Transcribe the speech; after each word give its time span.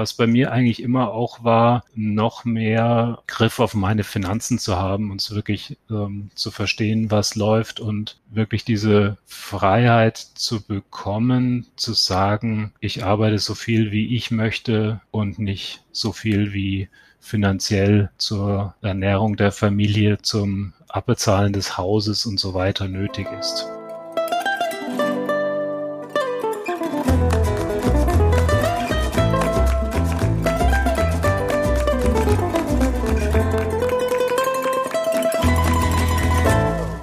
was 0.00 0.14
bei 0.14 0.26
mir 0.26 0.50
eigentlich 0.50 0.82
immer 0.82 1.12
auch 1.12 1.44
war, 1.44 1.84
noch 1.94 2.46
mehr 2.46 3.22
Griff 3.26 3.60
auf 3.60 3.74
meine 3.74 4.02
Finanzen 4.02 4.58
zu 4.58 4.76
haben 4.76 5.10
und 5.10 5.30
wirklich 5.30 5.76
ähm, 5.90 6.30
zu 6.34 6.50
verstehen, 6.50 7.10
was 7.10 7.34
läuft 7.34 7.80
und 7.80 8.18
wirklich 8.30 8.64
diese 8.64 9.18
Freiheit 9.26 10.16
zu 10.16 10.66
bekommen, 10.66 11.66
zu 11.76 11.92
sagen, 11.92 12.72
ich 12.80 13.04
arbeite 13.04 13.38
so 13.38 13.54
viel, 13.54 13.92
wie 13.92 14.16
ich 14.16 14.30
möchte 14.30 15.02
und 15.10 15.38
nicht 15.38 15.82
so 15.92 16.12
viel 16.12 16.54
wie 16.54 16.88
finanziell 17.20 18.08
zur 18.16 18.74
Ernährung 18.80 19.36
der 19.36 19.52
Familie, 19.52 20.16
zum 20.22 20.72
Abbezahlen 20.88 21.52
des 21.52 21.76
Hauses 21.76 22.24
und 22.24 22.40
so 22.40 22.54
weiter 22.54 22.88
nötig 22.88 23.26
ist. 23.38 23.66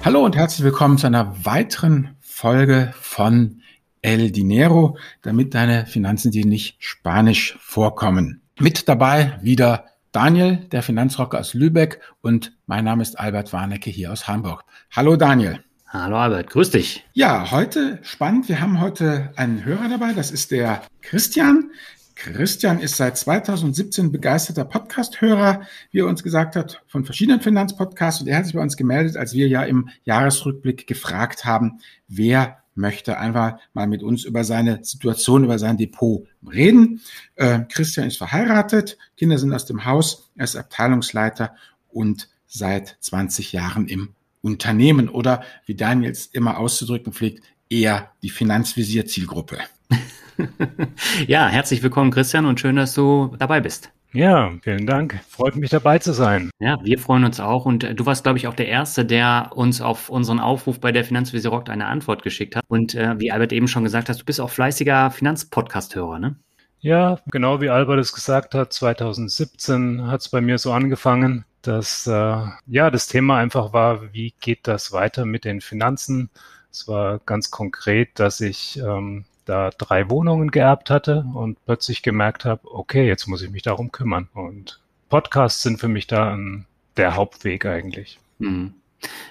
Hallo 0.08 0.24
und 0.24 0.36
herzlich 0.36 0.64
willkommen 0.64 0.96
zu 0.96 1.06
einer 1.06 1.44
weiteren 1.44 2.16
Folge 2.18 2.94
von 2.98 3.60
El 4.00 4.30
Dinero, 4.30 4.96
damit 5.20 5.52
deine 5.52 5.84
Finanzen 5.84 6.30
dir 6.30 6.46
nicht 6.46 6.76
spanisch 6.78 7.58
vorkommen. 7.60 8.40
Mit 8.58 8.88
dabei 8.88 9.38
wieder 9.42 9.84
Daniel, 10.10 10.66
der 10.72 10.82
Finanzrocker 10.82 11.38
aus 11.38 11.52
Lübeck 11.52 12.00
und 12.22 12.56
mein 12.64 12.86
Name 12.86 13.02
ist 13.02 13.20
Albert 13.20 13.52
Warnecke 13.52 13.90
hier 13.90 14.10
aus 14.10 14.26
Hamburg. 14.26 14.64
Hallo 14.92 15.16
Daniel. 15.16 15.62
Hallo 15.86 16.16
Albert, 16.16 16.48
grüß 16.48 16.70
dich. 16.70 17.04
Ja, 17.12 17.50
heute 17.50 17.98
spannend. 18.00 18.48
Wir 18.48 18.62
haben 18.62 18.80
heute 18.80 19.34
einen 19.36 19.62
Hörer 19.62 19.90
dabei, 19.90 20.14
das 20.14 20.30
ist 20.30 20.52
der 20.52 20.80
Christian. 21.02 21.70
Christian 22.18 22.80
ist 22.80 22.96
seit 22.96 23.16
2017 23.16 24.10
begeisterter 24.10 24.64
Podcast-Hörer, 24.64 25.62
wie 25.92 26.00
er 26.00 26.08
uns 26.08 26.24
gesagt 26.24 26.56
hat, 26.56 26.82
von 26.88 27.04
verschiedenen 27.04 27.40
Finanzpodcasts. 27.40 28.20
Und 28.20 28.26
er 28.26 28.38
hat 28.38 28.46
sich 28.46 28.56
bei 28.56 28.60
uns 28.60 28.76
gemeldet, 28.76 29.16
als 29.16 29.34
wir 29.34 29.46
ja 29.46 29.62
im 29.62 29.88
Jahresrückblick 30.02 30.88
gefragt 30.88 31.44
haben, 31.44 31.78
wer 32.08 32.58
möchte 32.74 33.18
einfach 33.18 33.60
mal 33.72 33.86
mit 33.86 34.02
uns 34.02 34.24
über 34.24 34.42
seine 34.42 34.82
Situation, 34.82 35.44
über 35.44 35.60
sein 35.60 35.76
Depot 35.76 36.26
reden. 36.44 37.02
Äh, 37.36 37.60
Christian 37.68 38.08
ist 38.08 38.18
verheiratet, 38.18 38.98
Kinder 39.16 39.38
sind 39.38 39.54
aus 39.54 39.66
dem 39.66 39.84
Haus, 39.84 40.28
er 40.36 40.44
ist 40.44 40.56
Abteilungsleiter 40.56 41.54
und 41.88 42.28
seit 42.48 42.96
20 42.98 43.52
Jahren 43.52 43.86
im 43.86 44.10
Unternehmen 44.42 45.08
oder 45.08 45.44
wie 45.66 45.76
Daniel 45.76 46.10
es 46.10 46.26
immer 46.26 46.58
auszudrücken 46.58 47.12
pflegt, 47.12 47.44
eher 47.70 48.10
die 48.22 48.30
Finanzvisier-Zielgruppe. 48.30 49.58
ja, 51.26 51.48
herzlich 51.48 51.82
willkommen 51.82 52.10
Christian 52.10 52.46
und 52.46 52.60
schön, 52.60 52.76
dass 52.76 52.94
du 52.94 53.34
dabei 53.38 53.60
bist. 53.60 53.90
Ja, 54.12 54.52
vielen 54.62 54.86
Dank. 54.86 55.20
Freut 55.28 55.56
mich 55.56 55.70
dabei 55.70 55.98
zu 55.98 56.12
sein. 56.12 56.50
Ja, 56.60 56.78
wir 56.82 56.98
freuen 56.98 57.24
uns 57.24 57.40
auch. 57.40 57.66
Und 57.66 57.84
äh, 57.84 57.94
du 57.94 58.06
warst, 58.06 58.22
glaube 58.22 58.38
ich, 58.38 58.46
auch 58.46 58.54
der 58.54 58.68
Erste, 58.68 59.04
der 59.04 59.50
uns 59.54 59.82
auf 59.82 60.08
unseren 60.08 60.40
Aufruf 60.40 60.80
bei 60.80 60.92
der 60.92 61.04
Finanzvisier 61.04 61.50
Rockt 61.50 61.68
eine 61.68 61.86
Antwort 61.86 62.22
geschickt 62.22 62.56
hat. 62.56 62.64
Und 62.68 62.94
äh, 62.94 63.18
wie 63.20 63.30
Albert 63.30 63.52
eben 63.52 63.68
schon 63.68 63.84
gesagt 63.84 64.08
hat, 64.08 64.18
du 64.18 64.24
bist 64.24 64.40
auch 64.40 64.50
fleißiger 64.50 65.10
Finanzpodcast-Hörer, 65.10 66.18
ne? 66.18 66.36
Ja, 66.80 67.18
genau 67.30 67.60
wie 67.60 67.70
Albert 67.70 67.98
es 67.98 68.12
gesagt 68.12 68.54
hat, 68.54 68.72
2017 68.72 70.06
hat 70.06 70.20
es 70.20 70.28
bei 70.28 70.40
mir 70.40 70.58
so 70.58 70.72
angefangen, 70.72 71.44
dass 71.62 72.06
äh, 72.06 72.36
ja 72.66 72.90
das 72.90 73.08
Thema 73.08 73.36
einfach 73.38 73.72
war, 73.72 74.12
wie 74.14 74.32
geht 74.40 74.66
das 74.68 74.92
weiter 74.92 75.26
mit 75.26 75.44
den 75.44 75.60
Finanzen? 75.60 76.30
Es 76.70 76.86
war 76.86 77.18
ganz 77.26 77.50
konkret, 77.50 78.20
dass 78.20 78.40
ich 78.40 78.78
ähm, 78.78 79.24
da 79.48 79.70
drei 79.76 80.10
Wohnungen 80.10 80.50
geerbt 80.50 80.90
hatte 80.90 81.24
und 81.34 81.64
plötzlich 81.64 82.02
gemerkt 82.02 82.44
habe, 82.44 82.60
okay, 82.72 83.06
jetzt 83.06 83.26
muss 83.26 83.42
ich 83.42 83.50
mich 83.50 83.62
darum 83.62 83.92
kümmern. 83.92 84.28
Und 84.34 84.80
Podcasts 85.08 85.62
sind 85.62 85.80
für 85.80 85.88
mich 85.88 86.06
da 86.06 86.34
ein, 86.34 86.66
der 86.96 87.16
Hauptweg 87.16 87.64
eigentlich. 87.66 88.18
Mhm. 88.38 88.74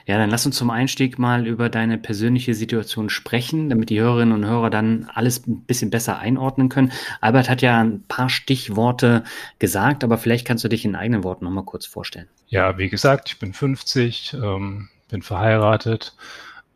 Ja, 0.06 0.18
dann 0.18 0.30
lass 0.30 0.46
uns 0.46 0.56
zum 0.56 0.70
Einstieg 0.70 1.20
mal 1.20 1.46
über 1.46 1.68
deine 1.70 1.98
persönliche 1.98 2.54
Situation 2.54 3.10
sprechen, 3.10 3.70
damit 3.70 3.90
die 3.90 4.00
Hörerinnen 4.00 4.34
und 4.34 4.46
Hörer 4.46 4.70
dann 4.70 5.10
alles 5.14 5.46
ein 5.46 5.62
bisschen 5.64 5.90
besser 5.90 6.20
einordnen 6.20 6.70
können. 6.70 6.94
Albert 7.20 7.50
hat 7.50 7.62
ja 7.62 7.82
ein 7.82 8.04
paar 8.08 8.30
Stichworte 8.30 9.26
gesagt, 9.60 10.06
aber 10.06 10.18
vielleicht 10.18 10.48
kannst 10.48 10.64
du 10.64 10.70
dich 10.70 10.86
in 10.86 10.96
eigenen 10.96 11.26
Worten 11.26 11.44
nochmal 11.44 11.66
kurz 11.66 11.86
vorstellen. 11.86 12.28
Ja, 12.48 12.78
wie 12.78 12.90
gesagt, 12.90 13.28
ich 13.28 13.40
bin 13.40 13.54
50, 13.54 14.36
ähm, 14.42 14.88
bin 15.10 15.22
verheiratet, 15.22 16.16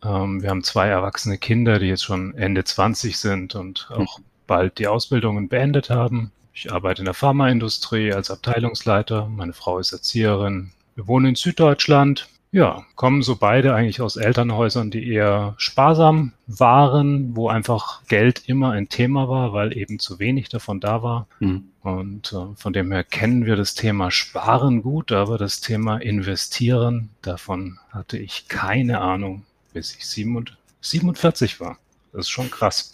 wir 0.03 0.49
haben 0.49 0.63
zwei 0.63 0.87
erwachsene 0.87 1.37
Kinder, 1.37 1.77
die 1.77 1.87
jetzt 1.87 2.03
schon 2.03 2.33
Ende 2.35 2.63
20 2.63 3.17
sind 3.17 3.55
und 3.55 3.89
auch 3.91 4.19
mhm. 4.19 4.23
bald 4.47 4.79
die 4.79 4.87
Ausbildungen 4.87 5.47
beendet 5.47 5.89
haben. 5.89 6.31
Ich 6.53 6.71
arbeite 6.71 7.01
in 7.01 7.05
der 7.05 7.13
Pharmaindustrie 7.13 8.13
als 8.13 8.31
Abteilungsleiter. 8.31 9.27
Meine 9.27 9.53
Frau 9.53 9.79
ist 9.79 9.93
Erzieherin. 9.93 10.71
Wir 10.95 11.07
wohnen 11.07 11.27
in 11.27 11.35
Süddeutschland. 11.35 12.27
Ja, 12.53 12.83
kommen 12.95 13.21
so 13.21 13.37
beide 13.37 13.73
eigentlich 13.73 14.01
aus 14.01 14.17
Elternhäusern, 14.17 14.91
die 14.91 15.07
eher 15.07 15.53
sparsam 15.55 16.33
waren, 16.47 17.33
wo 17.33 17.47
einfach 17.47 18.03
Geld 18.07 18.43
immer 18.47 18.71
ein 18.71 18.89
Thema 18.89 19.29
war, 19.29 19.53
weil 19.53 19.77
eben 19.77 19.99
zu 19.99 20.19
wenig 20.19 20.49
davon 20.49 20.81
da 20.81 21.01
war. 21.01 21.27
Mhm. 21.39 21.69
Und 21.81 22.33
äh, 22.33 22.53
von 22.57 22.73
dem 22.73 22.91
her 22.91 23.05
kennen 23.05 23.45
wir 23.45 23.55
das 23.55 23.73
Thema 23.73 24.11
Sparen 24.11 24.81
gut, 24.81 25.13
aber 25.13 25.37
das 25.37 25.61
Thema 25.61 25.97
Investieren, 25.97 27.11
davon 27.21 27.79
hatte 27.89 28.17
ich 28.17 28.49
keine 28.49 28.99
Ahnung 28.99 29.45
bis 29.73 29.95
ich 29.95 30.05
47 30.05 31.59
war. 31.59 31.77
Das 32.13 32.25
ist 32.25 32.29
schon 32.29 32.51
krass. 32.51 32.91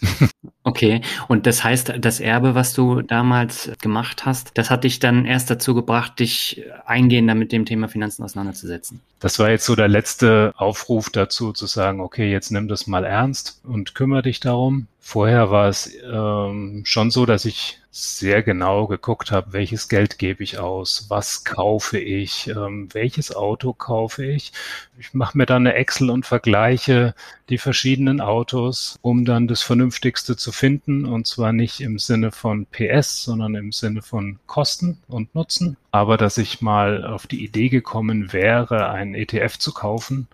Okay, 0.62 1.00
und 1.28 1.46
das 1.46 1.64
heißt, 1.64 1.94
das 1.98 2.20
Erbe, 2.20 2.54
was 2.54 2.74
du 2.74 3.00
damals 3.00 3.70
gemacht 3.80 4.26
hast, 4.26 4.50
das 4.54 4.68
hat 4.68 4.84
dich 4.84 4.98
dann 4.98 5.24
erst 5.24 5.48
dazu 5.50 5.74
gebracht, 5.74 6.20
dich 6.20 6.62
eingehender 6.84 7.34
mit 7.34 7.52
dem 7.52 7.64
Thema 7.64 7.88
Finanzen 7.88 8.22
auseinanderzusetzen. 8.22 9.00
Das 9.18 9.38
war 9.38 9.50
jetzt 9.50 9.64
so 9.64 9.74
der 9.74 9.88
letzte 9.88 10.52
Aufruf 10.56 11.08
dazu, 11.08 11.52
zu 11.52 11.66
sagen, 11.66 12.00
okay, 12.00 12.30
jetzt 12.30 12.50
nimm 12.50 12.68
das 12.68 12.86
mal 12.86 13.04
ernst 13.04 13.60
und 13.64 13.94
kümmere 13.94 14.22
dich 14.22 14.40
darum. 14.40 14.88
Vorher 15.10 15.50
war 15.50 15.70
es 15.70 15.90
ähm, 16.04 16.82
schon 16.84 17.10
so, 17.10 17.24
dass 17.24 17.46
ich 17.46 17.80
sehr 17.90 18.42
genau 18.42 18.86
geguckt 18.86 19.32
habe, 19.32 19.54
welches 19.54 19.88
Geld 19.88 20.18
gebe 20.18 20.44
ich 20.44 20.58
aus, 20.58 21.06
was 21.08 21.44
kaufe 21.44 21.98
ich, 21.98 22.48
ähm, 22.48 22.90
welches 22.92 23.34
Auto 23.34 23.72
kaufe 23.72 24.26
ich. 24.26 24.52
Ich 24.98 25.14
mache 25.14 25.38
mir 25.38 25.46
dann 25.46 25.66
eine 25.66 25.76
Excel 25.76 26.10
und 26.10 26.26
vergleiche 26.26 27.14
die 27.48 27.56
verschiedenen 27.56 28.20
Autos, 28.20 28.98
um 29.00 29.24
dann 29.24 29.48
das 29.48 29.62
Vernünftigste 29.62 30.36
zu 30.36 30.52
finden. 30.52 31.06
Und 31.06 31.26
zwar 31.26 31.54
nicht 31.54 31.80
im 31.80 31.98
Sinne 31.98 32.30
von 32.30 32.66
PS, 32.66 33.24
sondern 33.24 33.54
im 33.54 33.72
Sinne 33.72 34.02
von 34.02 34.38
Kosten 34.46 34.98
und 35.08 35.34
Nutzen. 35.34 35.78
Aber 35.90 36.18
dass 36.18 36.36
ich 36.36 36.60
mal 36.60 37.06
auf 37.06 37.26
die 37.26 37.42
Idee 37.42 37.70
gekommen 37.70 38.34
wäre, 38.34 38.90
einen 38.90 39.14
ETF 39.14 39.58
zu 39.58 39.72
kaufen, 39.72 40.28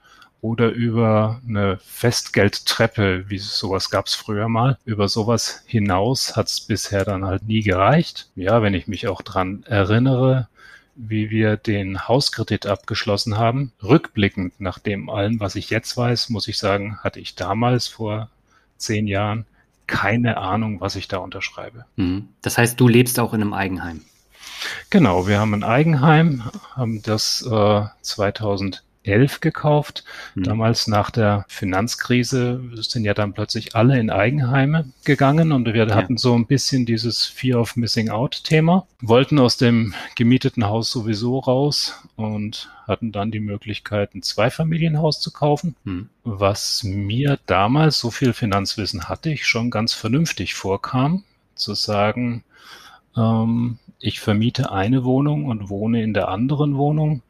oder 0.44 0.69
über 0.72 1.41
eine 1.49 1.78
Festgeldtreppe, 1.78 3.31
wie 3.31 3.38
sowas 3.38 3.88
gab 3.88 4.09
es 4.09 4.15
früher 4.15 4.50
mal. 4.50 4.77
Über 4.84 5.09
sowas 5.09 5.62
hinaus 5.65 6.37
hat 6.37 6.49
es 6.49 6.60
bisher 6.60 7.06
dann 7.06 7.25
halt 7.25 7.49
nie 7.49 7.62
gereicht. 7.62 8.28
Ja, 8.37 8.60
wenn 8.60 8.75
ich 8.75 8.87
mich 8.87 9.09
auch 9.09 9.22
dran 9.22 9.65
erinnere, 9.66 10.49
wie 10.97 11.31
wir 11.31 11.56
den 11.56 12.06
Hauskredit 12.09 12.66
abgeschlossen 12.66 13.38
haben. 13.38 13.72
Rückblickend 13.83 14.60
nach 14.60 14.78
dem 14.78 15.09
allem, 15.09 15.41
was 15.41 15.56
ich 15.56 15.71
jetzt 15.71 15.97
weiß, 15.97 16.28
muss 16.28 16.47
ich 16.47 16.59
sagen, 16.59 16.99
hatte 16.99 17.21
ich 17.21 17.37
damals 17.37 17.88
vor 17.88 18.28
zehn 18.77 19.06
Jahren 19.06 19.47
keine 19.87 20.37
Ahnung, 20.37 20.78
was 20.78 20.94
ich 20.94 21.09
da 21.09 21.16
unterschreibe. 21.16 21.87
Mhm. 21.97 22.28
Das 22.43 22.59
heißt, 22.59 22.78
du 22.78 22.87
lebst 22.87 23.19
auch 23.19 23.33
in 23.33 23.41
einem 23.41 23.54
Eigenheim. 23.54 24.03
Genau, 24.91 25.27
wir 25.27 25.38
haben 25.38 25.54
ein 25.54 25.65
Eigenheim, 25.65 26.43
haben 26.77 27.00
das 27.03 27.49
äh, 27.50 27.84
2000 28.03 28.84
2011 29.04 29.41
gekauft. 29.41 30.04
Mhm. 30.34 30.42
Damals 30.44 30.88
nach 30.88 31.10
der 31.10 31.44
Finanzkrise 31.48 32.60
sind 32.75 33.04
ja 33.04 33.15
dann 33.15 33.32
plötzlich 33.32 33.76
alle 33.76 33.98
in 33.98 34.10
Eigenheime 34.10 34.87
gegangen 35.04 35.53
und 35.53 35.66
wir 35.66 35.87
ja. 35.87 35.94
hatten 35.94 36.16
so 36.16 36.34
ein 36.34 36.47
bisschen 36.47 36.87
dieses 36.87 37.25
Fear 37.25 37.60
of 37.60 37.76
Missing 37.76 38.10
Out 38.10 38.44
Thema, 38.44 38.87
wollten 39.00 39.38
aus 39.38 39.56
dem 39.56 39.95
gemieteten 40.16 40.65
Haus 40.65 40.91
sowieso 40.91 41.39
raus 41.39 42.03
und 42.16 42.71
hatten 42.86 43.12
dann 43.12 43.30
die 43.30 43.41
Möglichkeit, 43.41 44.15
ein 44.15 44.22
Zweifamilienhaus 44.22 45.21
zu 45.21 45.30
kaufen, 45.30 45.77
mhm. 45.84 46.09
was 46.24 46.83
mir 46.84 47.39
damals, 47.47 47.98
so 47.98 48.10
viel 48.10 48.33
Finanzwissen 48.33 49.09
hatte 49.09 49.30
ich, 49.30 49.47
schon 49.47 49.71
ganz 49.71 49.95
vernünftig 49.95 50.54
vorkam, 50.54 51.24
zu 51.54 51.74
sagen, 51.74 52.45
ähm, 53.16 53.78
ich 54.01 54.21
vermiete 54.21 54.71
eine 54.71 55.04
Wohnung 55.04 55.47
und 55.47 55.71
wohne 55.71 56.03
in 56.03 56.12
der 56.12 56.28
anderen 56.28 56.77
Wohnung 56.77 57.22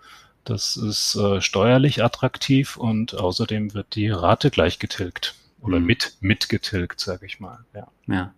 das 0.45 0.77
ist 0.77 1.17
äh, 1.17 1.41
steuerlich 1.41 2.03
attraktiv 2.03 2.77
und 2.77 3.15
außerdem 3.15 3.75
wird 3.75 3.95
die 3.95 4.09
Rate 4.09 4.51
gleich 4.51 4.79
getilgt 4.79 5.35
oder 5.61 5.81
mhm. 5.81 5.87
mit 5.87 6.17
mitgetilgt, 6.21 7.01
sage 7.01 7.27
ich 7.27 7.41
mal. 7.41 7.65
Ja. 7.75 7.89
ja. 8.07 8.35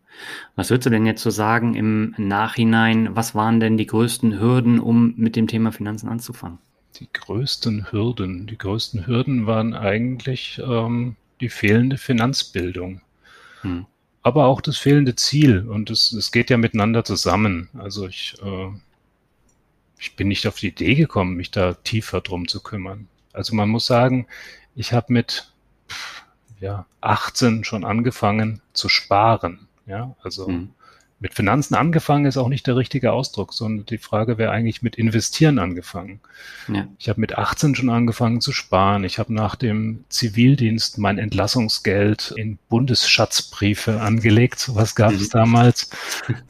Was 0.55 0.71
würdest 0.71 0.87
du 0.87 0.91
denn 0.91 1.07
jetzt 1.07 1.23
so 1.23 1.31
sagen 1.31 1.75
im 1.75 2.15
Nachhinein? 2.17 3.15
Was 3.15 3.35
waren 3.35 3.61
denn 3.61 3.77
die 3.77 3.87
größten 3.87 4.41
Hürden, 4.41 4.79
um 4.79 5.15
mit 5.17 5.37
dem 5.37 5.47
Thema 5.47 5.73
Finanzen 5.73 6.09
anzufangen? 6.09 6.59
Die 6.99 7.09
größten 7.13 7.93
Hürden, 7.93 8.47
die 8.47 8.57
größten 8.57 9.07
Hürden 9.07 9.47
waren 9.47 9.75
eigentlich 9.75 10.61
ähm, 10.65 11.17
die 11.41 11.51
fehlende 11.51 11.99
Finanzbildung. 11.99 13.03
Hm. 13.63 13.87
aber 14.23 14.47
auch 14.47 14.61
das 14.61 14.77
fehlende 14.77 15.17
Ziel. 15.17 15.67
Und 15.69 15.91
es, 15.91 16.13
es 16.13 16.31
geht 16.31 16.51
ja 16.51 16.57
miteinander 16.57 17.05
zusammen. 17.05 17.69
Also 17.79 18.07
ich, 18.07 18.35
äh, 18.43 18.69
ich 19.99 20.17
bin 20.17 20.29
nicht 20.29 20.47
auf 20.47 20.57
die 20.57 20.69
Idee 20.69 20.95
gekommen, 20.95 21.37
mich 21.37 21.51
da 21.51 21.75
tiefer 21.75 22.21
drum 22.21 22.49
zu 22.49 22.63
kümmern. 22.63 23.09
Also 23.33 23.55
man 23.55 23.69
muss 23.69 23.87
sagen, 23.87 24.27
ich 24.75 24.93
habe 24.93 25.13
mit 25.13 25.53
ja, 26.61 26.87
18 27.01 27.65
schon 27.65 27.85
angefangen 27.85 28.61
zu 28.73 28.89
sparen. 28.89 29.69
Ja, 29.87 30.17
also 30.23 30.49
mhm 30.49 30.71
mit 31.19 31.33
Finanzen 31.33 31.75
angefangen 31.75 32.27
ist 32.27 32.37
auch 32.37 32.49
nicht 32.49 32.67
der 32.67 32.77
richtige 32.77 33.13
Ausdruck, 33.13 33.55
sondern 33.55 33.87
die 33.87 33.97
Frage 33.97 34.37
wäre 34.37 34.51
eigentlich 34.51 34.83
mit 34.83 34.97
Investieren 34.97 35.59
angefangen. 35.59 36.21
Ja. 36.69 36.87
Ich 36.99 37.09
habe 37.09 37.21
mit 37.21 37.39
18 37.39 37.75
schon 37.75 37.89
angefangen 37.89 38.43
zu 38.43 38.53
sparen. 38.53 39.03
Ich 39.03 39.19
habe 39.19 39.33
nach 39.33 39.57
dem 39.57 40.05
Zivildienst 40.11 40.99
mein 40.99 41.19
Entlassungsgeld 41.19 42.35
in 42.37 42.59
Bundesschatzbriefe 42.69 44.01
angelegt. 44.01 44.59
Sowas 44.59 44.95
gab 44.95 45.13
es 45.13 45.29
mhm. 45.29 45.39
damals. 45.39 45.91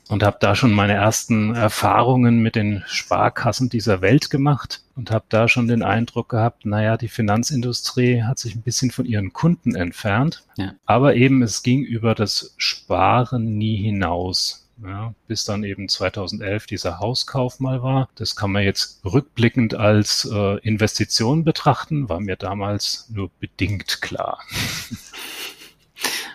Und 0.08 0.24
habe 0.24 0.38
da 0.40 0.56
schon 0.56 0.72
meine 0.72 0.94
ersten 0.94 1.54
Erfahrungen 1.54 2.42
mit 2.42 2.56
den 2.56 2.82
Sparkassen 2.86 3.68
dieser 3.68 4.00
Welt 4.00 4.30
gemacht 4.30 4.80
und 4.96 5.10
habe 5.10 5.26
da 5.28 5.46
schon 5.46 5.68
den 5.68 5.82
Eindruck 5.82 6.30
gehabt, 6.30 6.64
naja, 6.66 6.96
die 6.96 7.08
Finanzindustrie 7.08 8.22
hat 8.22 8.38
sich 8.38 8.54
ein 8.56 8.62
bisschen 8.62 8.90
von 8.90 9.04
ihren 9.04 9.32
Kunden 9.32 9.76
entfernt. 9.76 10.44
Ja. 10.56 10.74
Aber 10.86 11.14
eben 11.14 11.42
es 11.42 11.62
ging 11.62 11.84
über 11.84 12.14
das 12.14 12.54
Sparen 12.56 13.58
nie 13.58 13.76
hinaus. 13.76 14.62
Ja, 14.82 15.14
bis 15.26 15.46
dann 15.46 15.64
eben 15.64 15.88
2011 15.88 16.66
dieser 16.66 16.98
Hauskauf 16.98 17.60
mal 17.60 17.82
war. 17.82 18.10
Das 18.16 18.36
kann 18.36 18.52
man 18.52 18.62
jetzt 18.62 19.00
rückblickend 19.06 19.74
als 19.74 20.28
äh, 20.30 20.58
Investition 20.58 21.44
betrachten, 21.44 22.10
war 22.10 22.20
mir 22.20 22.36
damals 22.36 23.08
nur 23.10 23.30
bedingt 23.40 24.02
klar. 24.02 24.40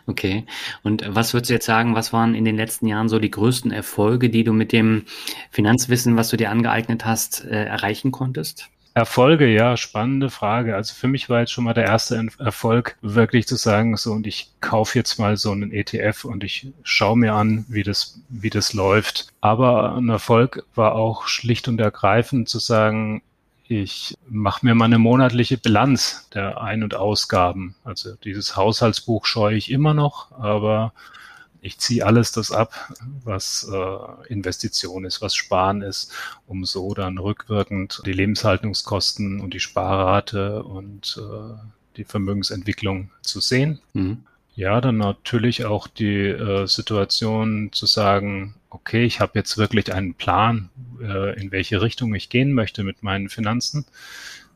Okay. 0.08 0.46
Und 0.84 1.04
was 1.08 1.34
würdest 1.34 1.50
du 1.50 1.54
jetzt 1.54 1.66
sagen, 1.66 1.96
was 1.96 2.14
waren 2.14 2.36
in 2.36 2.46
den 2.46 2.56
letzten 2.56 2.88
Jahren 2.88 3.10
so 3.10 3.20
die 3.20 3.32
größten 3.32 3.72
Erfolge, 3.72 4.30
die 4.30 4.44
du 4.44 4.54
mit 4.54 4.72
dem 4.72 5.04
Finanzwissen, 5.52 6.18
was 6.18 6.30
du 6.30 6.38
dir 6.38 6.50
angeeignet 6.50 7.06
hast, 7.06 7.46
äh, 7.46 7.66
erreichen 7.66 8.12
konntest? 8.12 8.70
Erfolge, 8.94 9.48
ja, 9.48 9.78
spannende 9.78 10.30
Frage. 10.30 10.76
Also 10.76 10.94
für 10.94 11.08
mich 11.08 11.30
war 11.30 11.40
jetzt 11.40 11.52
schon 11.52 11.64
mal 11.64 11.74
der 11.74 11.86
erste 11.86 12.28
Erfolg, 12.40 12.98
wirklich 13.02 13.48
zu 13.48 13.56
sagen, 13.56 13.96
so 13.96 14.12
und 14.12 14.28
ich 14.28 14.52
kaufe 14.60 14.98
jetzt 14.98 15.18
mal 15.18 15.38
so 15.38 15.52
einen 15.52 15.72
ETF 15.72 16.26
und 16.26 16.44
ich 16.44 16.68
schaue 16.84 17.18
mir 17.18 17.34
an, 17.34 17.66
wie 17.70 17.84
das, 17.84 18.20
wie 18.28 18.50
das 18.50 18.74
läuft. 18.74 19.28
Aber 19.40 19.96
ein 19.96 20.10
Erfolg 20.10 20.66
war 20.76 20.96
auch 20.96 21.28
schlicht 21.28 21.70
und 21.70 21.80
ergreifend 21.80 22.50
zu 22.50 22.60
sagen, 22.60 23.22
ich 23.72 24.18
mache 24.28 24.66
mir 24.66 24.76
mal 24.76 24.86
eine 24.86 25.00
monatliche 25.00 25.58
Bilanz 25.58 26.28
der 26.34 26.62
Ein- 26.62 26.84
und 26.84 26.94
Ausgaben. 26.94 27.76
Also 27.86 28.16
dieses 28.16 28.58
Haushaltsbuch 28.58 29.26
scheue 29.26 29.56
ich 29.56 29.72
immer 29.72 29.94
noch, 29.94 30.34
aber 30.34 30.94
ich 31.62 31.78
ziehe 31.78 32.06
alles 32.06 32.34
das 32.34 32.52
ab, 32.52 32.74
was 33.24 33.70
äh, 33.72 34.28
Investition 34.28 35.06
ist, 35.06 35.22
was 35.22 35.36
Sparen 35.36 35.84
ist, 35.84 36.12
um 36.48 36.66
so 36.66 36.94
dann 36.94 37.18
rückwirkend 37.18 38.02
die 38.06 38.12
Lebenshaltungskosten 38.12 39.40
und 39.40 39.54
die 39.54 39.62
Sparrate 39.62 40.64
und 40.64 41.18
äh, 41.22 41.56
die 41.96 42.04
Vermögensentwicklung 42.04 43.12
zu 43.22 43.40
sehen. 43.40 43.80
Mhm. 43.94 44.26
Ja, 44.54 44.82
dann 44.82 44.98
natürlich 44.98 45.64
auch 45.64 45.88
die 45.88 46.26
äh, 46.26 46.68
Situation 46.68 47.70
zu 47.72 47.86
sagen, 47.86 48.56
okay, 48.72 49.04
ich 49.04 49.20
habe 49.20 49.34
jetzt 49.36 49.58
wirklich 49.58 49.94
einen 49.94 50.16
Plan, 50.16 50.70
äh, 51.02 51.40
in 51.40 51.52
welche 51.52 51.82
Richtung 51.82 52.16
ich 52.16 52.30
gehen 52.30 52.54
möchte 52.54 52.84
mit 52.84 53.04
meinen 53.04 53.30
Finanzen. 53.30 53.86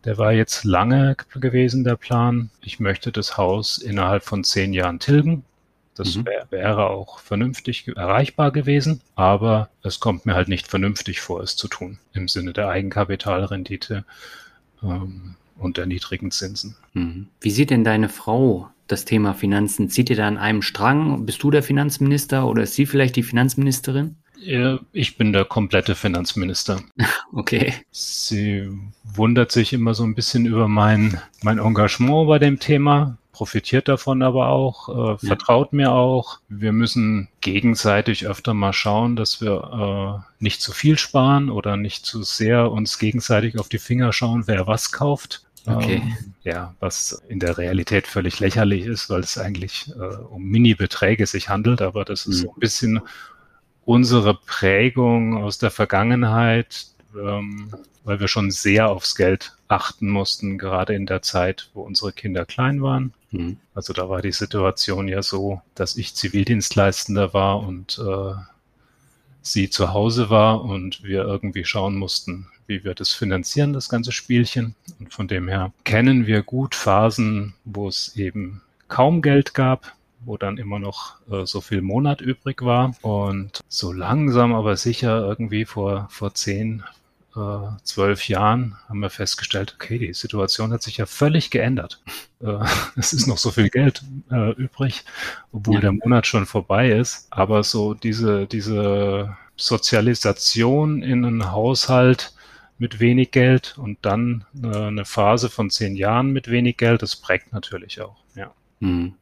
Der 0.04 0.18
war 0.18 0.34
jetzt 0.34 0.64
lange 0.64 1.16
gewesen, 1.36 1.84
der 1.84 1.96
Plan. 1.96 2.50
Ich 2.62 2.80
möchte 2.80 3.12
das 3.12 3.38
Haus 3.38 3.78
innerhalb 3.78 4.24
von 4.24 4.44
zehn 4.44 4.74
Jahren 4.74 5.00
tilgen. 5.00 5.44
Das 5.96 6.16
mhm. 6.16 6.26
wär, 6.26 6.48
wäre 6.50 6.90
auch 6.90 7.20
vernünftig 7.20 7.88
erreichbar 7.96 8.52
gewesen, 8.52 9.02
aber 9.16 9.70
es 9.82 10.00
kommt 10.00 10.26
mir 10.26 10.36
halt 10.36 10.50
nicht 10.50 10.68
vernünftig 10.68 11.22
vor, 11.22 11.42
es 11.42 11.56
zu 11.56 11.68
tun, 11.68 12.00
im 12.14 12.28
Sinne 12.28 12.54
der 12.54 12.68
Eigenkapitalrendite 12.68 14.06
ähm, 14.84 15.36
und 15.58 15.78
der 15.78 15.86
niedrigen 15.86 16.32
Zinsen. 16.32 16.76
Mhm. 16.94 17.28
Wie 17.40 17.52
sieht 17.52 17.70
denn 17.70 17.86
deine 17.86 18.10
Frau 18.10 18.70
das 18.88 19.06
Thema 19.06 19.34
Finanzen? 19.34 19.90
Zieht 19.90 20.10
ihr 20.10 20.16
da 20.16 20.28
an 20.28 20.38
einem 20.38 20.62
Strang? 20.62 21.26
Bist 21.26 21.42
du 21.44 21.52
der 21.52 21.64
Finanzminister 21.64 22.48
oder 22.48 22.64
ist 22.64 22.76
sie 22.76 22.86
vielleicht 22.86 23.16
die 23.16 23.24
Finanzministerin? 23.24 24.16
Ich 24.94 25.18
bin 25.18 25.34
der 25.34 25.46
komplette 25.46 25.96
Finanzminister. 25.96 26.82
Okay. 27.34 27.74
Sie 27.92 28.70
wundert 29.04 29.52
sich 29.52 29.74
immer 29.74 29.94
so 29.94 30.06
ein 30.06 30.16
bisschen 30.16 30.46
über 30.46 30.70
mein, 30.70 31.20
mein 31.44 31.58
Engagement 31.58 32.30
bei 32.30 32.40
dem 32.40 32.62
Thema, 32.62 33.18
profitiert 33.34 33.90
davon 33.90 34.22
aber 34.22 34.48
auch, 34.48 34.88
äh, 34.88 34.94
ja. 34.94 35.18
vertraut 35.18 35.74
mir 35.74 35.92
auch. 35.92 36.40
Wir 36.48 36.72
müssen 36.72 37.28
gegenseitig 37.42 38.26
öfter 38.26 38.54
mal 38.54 38.72
schauen, 38.72 39.18
dass 39.18 39.42
wir 39.42 40.24
äh, 40.24 40.34
nicht 40.42 40.62
zu 40.62 40.72
viel 40.72 40.98
sparen 40.98 41.50
oder 41.50 41.76
nicht 41.76 42.06
zu 42.06 42.24
sehr 42.24 42.72
uns 42.72 43.00
gegenseitig 43.00 43.60
auf 43.60 43.68
die 43.68 43.80
Finger 43.80 44.14
schauen, 44.14 44.44
wer 44.48 44.66
was 44.66 44.94
kauft. 44.94 45.45
Okay. 45.68 46.02
Ähm, 46.04 46.34
ja, 46.44 46.76
was 46.80 47.22
in 47.28 47.40
der 47.40 47.58
Realität 47.58 48.08
völlig 48.08 48.40
lächerlich 48.40 48.86
ist, 48.86 49.10
weil 49.10 49.22
es 49.22 49.38
eigentlich 49.38 49.92
äh, 49.96 50.16
um 50.16 50.44
Mini-Beträge 50.44 51.26
sich 51.26 51.50
handelt, 51.50 51.82
aber 51.82 52.06
das 52.06 52.26
ist 52.26 52.38
mhm. 52.38 52.42
so 52.42 52.54
ein 52.54 52.60
bisschen 52.60 53.02
unsere 53.84 54.36
Prägung 54.36 55.42
aus 55.42 55.58
der 55.58 55.72
Vergangenheit, 55.72 56.88
ähm, 57.16 57.74
weil 58.04 58.20
wir 58.20 58.28
schon 58.28 58.52
sehr 58.52 58.90
aufs 58.90 59.16
Geld 59.16 59.54
achten 59.68 60.10
mussten, 60.10 60.58
gerade 60.58 60.94
in 60.94 61.06
der 61.06 61.22
Zeit, 61.22 61.70
wo 61.74 61.82
unsere 61.82 62.14
Kinder 62.14 62.46
klein 62.46 62.82
waren. 62.82 63.14
Mhm. 63.32 63.58
Also 63.74 63.94
da 63.94 64.10
war 64.10 64.22
die 64.22 64.32
Situation 64.32 65.08
ja 65.08 65.24
so, 65.24 65.62
dass 65.74 65.98
ich 65.98 66.16
Zivildienstleistender 66.16 67.34
war 67.34 67.60
und 67.62 68.00
äh, 68.00 68.34
sie 69.46 69.70
zu 69.70 69.94
Hause 69.94 70.30
war 70.30 70.64
und 70.64 71.04
wir 71.04 71.24
irgendwie 71.24 71.66
schauen 71.66 71.96
mussten, 71.96 72.48
wie 72.68 72.84
wir 72.84 72.96
das 72.96 73.14
finanzieren, 73.14 73.74
das 73.74 73.90
ganze 73.90 74.12
Spielchen. 74.12 74.76
Und 75.00 75.14
von 75.14 75.28
dem 75.28 75.48
her 75.48 75.72
kennen 75.84 76.26
wir 76.26 76.42
gut 76.42 76.74
Phasen, 76.74 77.54
wo 77.64 77.88
es 77.88 78.16
eben 78.16 78.62
kaum 78.88 79.22
Geld 79.22 79.54
gab, 79.54 79.94
wo 80.26 80.38
dann 80.38 80.58
immer 80.58 80.80
noch 80.80 81.18
äh, 81.30 81.46
so 81.46 81.62
viel 81.62 81.82
Monat 81.82 82.22
übrig 82.22 82.64
war. 82.64 82.96
Und 83.04 83.64
so 83.68 83.94
langsam 83.94 84.56
aber 84.56 84.78
sicher 84.78 85.20
irgendwie 85.20 85.66
vor, 85.66 86.08
vor 86.10 86.34
zehn, 86.34 86.84
äh, 87.36 87.78
zwölf 87.84 88.28
Jahren 88.28 88.78
haben 88.88 89.00
wir 89.00 89.10
festgestellt, 89.10 89.76
okay, 89.76 89.98
die 89.98 90.14
Situation 90.14 90.72
hat 90.72 90.82
sich 90.82 90.98
ja 90.98 91.06
völlig 91.06 91.52
geändert. 91.52 92.02
Äh, 92.40 92.60
es 92.96 93.14
ist 93.14 93.28
noch 93.28 93.38
so 93.38 93.52
viel 93.52 93.70
Geld 93.70 94.04
äh, 94.32 94.52
übrig, 94.54 95.04
obwohl 95.52 95.76
ja. 95.76 95.82
der 95.82 95.92
Monat 95.92 96.28
schon 96.28 96.46
vorbei 96.46 96.92
ist. 96.92 97.28
Aber 97.32 97.64
so 97.64 97.94
diese, 97.94 98.48
diese 98.48 99.36
Sozialisation 99.56 101.02
in 101.02 101.26
einen 101.26 101.52
Haushalt, 101.52 102.34
mit 102.78 103.00
wenig 103.00 103.32
Geld 103.32 103.78
und 103.78 104.00
dann 104.02 104.46
äh, 104.62 104.68
eine 104.68 105.06
Phase 105.06 105.50
von 105.50 105.70
zehn 105.70 105.96
Jahren 105.96 106.32
mit 106.32 106.50
wenig 106.50 106.78
Geld, 106.78 107.02
das 107.02 107.16
prägt 107.16 107.54
natürlich 107.54 108.02
auch, 108.02 108.18
ja. 108.36 108.54
Mhm. 108.80 109.16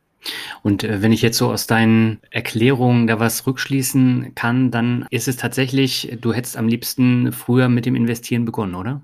Und 0.62 0.84
äh, 0.84 1.02
wenn 1.02 1.12
ich 1.12 1.22
jetzt 1.22 1.38
so 1.38 1.52
aus 1.52 1.68
deinen 1.68 2.20
Erklärungen 2.30 3.08
da 3.08 3.20
was 3.20 3.46
rückschließen 3.46 4.34
kann, 4.36 4.72
dann 4.72 5.06
ist 5.10 5.28
es 5.28 5.38
tatsächlich, 5.38 6.18
du 6.22 6.34
hättest 6.34 6.58
am 6.58 6.68
liebsten 6.68 7.32
früher 7.32 7.70
mit 7.70 7.86
dem 7.86 7.96
Investieren 7.96 8.46
begonnen, 8.46 8.76
oder? 8.76 9.02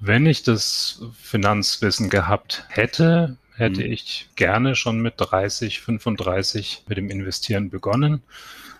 Wenn 0.00 0.26
ich 0.26 0.42
das 0.42 1.02
Finanzwissen 1.20 2.08
gehabt 2.08 2.64
hätte, 2.68 3.36
hätte 3.56 3.84
mhm. 3.84 3.92
ich 3.92 4.28
gerne 4.36 4.76
schon 4.76 5.00
mit 5.00 5.14
30, 5.16 5.80
35 5.80 6.84
mit 6.86 6.98
dem 6.98 7.10
Investieren 7.10 7.70
begonnen. 7.70 8.22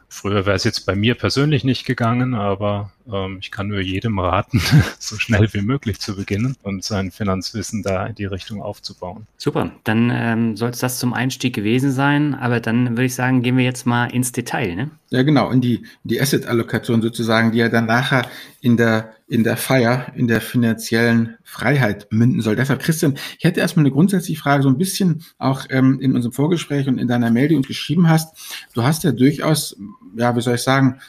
Früher 0.09 0.47
wäre 0.47 0.57
es 0.57 0.65
jetzt 0.65 0.87
bei 0.87 0.95
mir 0.95 1.15
persönlich 1.15 1.65
nicht 1.65 1.85
gegangen, 1.85 2.35
aber 2.35 2.93
ähm, 3.13 3.39
ich 3.41 3.51
kann 3.51 3.69
nur 3.69 3.81
jedem 3.81 4.19
raten, 4.19 4.61
so 4.99 5.17
schnell 5.17 5.53
wie 5.53 5.61
möglich 5.61 6.01
zu 6.01 6.17
beginnen 6.17 6.57
und 6.63 6.83
sein 6.83 7.11
Finanzwissen 7.11 7.83
da 7.83 8.07
in 8.07 8.15
die 8.15 8.25
Richtung 8.25 8.63
aufzubauen. 8.63 9.27
Super, 9.37 9.71
dann 9.85 10.11
ähm, 10.13 10.57
soll 10.57 10.71
es 10.71 10.79
das 10.79 10.99
zum 10.99 11.13
Einstieg 11.13 11.55
gewesen 11.55 11.93
sein, 11.93 12.35
aber 12.35 12.61
dann 12.61 12.91
würde 12.91 13.05
ich 13.05 13.15
sagen, 13.15 13.43
gehen 13.43 13.57
wir 13.57 13.65
jetzt 13.65 13.87
mal 13.87 14.07
ins 14.07 14.33
Detail. 14.33 14.75
Ne? 14.75 14.91
Ja, 15.11 15.23
genau, 15.23 15.51
in 15.51 15.63
die, 15.63 15.87
die 16.05 16.21
Asset-Allokation 16.21 17.01
sozusagen, 17.01 17.51
die 17.53 17.59
ja 17.59 17.71
dann 17.71 17.87
nachher 17.87 18.27
in 18.61 18.77
der, 18.77 19.15
in 19.27 19.43
der 19.43 19.57
Feier, 19.57 20.13
in 20.15 20.29
der 20.29 20.43
finanziellen 20.43 21.39
Freiheit 21.45 22.09
münden 22.11 22.43
soll. 22.43 22.57
Deshalb, 22.57 22.83
Christian, 22.83 23.15
ich 23.39 23.45
hätte 23.45 23.61
erstmal 23.61 23.87
eine 23.87 23.93
grundsätzliche 23.93 24.39
Frage, 24.39 24.63
so 24.63 24.69
ein 24.69 24.77
bisschen 24.77 25.23
auch 25.39 25.65
ähm, 25.71 25.99
in 26.01 26.15
unserem 26.15 26.33
Vorgespräch 26.33 26.89
und 26.89 26.99
in 26.99 27.09
deiner 27.09 27.29
uns 27.29 27.67
geschrieben 27.67 28.09
hast. 28.09 28.37
Du 28.75 28.83
hast 28.83 29.03
ja 29.05 29.13
durchaus, 29.13 29.77
ja, 30.15 30.37
wie 30.37 30.43
soll 30.43 30.57
ich 30.57 30.63
sagen, 30.63 31.01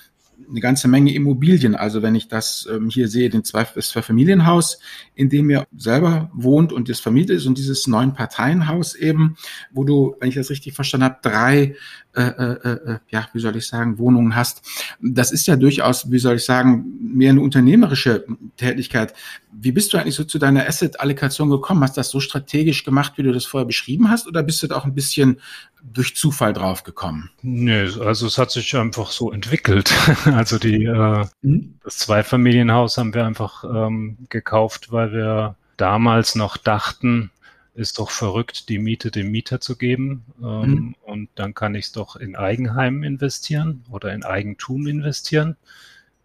eine 0.49 0.59
ganze 0.59 0.87
Menge 0.87 1.13
Immobilien. 1.13 1.75
Also 1.75 2.01
wenn 2.01 2.15
ich 2.15 2.27
das 2.27 2.67
ähm, 2.71 2.89
hier 2.89 3.07
sehe, 3.07 3.29
den 3.29 3.43
zwei, 3.43 3.65
das 3.75 3.89
Zweifamilienhaus, 3.89 4.79
in 5.15 5.29
dem 5.29 5.49
ihr 5.49 5.67
selber 5.75 6.31
wohnt 6.33 6.73
und 6.73 6.89
das 6.89 6.99
Familie 6.99 7.35
ist 7.35 7.45
und 7.45 7.57
dieses 7.57 7.87
neun 7.87 8.13
Parteienhaus 8.13 8.95
eben, 8.95 9.35
wo 9.71 9.83
du, 9.83 10.15
wenn 10.19 10.29
ich 10.29 10.35
das 10.35 10.49
richtig 10.49 10.73
verstanden 10.73 11.05
habe, 11.05 11.19
drei, 11.21 11.75
äh, 12.19 12.69
äh, 12.69 12.93
äh, 12.93 12.99
ja, 13.09 13.27
wie 13.33 13.39
soll 13.39 13.55
ich 13.55 13.67
sagen, 13.67 13.97
Wohnungen 13.97 14.35
hast. 14.35 14.61
Das 15.01 15.31
ist 15.31 15.47
ja 15.47 15.55
durchaus, 15.55 16.11
wie 16.11 16.19
soll 16.19 16.35
ich 16.35 16.45
sagen, 16.45 16.85
mehr 16.99 17.31
eine 17.31 17.41
unternehmerische 17.41 18.25
Tätigkeit. 18.57 19.13
Wie 19.51 19.71
bist 19.71 19.93
du 19.93 19.97
eigentlich 19.97 20.15
so 20.15 20.23
zu 20.25 20.37
deiner 20.37 20.67
Asset-Allokation 20.67 21.49
gekommen? 21.49 21.81
Hast 21.81 21.97
du 21.97 21.99
das 22.01 22.09
so 22.09 22.19
strategisch 22.19 22.83
gemacht, 22.83 23.13
wie 23.15 23.23
du 23.23 23.31
das 23.31 23.45
vorher 23.45 23.65
beschrieben 23.65 24.09
hast, 24.09 24.27
oder 24.27 24.43
bist 24.43 24.61
du 24.61 24.67
da 24.67 24.75
auch 24.75 24.85
ein 24.85 24.95
bisschen 24.95 25.39
durch 25.81 26.15
Zufall 26.15 26.53
drauf 26.53 26.83
gekommen? 26.83 27.29
Nee, 27.41 27.87
also 28.01 28.27
es 28.27 28.37
hat 28.37 28.51
sich 28.51 28.75
einfach 28.75 29.11
so 29.11 29.31
entwickelt. 29.31 29.93
Also 30.25 30.57
die 30.59 30.83
äh, 30.85 31.25
mhm. 31.41 31.75
das 31.83 31.97
Zweifamilienhaus 31.99 32.97
haben 32.97 33.13
wir 33.13 33.25
einfach 33.25 33.63
ähm, 33.63 34.17
gekauft, 34.29 34.91
weil 34.91 35.11
wir 35.11 35.55
damals 35.77 36.35
noch 36.35 36.57
dachten, 36.57 37.31
ist 37.79 37.97
doch 37.97 38.11
verrückt, 38.11 38.67
die 38.67 38.77
Miete 38.77 39.09
dem 39.09 39.31
Mieter 39.31 39.61
zu 39.61 39.77
geben. 39.77 40.25
Ähm, 40.41 40.61
mhm. 40.61 40.95
Und 41.01 41.29
dann 41.35 41.53
kann 41.53 41.75
ich 41.75 41.85
es 41.85 41.91
doch 41.93 42.17
in 42.17 42.35
Eigenheim 42.35 43.03
investieren 43.03 43.85
oder 43.89 44.13
in 44.13 44.23
Eigentum 44.23 44.85
investieren. 44.85 45.55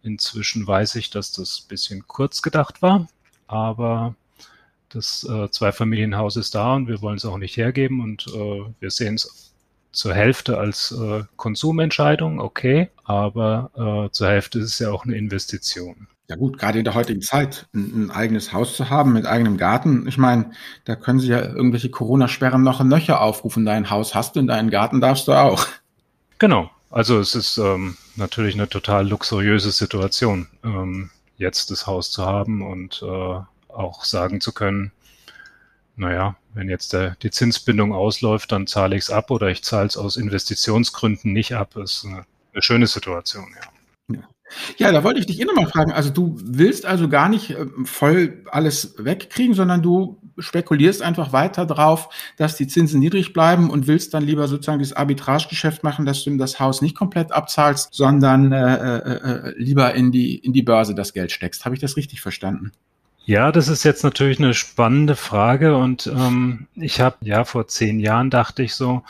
Inzwischen 0.03 0.67
weiß 0.67 0.95
ich, 0.95 1.09
dass 1.09 1.31
das 1.31 1.61
ein 1.61 1.67
bisschen 1.69 2.07
kurz 2.07 2.41
gedacht 2.41 2.81
war, 2.81 3.07
aber 3.47 4.15
das 4.89 5.25
äh, 5.29 5.49
Zweifamilienhaus 5.49 6.35
ist 6.35 6.55
da 6.55 6.75
und 6.75 6.87
wir 6.87 7.01
wollen 7.01 7.17
es 7.17 7.25
auch 7.25 7.37
nicht 7.37 7.57
hergeben 7.57 8.01
und 8.01 8.27
äh, 8.27 8.65
wir 8.79 8.91
sehen 8.91 9.15
es 9.15 9.53
zur 9.91 10.13
Hälfte 10.13 10.57
als 10.57 10.91
äh, 10.91 11.23
Konsumentscheidung, 11.37 12.39
okay, 12.39 12.89
aber 13.05 13.71
äh, 14.07 14.11
zur 14.11 14.27
Hälfte 14.27 14.59
ist 14.59 14.65
es 14.65 14.79
ja 14.79 14.91
auch 14.91 15.05
eine 15.05 15.15
Investition. 15.15 16.07
Ja 16.27 16.35
gut, 16.35 16.57
gerade 16.57 16.79
in 16.79 16.85
der 16.85 16.95
heutigen 16.95 17.21
Zeit 17.21 17.67
ein, 17.73 18.05
ein, 18.05 18.11
eigenes 18.11 18.51
Haus 18.51 18.75
zu 18.75 18.89
haben 18.89 19.13
mit 19.13 19.25
eigenem 19.25 19.57
Garten. 19.57 20.07
Ich 20.07 20.17
meine, 20.17 20.51
da 20.85 20.95
können 20.95 21.19
sie 21.19 21.27
ja 21.27 21.41
irgendwelche 21.41 21.89
Corona-Sperren 21.89 22.63
noch 22.63 22.79
ein 22.79 22.87
Nöcher 22.87 23.21
aufrufen. 23.21 23.65
Dein 23.65 23.89
Haus 23.91 24.15
hast 24.15 24.35
du 24.35 24.39
und 24.39 24.47
deinen 24.47 24.71
Garten 24.71 25.01
darfst 25.01 25.27
du 25.27 25.33
auch. 25.33 25.67
Genau. 26.39 26.69
Also 26.89 27.19
es 27.19 27.35
ist 27.35 27.57
ähm, 27.57 27.97
natürlich 28.15 28.55
eine 28.55 28.69
total 28.69 29.07
luxuriöse 29.07 29.71
Situation, 29.71 30.47
ähm, 30.63 31.09
jetzt 31.37 31.69
das 31.71 31.87
Haus 31.87 32.11
zu 32.11 32.25
haben 32.25 32.61
und 32.61 33.03
äh, 33.03 33.39
auch 33.67 34.05
sagen 34.05 34.41
zu 34.41 34.53
können, 34.53 34.91
naja, 35.97 36.35
wenn 36.53 36.69
jetzt 36.69 36.93
der, 36.93 37.15
die 37.21 37.31
Zinsbindung 37.31 37.93
ausläuft, 37.93 38.51
dann 38.51 38.67
zahle 38.67 38.95
ich 38.95 39.03
es 39.03 39.09
ab 39.09 39.31
oder 39.31 39.47
ich 39.47 39.63
zahle 39.63 39.87
es 39.87 39.97
aus 39.97 40.17
Investitionsgründen 40.17 41.33
nicht 41.33 41.53
ab. 41.53 41.75
Ist 41.75 42.05
eine, 42.05 42.25
eine 42.53 42.61
schöne 42.61 42.87
Situation, 42.87 43.47
ja. 43.55 43.69
Ja. 44.77 44.91
Da 44.91 45.03
wollte 45.03 45.19
ich 45.19 45.25
dich 45.25 45.39
eh 45.39 45.45
nochmal 45.45 45.67
fragen. 45.67 45.91
Also 45.91 46.09
du 46.09 46.35
willst 46.41 46.85
also 46.85 47.09
gar 47.09 47.29
nicht 47.29 47.51
äh, 47.51 47.65
voll 47.83 48.43
alles 48.51 48.95
wegkriegen, 48.97 49.53
sondern 49.53 49.81
du 49.81 50.21
spekulierst 50.37 51.01
einfach 51.01 51.33
weiter 51.33 51.65
drauf, 51.65 52.09
dass 52.37 52.55
die 52.55 52.67
Zinsen 52.67 52.99
niedrig 52.99 53.33
bleiben 53.33 53.69
und 53.69 53.87
willst 53.87 54.13
dann 54.13 54.23
lieber 54.23 54.47
sozusagen 54.47 54.79
das 54.79 54.93
Arbitragegeschäft 54.93 55.83
machen, 55.83 56.05
dass 56.05 56.23
du 56.23 56.35
das 56.37 56.59
Haus 56.59 56.81
nicht 56.81 56.95
komplett 56.95 57.31
abzahlst, 57.31 57.93
sondern 57.93 58.51
äh, 58.51 58.97
äh, 58.97 59.49
äh, 59.49 59.53
lieber 59.57 59.93
in 59.93 60.11
die, 60.11 60.35
in 60.37 60.53
die 60.53 60.63
Börse 60.63 60.95
das 60.95 61.13
Geld 61.13 61.31
steckst. 61.31 61.65
Habe 61.65 61.75
ich 61.75 61.81
das 61.81 61.97
richtig 61.97 62.21
verstanden? 62.21 62.71
Ja, 63.25 63.51
das 63.51 63.69
ist 63.69 63.83
jetzt 63.83 64.03
natürlich 64.03 64.37
eine 64.39 64.53
spannende 64.53 65.15
Frage 65.15 65.77
und 65.77 66.05
ähm, 66.05 66.67
ich 66.75 67.01
habe 67.01 67.17
ja 67.21 67.43
vor 67.43 67.67
zehn 67.67 67.99
Jahren 67.99 68.29
dachte 68.29 68.61
ich 68.61 68.75
so, 68.75 69.01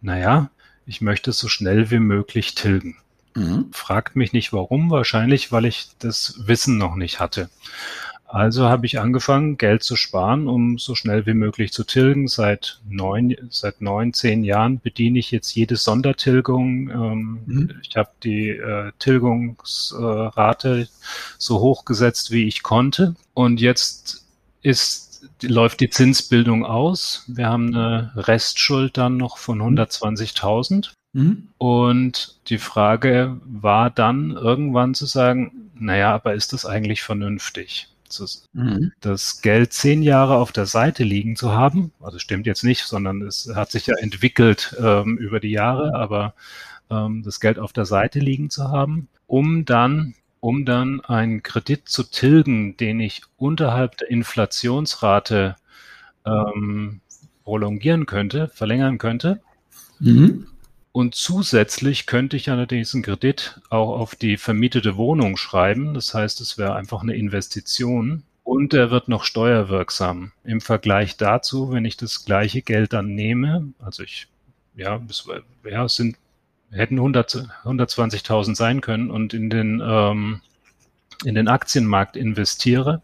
naja, 0.00 0.50
ich 0.86 1.02
möchte 1.02 1.30
es 1.30 1.38
so 1.38 1.48
schnell 1.48 1.90
wie 1.90 1.98
möglich 1.98 2.54
tilgen. 2.54 2.96
Mhm. 3.38 3.66
Fragt 3.72 4.16
mich 4.16 4.32
nicht 4.32 4.52
warum, 4.52 4.90
wahrscheinlich, 4.90 5.52
weil 5.52 5.64
ich 5.64 5.88
das 5.98 6.40
Wissen 6.46 6.76
noch 6.78 6.96
nicht 6.96 7.20
hatte. 7.20 7.48
Also 8.28 8.68
habe 8.68 8.84
ich 8.84 9.00
angefangen, 9.00 9.56
Geld 9.56 9.82
zu 9.82 9.96
sparen, 9.96 10.48
um 10.48 10.76
so 10.78 10.94
schnell 10.94 11.24
wie 11.24 11.32
möglich 11.32 11.72
zu 11.72 11.82
tilgen. 11.82 12.28
Seit 12.28 12.78
neun, 12.86 13.34
seit 13.48 13.80
neun, 13.80 14.12
zehn 14.12 14.44
Jahren 14.44 14.80
bediene 14.80 15.18
ich 15.18 15.30
jetzt 15.30 15.54
jede 15.54 15.76
Sondertilgung. 15.76 16.90
Ähm, 16.90 17.38
mhm. 17.46 17.70
Ich 17.82 17.96
habe 17.96 18.10
die 18.22 18.50
äh, 18.50 18.92
Tilgungsrate 18.98 20.88
so 21.38 21.60
hoch 21.60 21.86
gesetzt, 21.86 22.30
wie 22.30 22.46
ich 22.46 22.62
konnte. 22.62 23.14
Und 23.32 23.62
jetzt 23.62 24.26
ist, 24.60 25.26
läuft 25.42 25.80
die 25.80 25.88
Zinsbildung 25.88 26.66
aus. 26.66 27.24
Wir 27.28 27.46
haben 27.46 27.74
eine 27.74 28.12
Restschuld 28.14 28.98
dann 28.98 29.16
noch 29.16 29.38
von 29.38 29.62
120.000. 29.62 30.90
Mhm. 31.12 31.48
Und 31.58 32.38
die 32.48 32.58
Frage 32.58 33.40
war 33.44 33.90
dann 33.90 34.32
irgendwann 34.32 34.94
zu 34.94 35.06
sagen, 35.06 35.70
naja, 35.74 36.14
aber 36.14 36.34
ist 36.34 36.52
das 36.52 36.66
eigentlich 36.66 37.02
vernünftig? 37.02 37.88
Mhm. 38.54 38.92
Das 39.00 39.42
Geld 39.42 39.72
zehn 39.72 40.02
Jahre 40.02 40.36
auf 40.36 40.50
der 40.52 40.66
Seite 40.66 41.04
liegen 41.04 41.36
zu 41.36 41.52
haben, 41.52 41.92
also 42.00 42.18
stimmt 42.18 42.46
jetzt 42.46 42.64
nicht, 42.64 42.84
sondern 42.84 43.22
es 43.22 43.50
hat 43.54 43.70
sich 43.70 43.86
ja 43.86 43.96
entwickelt 43.98 44.74
ähm, 44.80 45.18
über 45.18 45.40
die 45.40 45.50
Jahre, 45.50 45.94
aber 45.94 46.34
ähm, 46.90 47.22
das 47.22 47.38
Geld 47.38 47.58
auf 47.58 47.72
der 47.72 47.84
Seite 47.84 48.18
liegen 48.18 48.50
zu 48.50 48.70
haben, 48.70 49.08
um 49.26 49.64
dann 49.64 50.14
um 50.40 50.64
dann 50.64 51.00
einen 51.00 51.42
Kredit 51.42 51.88
zu 51.88 52.04
tilgen, 52.04 52.76
den 52.76 53.00
ich 53.00 53.22
unterhalb 53.36 53.96
der 53.98 54.08
Inflationsrate 54.08 55.56
ähm, 56.24 57.00
prolongieren 57.42 58.06
könnte, 58.06 58.48
verlängern 58.54 58.98
könnte. 58.98 59.40
Mhm. 59.98 60.46
Und 60.98 61.14
zusätzlich 61.14 62.06
könnte 62.06 62.36
ich 62.36 62.46
ja 62.46 62.66
diesen 62.66 63.02
Kredit 63.02 63.60
auch 63.70 64.00
auf 64.00 64.16
die 64.16 64.36
vermietete 64.36 64.96
Wohnung 64.96 65.36
schreiben. 65.36 65.94
Das 65.94 66.12
heißt, 66.12 66.40
es 66.40 66.58
wäre 66.58 66.74
einfach 66.74 67.02
eine 67.02 67.14
Investition. 67.14 68.24
Und 68.42 68.74
er 68.74 68.90
wird 68.90 69.06
noch 69.06 69.22
steuerwirksam. 69.22 70.32
Im 70.42 70.60
Vergleich 70.60 71.16
dazu, 71.16 71.70
wenn 71.70 71.84
ich 71.84 71.96
das 71.96 72.24
gleiche 72.24 72.62
Geld 72.62 72.94
dann 72.94 73.14
nehme, 73.14 73.74
also 73.78 74.02
ich, 74.02 74.26
ja, 74.74 75.00
es, 75.08 75.28
ja, 75.62 75.88
sind, 75.88 76.16
hätten 76.72 76.96
100, 76.96 77.46
120.000 77.62 78.56
sein 78.56 78.80
können 78.80 79.12
und 79.12 79.34
in 79.34 79.50
den, 79.50 79.80
ähm, 79.80 80.40
in 81.24 81.36
den 81.36 81.46
Aktienmarkt 81.46 82.16
investiere, 82.16 83.02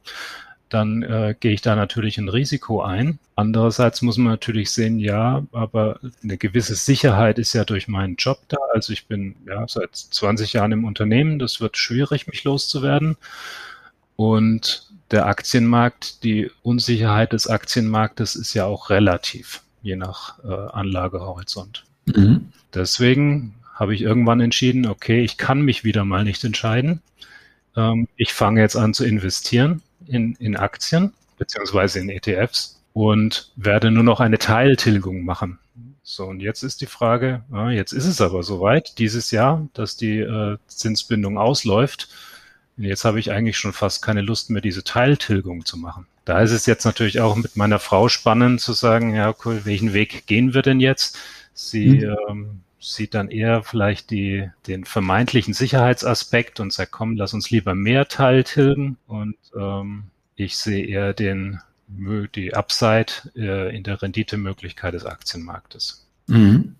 dann 0.68 1.02
äh, 1.02 1.34
gehe 1.38 1.52
ich 1.52 1.60
da 1.60 1.76
natürlich 1.76 2.18
ein 2.18 2.28
Risiko 2.28 2.82
ein. 2.82 3.18
Andererseits 3.36 4.02
muss 4.02 4.16
man 4.16 4.32
natürlich 4.32 4.70
sehen, 4.70 4.98
ja, 4.98 5.44
aber 5.52 6.00
eine 6.22 6.38
gewisse 6.38 6.74
Sicherheit 6.74 7.38
ist 7.38 7.52
ja 7.52 7.64
durch 7.64 7.88
meinen 7.88 8.16
Job 8.16 8.40
da. 8.48 8.56
Also 8.72 8.92
ich 8.92 9.06
bin 9.06 9.36
ja 9.46 9.66
seit 9.68 9.94
20 9.94 10.52
Jahren 10.54 10.72
im 10.72 10.84
Unternehmen. 10.84 11.38
Das 11.38 11.60
wird 11.60 11.76
schwierig, 11.76 12.26
mich 12.26 12.44
loszuwerden. 12.44 13.16
Und 14.16 14.90
der 15.10 15.26
Aktienmarkt, 15.26 16.24
die 16.24 16.50
Unsicherheit 16.62 17.32
des 17.32 17.46
Aktienmarktes 17.46 18.36
ist 18.36 18.54
ja 18.54 18.64
auch 18.64 18.90
relativ, 18.90 19.62
je 19.82 19.96
nach 19.96 20.42
äh, 20.44 20.48
Anlagehorizont. 20.48 21.84
Mhm. 22.06 22.48
Deswegen 22.72 23.54
habe 23.74 23.94
ich 23.94 24.02
irgendwann 24.02 24.40
entschieden, 24.40 24.86
okay, 24.86 25.22
ich 25.22 25.36
kann 25.36 25.60
mich 25.62 25.84
wieder 25.84 26.04
mal 26.04 26.24
nicht 26.24 26.42
entscheiden. 26.44 27.02
Ähm, 27.76 28.08
ich 28.16 28.32
fange 28.32 28.60
jetzt 28.60 28.76
an 28.76 28.94
zu 28.94 29.04
investieren 29.04 29.82
in, 30.06 30.34
in 30.36 30.56
Aktien 30.56 31.12
beziehungsweise 31.38 32.00
in 32.00 32.08
ETFs 32.08 32.80
und 32.92 33.52
werde 33.56 33.90
nur 33.90 34.04
noch 34.04 34.20
eine 34.20 34.38
Teiltilgung 34.38 35.24
machen. 35.24 35.58
So, 36.02 36.26
und 36.26 36.40
jetzt 36.40 36.62
ist 36.62 36.80
die 36.80 36.86
Frage, 36.86 37.42
ja, 37.50 37.70
jetzt 37.70 37.92
ist 37.92 38.06
es 38.06 38.20
aber 38.20 38.42
soweit, 38.42 38.98
dieses 38.98 39.30
Jahr, 39.30 39.66
dass 39.72 39.96
die 39.96 40.18
äh, 40.18 40.58
Zinsbindung 40.66 41.38
ausläuft. 41.38 42.08
Und 42.76 42.84
jetzt 42.84 43.04
habe 43.04 43.18
ich 43.18 43.32
eigentlich 43.32 43.56
schon 43.56 43.72
fast 43.72 44.02
keine 44.02 44.20
Lust 44.20 44.50
mehr, 44.50 44.60
diese 44.60 44.84
Teiltilgung 44.84 45.64
zu 45.64 45.78
machen. 45.78 46.06
Da 46.24 46.40
ist 46.40 46.50
es 46.50 46.66
jetzt 46.66 46.84
natürlich 46.84 47.20
auch 47.20 47.36
mit 47.36 47.56
meiner 47.56 47.78
Frau 47.78 48.08
spannend 48.08 48.60
zu 48.60 48.72
sagen, 48.72 49.14
ja, 49.14 49.34
cool, 49.44 49.62
welchen 49.64 49.92
Weg 49.92 50.26
gehen 50.26 50.54
wir 50.54 50.62
denn 50.62 50.80
jetzt? 50.80 51.18
Sie 51.54 52.04
mhm. 52.04 52.16
ähm, 52.28 52.60
sieht 52.84 53.14
dann 53.14 53.30
eher 53.30 53.62
vielleicht 53.62 54.10
die, 54.10 54.50
den 54.66 54.84
vermeintlichen 54.84 55.54
Sicherheitsaspekt 55.54 56.60
und 56.60 56.72
sagt, 56.72 56.92
komm, 56.92 57.16
lass 57.16 57.34
uns 57.34 57.50
lieber 57.50 57.74
mehr 57.74 58.06
teiltilgen. 58.08 58.98
Und 59.06 59.36
ähm, 59.58 60.04
ich 60.36 60.56
sehe 60.56 60.86
eher 60.86 61.14
den, 61.14 61.60
die 61.88 62.54
Upside 62.54 63.12
äh, 63.36 63.74
in 63.74 63.82
der 63.82 64.02
Renditemöglichkeit 64.02 64.94
des 64.94 65.06
Aktienmarktes. 65.06 66.06
Mhm. 66.26 66.76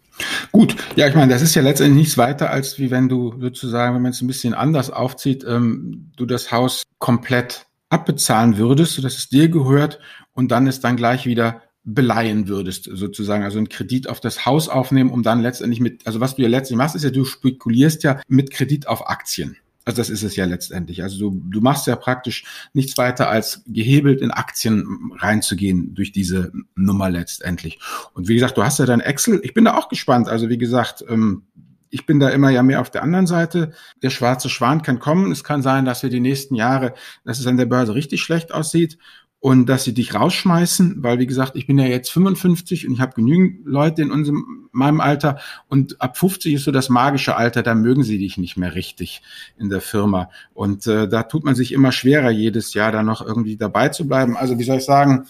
Gut, 0.53 0.77
ja, 0.95 1.09
ich 1.09 1.15
meine, 1.15 1.33
das 1.33 1.43
ist 1.43 1.55
ja 1.57 1.63
letztendlich 1.63 2.05
nichts 2.05 2.19
weiter, 2.19 2.51
als 2.51 2.79
wie 2.79 2.91
wenn 2.91 3.09
du 3.09 3.35
sozusagen, 3.41 3.97
wenn 3.97 4.03
man 4.03 4.13
es 4.13 4.21
ein 4.21 4.29
bisschen 4.29 4.55
anders 4.55 4.91
aufzieht, 4.91 5.45
ähm, 5.45 6.13
du 6.17 6.27
das 6.27 6.53
Haus 6.53 6.85
komplett 6.99 7.67
abbezahlen 7.89 8.57
würdest, 8.57 8.95
sodass 8.95 9.17
es 9.17 9.29
dir 9.29 9.49
gehört 9.49 9.99
und 10.33 10.51
dann 10.51 10.67
ist 10.67 10.85
dann 10.85 10.97
gleich 10.97 11.27
wieder 11.27 11.63
beleihen 11.85 12.49
würdest, 12.49 12.89
sozusagen, 12.91 13.45
also 13.45 13.59
einen 13.59 13.69
Kredit 13.69 14.09
auf 14.09 14.21
das 14.21 14.47
Haus 14.47 14.69
aufnehmen, 14.69 15.11
um 15.11 15.23
dann 15.23 15.43
letztendlich 15.43 15.81
mit, 15.81 16.07
also 16.07 16.21
was 16.21 16.35
du 16.35 16.43
ja 16.43 16.49
letztendlich 16.49 16.79
machst, 16.79 16.97
ist 16.97 17.05
ja, 17.05 17.11
du 17.11 17.25
spekulierst 17.25 18.03
ja 18.03 18.21
mit 18.27 18.51
Kredit 18.51 18.89
auf 18.89 19.09
Aktien. 19.09 19.57
Also 19.85 19.99
das 19.99 20.09
ist 20.09 20.23
es 20.23 20.35
ja 20.35 20.47
letztendlich. 20.47 21.03
Also 21.03 21.19
du, 21.19 21.43
du 21.51 21.61
machst 21.61 21.87
ja 21.87 21.95
praktisch 21.97 22.45
nichts 22.73 22.97
weiter 22.97 23.29
als 23.29 23.63
gehebelt 23.67 24.23
in 24.23 24.31
Aktien 24.31 25.13
reinzugehen 25.17 25.95
durch 25.95 26.11
diese 26.11 26.53
Nummer 26.75 27.11
letztendlich. 27.11 27.79
Und 28.15 28.29
wie 28.29 28.35
gesagt, 28.35 28.57
du 28.57 28.65
hast 28.65 28.79
ja 28.79 28.87
dein 28.87 29.01
Excel. 29.01 29.41
Ich 29.43 29.53
bin 29.53 29.67
da 29.67 29.77
auch 29.77 29.91
gespannt. 29.91 30.29
Also 30.29 30.49
wie 30.49 30.57
gesagt, 30.57 31.05
ähm, 31.07 31.43
ich 31.91 32.07
bin 32.07 32.19
da 32.19 32.31
immer 32.31 32.49
ja 32.49 32.63
mehr 32.63 32.81
auf 32.81 32.91
der 32.91 33.03
anderen 33.03 33.27
Seite. 33.27 33.73
Der 34.03 34.09
schwarze 34.09 34.49
Schwan 34.49 34.81
kann 34.81 35.01
kommen. 35.01 35.31
Es 35.31 35.45
kann 35.45 35.61
sein, 35.61 35.85
dass 35.85 36.03
wir 36.03 36.11
die 36.11 36.19
nächsten 36.19 36.55
Jahre, 36.55 36.95
dass 37.25 37.39
es 37.39 37.47
an 37.47 37.59
der 37.59 37.67
Börse 37.67 37.95
richtig 37.95 38.23
schlecht 38.23 38.53
aussieht 38.53 38.97
und 39.45 39.67
dass 39.67 39.85
sie 39.85 39.93
dich 39.93 40.15
rausschmeißen, 40.15 41.03
weil 41.03 41.19
wie 41.19 41.27
gesagt, 41.27 41.55
ich 41.55 41.67
bin 41.67 41.79
ja 41.79 41.85
jetzt 41.85 42.11
55 42.11 42.89
und 42.89 42.95
ich 42.95 43.01
habe 43.01 43.13
genügend 43.13 43.67
Leute 43.67 44.01
in 44.01 44.11
unserem 44.11 44.71
meinem 44.73 45.03
Alter 45.03 45.39
und 45.69 46.01
ab 46.01 46.17
50 46.17 46.55
ist 46.55 46.65
so 46.65 46.73
das 46.73 46.89
magische 46.89 47.37
Alter, 47.37 47.63
da 47.63 47.75
mögen 47.75 48.05
sie 48.05 48.17
dich 48.17 48.39
nicht 48.39 48.57
mehr 48.57 48.75
richtig 48.75 49.21
in 49.59 49.69
der 49.69 49.83
Firma 49.83 50.31
und 50.55 50.87
äh, 50.87 51.07
da 51.09 51.25
tut 51.25 51.45
man 51.45 51.55
sich 51.55 51.73
immer 51.73 51.93
schwerer 51.93 52.31
jedes 52.31 52.73
Jahr 52.73 52.91
da 52.91 53.03
noch 53.03 53.21
irgendwie 53.21 53.59
dabei 53.59 53.91
zu 53.91 54.09
bleiben. 54.09 54.35
Also 54.35 54.59
wie 54.59 54.65
soll 54.65 54.79
ich 54.79 54.87
sagen, 54.87 55.27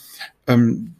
ähm, 0.46 0.94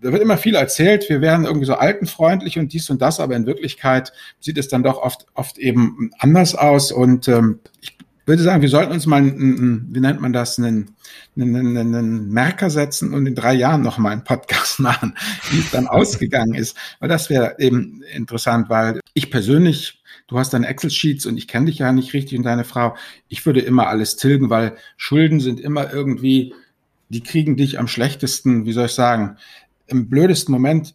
da 0.00 0.12
wird 0.12 0.22
immer 0.22 0.38
viel 0.38 0.54
erzählt, 0.54 1.08
wir 1.08 1.20
wären 1.20 1.46
irgendwie 1.46 1.66
so 1.66 1.74
altenfreundlich 1.74 2.60
und 2.60 2.72
dies 2.72 2.88
und 2.90 3.02
das, 3.02 3.18
aber 3.18 3.34
in 3.34 3.46
Wirklichkeit 3.46 4.12
sieht 4.38 4.56
es 4.56 4.68
dann 4.68 4.84
doch 4.84 4.98
oft, 4.98 5.26
oft 5.34 5.58
eben 5.58 6.12
anders 6.20 6.54
aus. 6.54 6.92
Und 6.92 7.26
ähm, 7.26 7.58
ich 7.80 7.98
würde 8.30 8.44
sagen, 8.44 8.62
wir 8.62 8.68
sollten 8.68 8.92
uns 8.92 9.06
mal, 9.06 9.24
wie 9.24 10.00
nennt 10.00 10.20
man 10.20 10.32
das, 10.32 10.56
einen, 10.56 10.94
einen, 11.36 11.76
einen 11.76 12.30
Merker 12.30 12.70
setzen 12.70 13.12
und 13.12 13.26
in 13.26 13.34
drei 13.34 13.54
Jahren 13.54 13.82
noch 13.82 13.98
mal 13.98 14.10
einen 14.10 14.22
Podcast 14.22 14.78
machen, 14.80 15.14
wie 15.50 15.58
es 15.58 15.72
dann 15.72 15.88
ausgegangen 15.88 16.54
ist. 16.54 16.76
Weil 17.00 17.08
das 17.08 17.28
wäre 17.28 17.56
eben 17.58 18.02
interessant, 18.14 18.70
weil 18.70 19.00
ich 19.14 19.32
persönlich, 19.32 20.00
du 20.28 20.38
hast 20.38 20.54
deine 20.54 20.68
Excel-Sheets 20.68 21.26
und 21.26 21.36
ich 21.36 21.48
kenne 21.48 21.66
dich 21.66 21.78
ja 21.78 21.90
nicht 21.92 22.14
richtig 22.14 22.38
und 22.38 22.44
deine 22.44 22.62
Frau, 22.62 22.94
ich 23.28 23.44
würde 23.44 23.60
immer 23.60 23.88
alles 23.88 24.14
tilgen, 24.16 24.48
weil 24.48 24.76
Schulden 24.96 25.40
sind 25.40 25.58
immer 25.58 25.92
irgendwie, 25.92 26.54
die 27.08 27.22
kriegen 27.22 27.56
dich 27.56 27.80
am 27.80 27.88
schlechtesten, 27.88 28.64
wie 28.64 28.72
soll 28.72 28.86
ich 28.86 28.92
sagen, 28.92 29.38
im 29.88 30.08
blödesten 30.08 30.52
Moment 30.52 30.94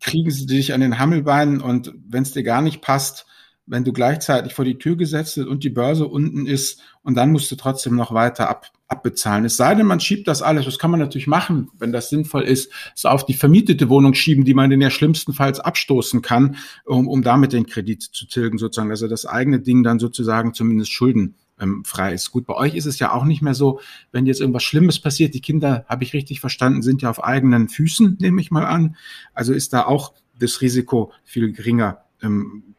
kriegen 0.00 0.30
sie 0.30 0.44
dich 0.44 0.74
an 0.74 0.82
den 0.82 0.98
Hammelbeinen 0.98 1.62
und 1.62 1.94
wenn 2.06 2.22
es 2.22 2.32
dir 2.32 2.42
gar 2.42 2.60
nicht 2.60 2.82
passt, 2.82 3.26
wenn 3.66 3.84
du 3.84 3.92
gleichzeitig 3.92 4.54
vor 4.54 4.64
die 4.64 4.78
Tür 4.78 4.96
gesetzt 4.96 5.36
wird 5.36 5.48
und 5.48 5.64
die 5.64 5.70
Börse 5.70 6.06
unten 6.06 6.46
ist 6.46 6.80
und 7.02 7.16
dann 7.16 7.32
musst 7.32 7.50
du 7.50 7.56
trotzdem 7.56 7.96
noch 7.96 8.14
weiter 8.14 8.48
ab, 8.48 8.70
abbezahlen. 8.88 9.44
Es 9.44 9.56
sei 9.56 9.74
denn, 9.74 9.86
man 9.86 10.00
schiebt 10.00 10.28
das 10.28 10.42
alles, 10.42 10.64
das 10.64 10.78
kann 10.78 10.92
man 10.92 11.00
natürlich 11.00 11.26
machen, 11.26 11.68
wenn 11.78 11.92
das 11.92 12.08
sinnvoll 12.08 12.42
ist, 12.42 12.72
so 12.94 13.08
auf 13.08 13.26
die 13.26 13.34
vermietete 13.34 13.88
Wohnung 13.88 14.14
schieben, 14.14 14.44
die 14.44 14.54
man 14.54 14.70
in 14.70 14.80
der 14.80 14.90
schlimmstenfalls 14.90 15.58
abstoßen 15.58 16.22
kann, 16.22 16.56
um, 16.84 17.08
um 17.08 17.22
damit 17.22 17.52
den 17.52 17.66
Kredit 17.66 18.02
zu 18.02 18.26
tilgen 18.26 18.58
sozusagen, 18.58 18.90
also 18.90 19.08
das 19.08 19.26
eigene 19.26 19.58
Ding 19.58 19.82
dann 19.82 19.98
sozusagen 19.98 20.54
zumindest 20.54 20.92
Schulden 20.92 21.34
ähm, 21.58 21.84
frei 21.84 22.12
ist. 22.12 22.30
Gut, 22.30 22.46
bei 22.46 22.54
euch 22.54 22.74
ist 22.74 22.86
es 22.86 22.98
ja 22.98 23.12
auch 23.12 23.24
nicht 23.24 23.42
mehr 23.42 23.54
so, 23.54 23.80
wenn 24.12 24.26
jetzt 24.26 24.40
irgendwas 24.40 24.62
Schlimmes 24.62 25.00
passiert, 25.00 25.34
die 25.34 25.40
Kinder, 25.40 25.84
habe 25.88 26.04
ich 26.04 26.12
richtig 26.12 26.40
verstanden, 26.40 26.82
sind 26.82 27.02
ja 27.02 27.10
auf 27.10 27.24
eigenen 27.24 27.68
Füßen, 27.68 28.18
nehme 28.20 28.40
ich 28.40 28.50
mal 28.50 28.66
an. 28.66 28.96
Also 29.34 29.52
ist 29.52 29.72
da 29.72 29.86
auch 29.86 30.12
das 30.38 30.60
Risiko 30.60 31.12
viel 31.24 31.52
geringer 31.52 32.04
ähm, 32.22 32.75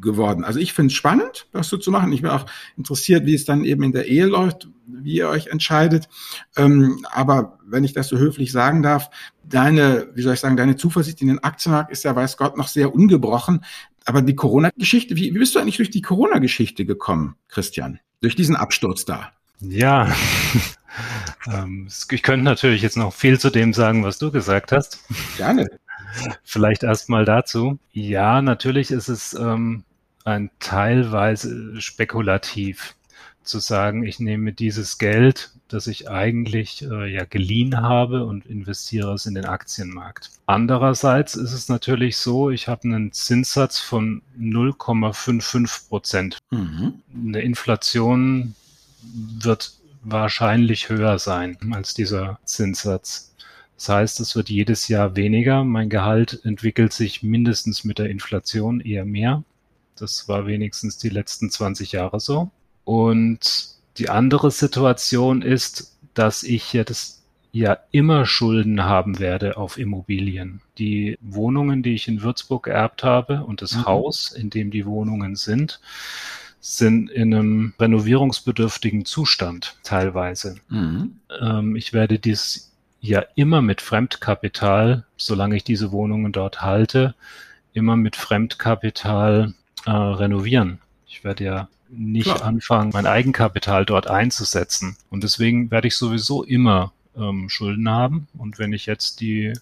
geworden. 0.00 0.44
Also 0.44 0.60
ich 0.60 0.72
finde 0.72 0.92
es 0.92 0.94
spannend, 0.94 1.48
das 1.52 1.68
so 1.68 1.76
zu 1.76 1.90
machen. 1.90 2.12
Ich 2.12 2.22
bin 2.22 2.30
auch 2.30 2.46
interessiert, 2.76 3.26
wie 3.26 3.34
es 3.34 3.44
dann 3.44 3.64
eben 3.64 3.82
in 3.82 3.92
der 3.92 4.06
Ehe 4.06 4.26
läuft, 4.26 4.68
wie 4.86 5.14
ihr 5.14 5.28
euch 5.28 5.48
entscheidet. 5.48 6.08
Ähm, 6.56 7.04
aber 7.10 7.58
wenn 7.66 7.84
ich 7.84 7.92
das 7.92 8.08
so 8.08 8.18
höflich 8.18 8.52
sagen 8.52 8.82
darf, 8.82 9.10
deine, 9.42 10.08
wie 10.14 10.22
soll 10.22 10.34
ich 10.34 10.40
sagen, 10.40 10.56
deine 10.56 10.76
Zuversicht 10.76 11.20
in 11.22 11.28
den 11.28 11.42
Aktienmarkt 11.42 11.90
ist 11.90 12.04
ja, 12.04 12.14
weiß 12.14 12.36
Gott, 12.36 12.56
noch 12.56 12.68
sehr 12.68 12.94
ungebrochen. 12.94 13.64
Aber 14.04 14.22
die 14.22 14.36
Corona-Geschichte, 14.36 15.16
wie, 15.16 15.34
wie 15.34 15.38
bist 15.38 15.54
du 15.54 15.58
eigentlich 15.58 15.78
durch 15.78 15.90
die 15.90 16.02
Corona-Geschichte 16.02 16.84
gekommen, 16.84 17.36
Christian? 17.48 18.00
Durch 18.20 18.36
diesen 18.36 18.56
Absturz 18.56 19.04
da? 19.04 19.32
Ja, 19.60 20.14
ähm, 21.46 21.88
ich 22.10 22.22
könnte 22.22 22.44
natürlich 22.44 22.82
jetzt 22.82 22.96
noch 22.96 23.14
viel 23.14 23.38
zu 23.38 23.50
dem 23.50 23.72
sagen, 23.72 24.04
was 24.04 24.18
du 24.18 24.30
gesagt 24.30 24.72
hast. 24.72 25.00
Gerne. 25.36 25.68
Vielleicht 26.42 26.82
erstmal 26.82 27.24
dazu. 27.24 27.78
Ja, 27.92 28.42
natürlich 28.42 28.90
ist 28.90 29.08
es 29.08 29.34
ähm, 29.34 29.84
ein 30.24 30.50
teilweise 30.58 31.80
spekulativ 31.80 32.94
zu 33.42 33.58
sagen, 33.58 34.04
ich 34.04 34.20
nehme 34.20 34.52
dieses 34.52 34.98
Geld, 34.98 35.50
das 35.68 35.86
ich 35.86 36.08
eigentlich 36.08 36.82
äh, 36.82 37.12
ja 37.12 37.24
geliehen 37.24 37.80
habe 37.80 38.24
und 38.24 38.46
investiere 38.46 39.12
es 39.12 39.26
in 39.26 39.34
den 39.34 39.44
Aktienmarkt. 39.44 40.30
Andererseits 40.46 41.34
ist 41.34 41.52
es 41.52 41.68
natürlich 41.68 42.16
so, 42.16 42.50
ich 42.50 42.68
habe 42.68 42.84
einen 42.84 43.12
Zinssatz 43.12 43.78
von 43.78 44.22
0,55 44.38 45.88
Prozent. 45.88 46.38
Mhm. 46.50 46.94
Eine 47.14 47.42
Inflation 47.42 48.54
wird 49.02 49.74
wahrscheinlich 50.02 50.88
höher 50.88 51.18
sein 51.18 51.56
als 51.72 51.94
dieser 51.94 52.38
Zinssatz. 52.44 53.33
Das 53.76 53.88
heißt, 53.88 54.20
es 54.20 54.36
wird 54.36 54.50
jedes 54.50 54.88
Jahr 54.88 55.16
weniger. 55.16 55.64
Mein 55.64 55.88
Gehalt 55.88 56.40
entwickelt 56.44 56.92
sich 56.92 57.22
mindestens 57.22 57.84
mit 57.84 57.98
der 57.98 58.10
Inflation 58.10 58.80
eher 58.80 59.04
mehr. 59.04 59.42
Das 59.96 60.28
war 60.28 60.46
wenigstens 60.46 60.98
die 60.98 61.08
letzten 61.08 61.50
20 61.50 61.92
Jahre 61.92 62.20
so. 62.20 62.50
Und 62.84 63.68
die 63.96 64.08
andere 64.08 64.50
Situation 64.50 65.42
ist, 65.42 65.96
dass 66.14 66.42
ich 66.42 66.72
jetzt 66.72 67.22
ja 67.52 67.78
immer 67.92 68.26
Schulden 68.26 68.84
haben 68.84 69.20
werde 69.20 69.56
auf 69.56 69.78
Immobilien. 69.78 70.60
Die 70.78 71.16
Wohnungen, 71.20 71.82
die 71.82 71.94
ich 71.94 72.08
in 72.08 72.22
Würzburg 72.22 72.64
geerbt 72.64 73.04
habe 73.04 73.44
und 73.44 73.62
das 73.62 73.76
mhm. 73.76 73.84
Haus, 73.86 74.32
in 74.32 74.50
dem 74.50 74.70
die 74.72 74.86
Wohnungen 74.86 75.36
sind, 75.36 75.80
sind 76.60 77.10
in 77.10 77.32
einem 77.34 77.74
renovierungsbedürftigen 77.78 79.04
Zustand 79.04 79.76
teilweise. 79.84 80.56
Mhm. 80.68 81.20
Ähm, 81.40 81.76
ich 81.76 81.92
werde 81.92 82.18
dies 82.18 82.73
ja 83.08 83.24
immer 83.34 83.60
mit 83.60 83.80
Fremdkapital, 83.80 85.04
solange 85.16 85.56
ich 85.56 85.64
diese 85.64 85.92
Wohnungen 85.92 86.32
dort 86.32 86.62
halte, 86.62 87.14
immer 87.72 87.96
mit 87.96 88.16
Fremdkapital 88.16 89.54
äh, 89.84 89.90
renovieren. 89.90 90.80
Ich 91.06 91.24
werde 91.24 91.44
ja 91.44 91.68
nicht 91.90 92.24
Klar. 92.24 92.44
anfangen, 92.44 92.90
mein 92.92 93.06
Eigenkapital 93.06 93.84
dort 93.84 94.08
einzusetzen. 94.08 94.96
Und 95.10 95.22
deswegen 95.22 95.70
werde 95.70 95.88
ich 95.88 95.96
sowieso 95.96 96.42
immer 96.42 96.92
ähm, 97.16 97.48
Schulden 97.48 97.88
haben. 97.88 98.26
Und 98.38 98.58
wenn 98.58 98.72
ich 98.72 98.86
jetzt 98.86 99.20
die 99.20 99.46
äh, 99.46 99.54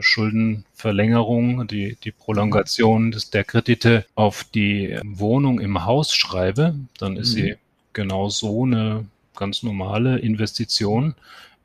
Schuldenverlängerung, 0.00 1.68
die, 1.68 1.96
die 2.02 2.12
Prolongation 2.12 3.10
des, 3.10 3.30
der 3.30 3.44
Kredite 3.44 4.06
auf 4.14 4.44
die 4.44 4.98
Wohnung 5.04 5.60
im 5.60 5.84
Haus 5.84 6.14
schreibe, 6.14 6.74
dann 6.98 7.16
ist 7.16 7.34
mhm. 7.34 7.40
sie 7.40 7.56
genau 7.92 8.30
so 8.30 8.64
eine 8.64 9.04
ganz 9.36 9.62
normale 9.62 10.18
Investition, 10.18 11.14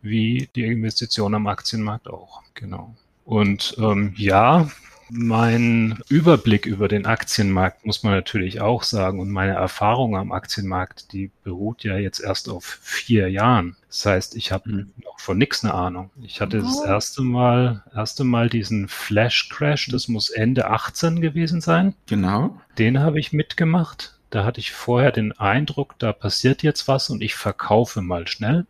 wie 0.05 0.49
die 0.55 0.65
Investition 0.65 1.35
am 1.35 1.47
Aktienmarkt 1.47 2.07
auch. 2.07 2.41
Genau. 2.53 2.95
Und 3.25 3.75
ähm, 3.79 4.13
ja, 4.15 4.69
mein 5.09 5.99
Überblick 6.09 6.65
über 6.65 6.87
den 6.87 7.05
Aktienmarkt 7.05 7.85
muss 7.85 8.03
man 8.03 8.13
natürlich 8.13 8.61
auch 8.61 8.83
sagen 8.83 9.19
und 9.19 9.29
meine 9.29 9.53
Erfahrung 9.53 10.15
am 10.15 10.31
Aktienmarkt, 10.31 11.13
die 11.13 11.31
beruht 11.43 11.83
ja 11.83 11.97
jetzt 11.97 12.19
erst 12.19 12.49
auf 12.49 12.79
vier 12.81 13.29
Jahren. 13.29 13.75
Das 13.87 14.05
heißt, 14.05 14.35
ich 14.35 14.51
habe 14.51 14.69
mhm. 14.69 14.91
noch 15.03 15.19
von 15.19 15.37
nichts 15.37 15.63
eine 15.63 15.73
Ahnung. 15.73 16.09
Ich 16.21 16.41
hatte 16.41 16.59
das 16.59 16.79
oh. 16.81 16.85
erste 16.85 17.21
Mal, 17.21 17.83
erste 17.93 18.23
Mal 18.23 18.49
diesen 18.49 18.87
Flash 18.87 19.49
Crash, 19.49 19.87
das 19.91 20.07
muss 20.07 20.29
Ende 20.29 20.69
18 20.69 21.21
gewesen 21.21 21.61
sein. 21.61 21.95
Genau. 22.07 22.59
Den 22.77 22.99
habe 22.99 23.19
ich 23.19 23.33
mitgemacht. 23.33 24.17
Da 24.31 24.43
hatte 24.43 24.59
ich 24.59 24.71
vorher 24.71 25.11
den 25.11 25.31
Eindruck, 25.33 25.95
da 25.99 26.11
passiert 26.11 26.63
jetzt 26.63 26.87
was 26.87 27.09
und 27.09 27.21
ich 27.21 27.35
verkaufe 27.35 28.01
mal 28.01 28.27
schnell. 28.27 28.65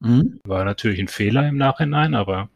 Mhm. 0.00 0.40
War 0.44 0.64
natürlich 0.64 1.00
ein 1.00 1.08
Fehler 1.08 1.48
im 1.48 1.56
Nachhinein, 1.56 2.14
aber 2.14 2.48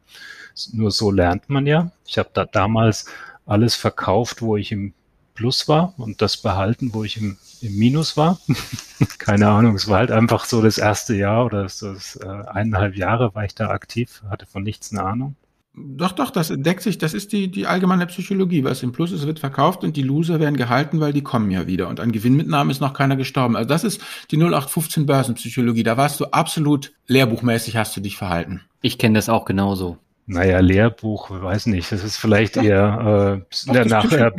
nur 0.73 0.91
so 0.91 1.11
lernt 1.11 1.49
man 1.49 1.67
ja. 1.67 1.93
Ich 2.07 2.19
habe 2.19 2.31
da 2.33 2.45
damals 2.45 3.07
alles 3.47 3.75
verkauft, 3.75 4.43
wo 4.43 4.57
ich 4.57 4.73
im 4.73 4.95
Plus 5.35 5.69
war 5.69 5.95
und 5.99 6.23
das 6.23 6.37
behalten, 6.37 6.95
wo 6.95 7.03
ich 7.03 7.17
im, 7.17 7.37
im 7.61 7.77
Minus 7.77 8.17
war. 8.17 8.39
Keine 9.19 9.49
Ahnung, 9.49 9.75
es 9.75 9.89
war 9.89 9.99
halt 9.99 10.11
einfach 10.13 10.45
so 10.45 10.63
das 10.63 10.79
erste 10.79 11.15
Jahr 11.15 11.45
oder 11.45 11.69
so 11.69 11.93
das, 11.93 12.17
äh, 12.17 12.27
eineinhalb 12.27 12.97
Jahre 12.97 13.35
war 13.35 13.45
ich 13.45 13.55
da 13.55 13.71
aktiv, 13.71 14.23
hatte 14.31 14.47
von 14.47 14.63
nichts 14.63 14.93
eine 14.93 15.03
Ahnung. 15.03 15.37
Doch, 15.77 16.13
doch, 16.13 16.31
das 16.31 16.51
entdeckt 16.51 16.83
sich, 16.83 16.99
das 16.99 17.15
ist 17.15 17.33
die, 17.33 17.51
die 17.51 17.67
allgemeine 17.67 18.07
Psychologie. 18.07 18.63
Was 18.63 18.85
im 18.85 18.93
Plus 18.93 19.11
ist, 19.11 19.27
wird 19.27 19.41
verkauft 19.41 19.83
und 19.83 19.97
die 19.97 20.03
Loser 20.03 20.39
werden 20.39 20.57
gehalten, 20.57 21.01
weil 21.01 21.13
die 21.13 21.23
kommen 21.23 21.51
ja 21.51 21.67
wieder. 21.67 21.89
Und 21.89 21.99
an 21.99 22.13
Gewinnmitnahmen 22.13 22.71
ist 22.71 22.81
noch 22.81 22.93
keiner 22.93 23.17
gestorben. 23.17 23.57
Also 23.57 23.69
das 23.69 23.83
ist 23.83 24.01
die 24.31 24.37
0815 24.37 25.05
Börsenpsychologie. 25.05 25.83
Da 25.83 25.97
warst 25.97 26.21
du 26.21 26.27
absolut 26.27 26.93
lehrbuchmäßig, 27.09 27.77
hast 27.77 27.97
du 27.97 28.01
dich 28.01 28.17
verhalten. 28.17 28.61
Ich 28.83 28.99
kenne 28.99 29.19
das 29.19 29.29
auch 29.29 29.45
genauso. 29.45 29.99
Naja, 30.27 30.61
Lehrbuch, 30.61 31.31
weiß 31.31 31.67
nicht. 31.67 31.91
Das 31.91 32.05
ist 32.05 32.17
vielleicht 32.17 32.57
eher 32.57 33.45
äh, 33.67 33.85
nach 33.89 34.11
äh, 34.11 34.31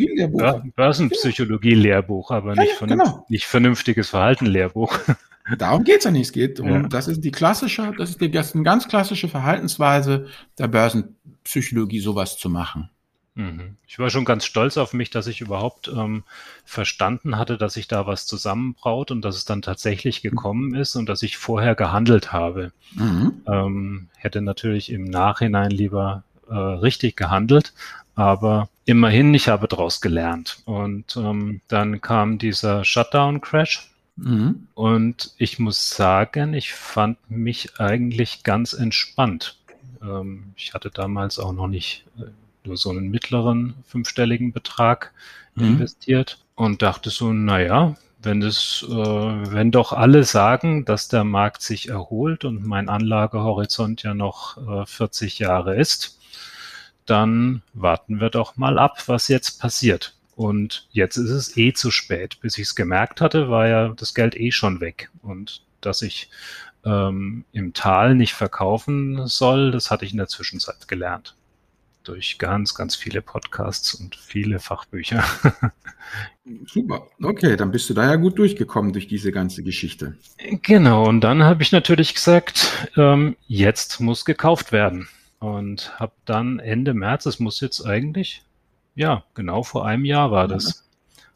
Börsenpsychologie-Lehrbuch, 0.76 2.32
aber 2.32 2.56
ja, 2.56 2.62
nicht, 2.62 2.82
ja, 2.82 2.88
genau. 2.88 3.26
nicht 3.28 3.46
vernünftiges 3.46 4.10
Verhalten-Lehrbuch. 4.10 4.98
Darum 5.58 5.84
geht's 5.84 6.06
ja 6.06 6.12
nicht. 6.12 6.28
Es 6.28 6.32
geht 6.32 6.60
um, 6.60 6.70
ja. 6.70 6.82
das 6.88 7.08
ist 7.08 7.24
die 7.24 7.32
klassische, 7.32 7.94
das 7.98 8.12
ist 8.12 8.22
die 8.22 8.32
das 8.32 8.48
ist 8.48 8.56
eine 8.56 8.64
ganz 8.64 8.88
klassische 8.88 9.28
Verhaltensweise 9.28 10.28
der 10.58 10.68
Börsenpsychologie, 10.68 12.00
sowas 12.00 12.38
zu 12.38 12.50
machen. 12.50 12.90
Mhm. 13.36 13.76
Ich 13.86 14.00
war 14.00 14.10
schon 14.10 14.26
ganz 14.26 14.46
stolz 14.46 14.78
auf 14.78 14.94
mich, 14.94 15.10
dass 15.10 15.28
ich 15.28 15.42
überhaupt 15.42 15.90
ähm, 15.90 16.24
verstanden 16.64 17.38
hatte, 17.38 17.58
dass 17.58 17.74
sich 17.74 17.88
da 17.88 18.08
was 18.08 18.26
zusammenbraut 18.26 19.12
und 19.12 19.24
dass 19.24 19.36
es 19.36 19.46
dann 19.46 19.62
tatsächlich 19.62 20.22
gekommen 20.22 20.74
ist 20.74 20.96
und 20.96 21.08
dass 21.08 21.22
ich 21.22 21.38
vorher 21.38 21.76
gehandelt 21.76 22.32
habe. 22.32 22.72
Mhm. 22.94 23.34
Ähm, 23.46 24.08
hätte 24.16 24.42
natürlich 24.42 24.90
im 24.90 25.04
Nachhinein 25.04 25.70
lieber 25.70 26.24
äh, 26.50 26.56
richtig 26.56 27.18
gehandelt, 27.18 27.74
aber 28.16 28.70
immerhin, 28.86 29.34
ich 29.34 29.50
habe 29.50 29.68
daraus 29.68 30.00
gelernt. 30.00 30.62
Und 30.66 31.18
ähm, 31.18 31.60
dann 31.68 32.00
kam 32.00 32.38
dieser 32.38 32.86
Shutdown-Crash 32.86 33.92
Mhm. 34.16 34.68
Und 34.74 35.34
ich 35.38 35.60
muss 35.60 35.90
sagen, 35.90 36.54
ich 36.54 36.74
fand 36.74 37.18
mich 37.30 37.80
eigentlich 37.80 38.44
ganz 38.44 38.74
entspannt. 38.74 39.60
Ähm, 40.02 40.54
ich 40.56 40.74
hatte 40.74 40.90
damals 40.90 41.40
auch 41.40 41.54
noch 41.54 41.68
nicht 41.68 42.06
äh, 42.18 42.26
nur 42.66 42.78
so 42.78 42.90
einen 42.90 43.10
mittleren 43.10 43.76
fünfstelligen 43.86 44.54
Betrag 44.54 45.14
mhm. 45.56 45.66
investiert 45.66 46.40
und 46.56 46.82
dachte 46.82 47.10
so, 47.10 47.34
naja, 47.34 47.96
wenn 48.22 48.42
es, 48.42 48.86
äh, 48.90 48.94
wenn 48.94 49.72
doch 49.72 49.94
alle 49.94 50.24
sagen, 50.24 50.86
dass 50.86 51.08
der 51.08 51.24
Markt 51.24 51.62
sich 51.62 51.90
erholt 51.90 52.44
und 52.44 52.66
mein 52.66 52.90
Anlagehorizont 52.90 54.04
ja 54.04 54.14
noch 54.14 54.58
äh, 54.58 54.86
40 54.86 55.40
Jahre 55.40 55.76
ist, 55.76 56.20
dann 57.06 57.62
warten 57.74 58.20
wir 58.20 58.32
doch 58.32 58.58
mal 58.58 58.80
ab, 58.80 59.04
was 59.08 59.28
jetzt 59.28 59.60
passiert. 59.60 60.15
Und 60.36 60.88
jetzt 60.92 61.18
ist 61.18 61.30
es 61.30 61.58
eh 61.58 61.74
zu 61.74 61.92
spät. 61.92 62.40
Bis 62.42 62.58
ich 62.58 62.64
es 62.64 62.76
gemerkt 62.76 63.22
hatte, 63.22 63.50
war 63.50 63.68
ja 63.68 63.90
das 63.90 64.14
Geld 64.14 64.36
eh 64.36 64.52
schon 64.52 64.82
weg. 64.82 65.10
Und 65.22 65.64
dass 65.82 66.02
ich 66.02 66.30
ähm, 66.86 67.46
im 67.52 67.74
Tal 67.74 68.16
nicht 68.16 68.34
verkaufen 68.34 69.28
soll, 69.28 69.72
das 69.72 69.92
hatte 69.92 70.06
ich 70.06 70.12
in 70.12 70.18
der 70.18 70.28
Zwischenzeit 70.28 70.88
gelernt. 70.88 71.36
Durch 72.04 72.38
ganz, 72.38 72.76
ganz 72.76 72.96
viele 72.96 73.22
Podcasts 73.22 73.96
und 73.96 74.16
viele 74.16 74.60
Fachbücher. 74.60 75.24
Super. 76.68 77.08
Okay, 77.24 77.56
dann 77.56 77.72
bist 77.72 77.90
du 77.90 77.96
da 77.96 78.06
ja 78.06 78.16
gut 78.16 78.38
durchgekommen 78.38 78.94
durch 78.94 79.08
diese 79.08 79.32
ganze 79.32 79.64
Geschichte. 79.64 80.16
Genau. 80.62 81.08
Und 81.08 81.22
dann 81.22 81.44
habe 81.44 81.64
ich 81.64 81.72
natürlich 81.72 82.14
gesagt, 82.14 82.90
ähm, 82.96 83.36
jetzt 83.48 84.00
muss 84.02 84.26
gekauft 84.26 84.72
werden. 84.72 85.08
Und 85.40 86.00
habe 86.00 86.14
dann 86.26 86.60
Ende 86.60 86.94
März, 86.94 87.26
es 87.26 87.40
muss 87.40 87.60
jetzt 87.62 87.86
eigentlich 87.86 88.44
ja, 88.96 89.24
genau 89.34 89.64
vor 89.64 89.86
einem 89.86 90.06
Jahr 90.06 90.32
war 90.32 90.48
das. 90.48 90.88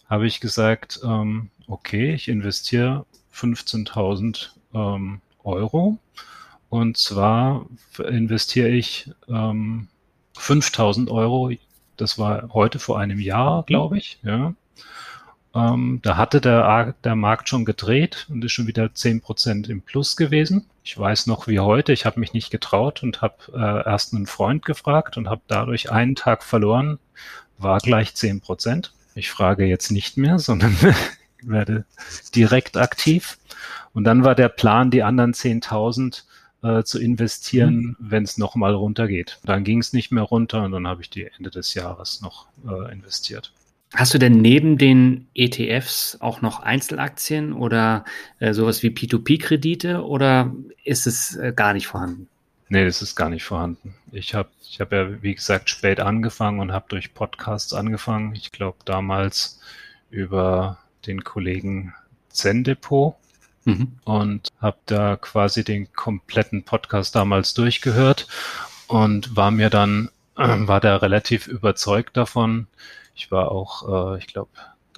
Habe 0.10 0.26
ich 0.26 0.40
gesagt, 0.40 1.00
ähm, 1.04 1.50
okay, 1.68 2.14
ich 2.14 2.28
investiere 2.28 3.06
15.000 3.34 4.50
ähm, 4.74 5.22
Euro. 5.44 6.00
Und 6.70 6.98
zwar 6.98 7.66
investiere 7.98 8.70
ich 8.70 9.12
ähm, 9.28 9.88
5.000 10.38 11.10
Euro. 11.12 11.52
Das 11.98 12.18
war 12.18 12.50
heute 12.54 12.80
vor 12.80 13.00
einem 13.00 13.20
Jahr, 13.20 13.64
glaube 13.64 13.98
ich. 13.98 14.20
Ja. 14.24 14.54
Ähm, 15.54 16.00
da 16.04 16.16
hatte 16.16 16.42
der, 16.42 16.94
der 17.04 17.16
Markt 17.16 17.50
schon 17.50 17.66
gedreht 17.66 18.28
und 18.30 18.46
ist 18.46 18.52
schon 18.52 18.68
wieder 18.68 18.86
10% 18.86 19.68
im 19.70 19.82
Plus 19.82 20.16
gewesen. 20.16 20.68
Ich 20.84 20.98
weiß 20.98 21.28
noch 21.28 21.48
wie 21.48 21.60
heute, 21.60 21.92
ich 21.92 22.06
habe 22.06 22.20
mich 22.20 22.34
nicht 22.34 22.52
getraut 22.52 23.02
und 23.04 23.22
habe 23.22 23.36
äh, 23.54 23.90
erst 23.90 24.14
einen 24.14 24.28
Freund 24.28 24.64
gefragt 24.64 25.18
und 25.18 25.28
habe 25.28 25.42
dadurch 25.48 25.92
einen 25.92 26.16
Tag 26.16 26.44
verloren, 26.44 27.00
war 27.60 27.80
gleich 27.80 28.16
10 28.16 28.42
Prozent. 28.42 28.94
Ich 29.16 29.30
frage 29.30 29.66
jetzt 29.66 29.92
nicht 29.92 30.18
mehr, 30.18 30.40
sondern 30.40 30.76
werde 31.44 31.86
direkt 32.36 32.78
aktiv. 32.78 33.38
Und 33.94 34.04
dann 34.04 34.24
war 34.24 34.36
der 34.36 34.50
Plan, 34.50 34.92
die 34.92 35.04
anderen 35.04 35.34
10.000 35.34 36.24
äh, 36.62 36.84
zu 36.84 37.00
investieren, 37.00 37.76
mhm. 37.76 37.96
wenn 38.00 38.24
es 38.24 38.38
nochmal 38.38 38.74
runtergeht. 38.74 39.40
Dann 39.44 39.64
ging 39.64 39.80
es 39.80 39.94
nicht 39.94 40.12
mehr 40.12 40.24
runter 40.24 40.64
und 40.64 40.72
dann 40.72 40.88
habe 40.88 41.02
ich 41.02 41.10
die 41.10 41.26
Ende 41.26 41.50
des 41.50 41.74
Jahres 41.74 42.22
noch 42.22 42.48
äh, 42.68 42.92
investiert. 42.92 43.54
Hast 43.96 44.14
du 44.14 44.20
denn 44.20 44.42
neben 44.42 44.78
den 44.78 45.28
ETFs 45.34 46.18
auch 46.20 46.42
noch 46.42 46.60
Einzelaktien 46.60 47.54
oder 47.54 48.06
äh, 48.38 48.54
sowas 48.54 48.84
wie 48.84 48.90
P2P-Kredite 48.90 50.06
oder 50.06 50.54
ist 50.84 51.08
es 51.08 51.36
äh, 51.38 51.54
gar 51.56 51.74
nicht 51.74 51.88
vorhanden? 51.88 52.28
Nee, 52.70 52.86
das 52.86 53.02
ist 53.02 53.16
gar 53.16 53.30
nicht 53.30 53.44
vorhanden. 53.44 53.96
Ich 54.12 54.36
habe 54.36 54.50
ich 54.62 54.80
hab 54.80 54.92
ja, 54.92 55.24
wie 55.24 55.34
gesagt, 55.34 55.72
spät 55.72 56.00
angefangen 56.00 56.60
und 56.60 56.72
habe 56.72 56.86
durch 56.88 57.16
Podcasts 57.16 57.74
angefangen. 57.74 58.36
Ich 58.36 58.52
glaube 58.52 58.78
damals 58.86 59.60
über 60.12 60.78
den 61.08 61.24
Kollegen 61.24 61.96
Zendepot 62.30 63.16
mhm. 63.66 64.00
und 64.06 64.50
habe 64.62 64.78
da 64.86 65.16
quasi 65.16 65.64
den 65.64 65.92
kompletten 65.94 66.64
Podcast 66.64 67.16
damals 67.16 67.56
durchgehört 67.56 68.28
und 68.88 69.36
war 69.36 69.50
mir 69.50 69.72
dann, 69.72 70.10
äh, 70.38 70.48
war 70.68 70.80
da 70.80 70.98
relativ 70.98 71.48
überzeugt 71.48 72.18
davon. 72.18 72.68
Ich 73.16 73.32
war 73.32 73.52
auch, 73.52 74.14
äh, 74.14 74.20
ich 74.20 74.28
glaube, 74.28 74.52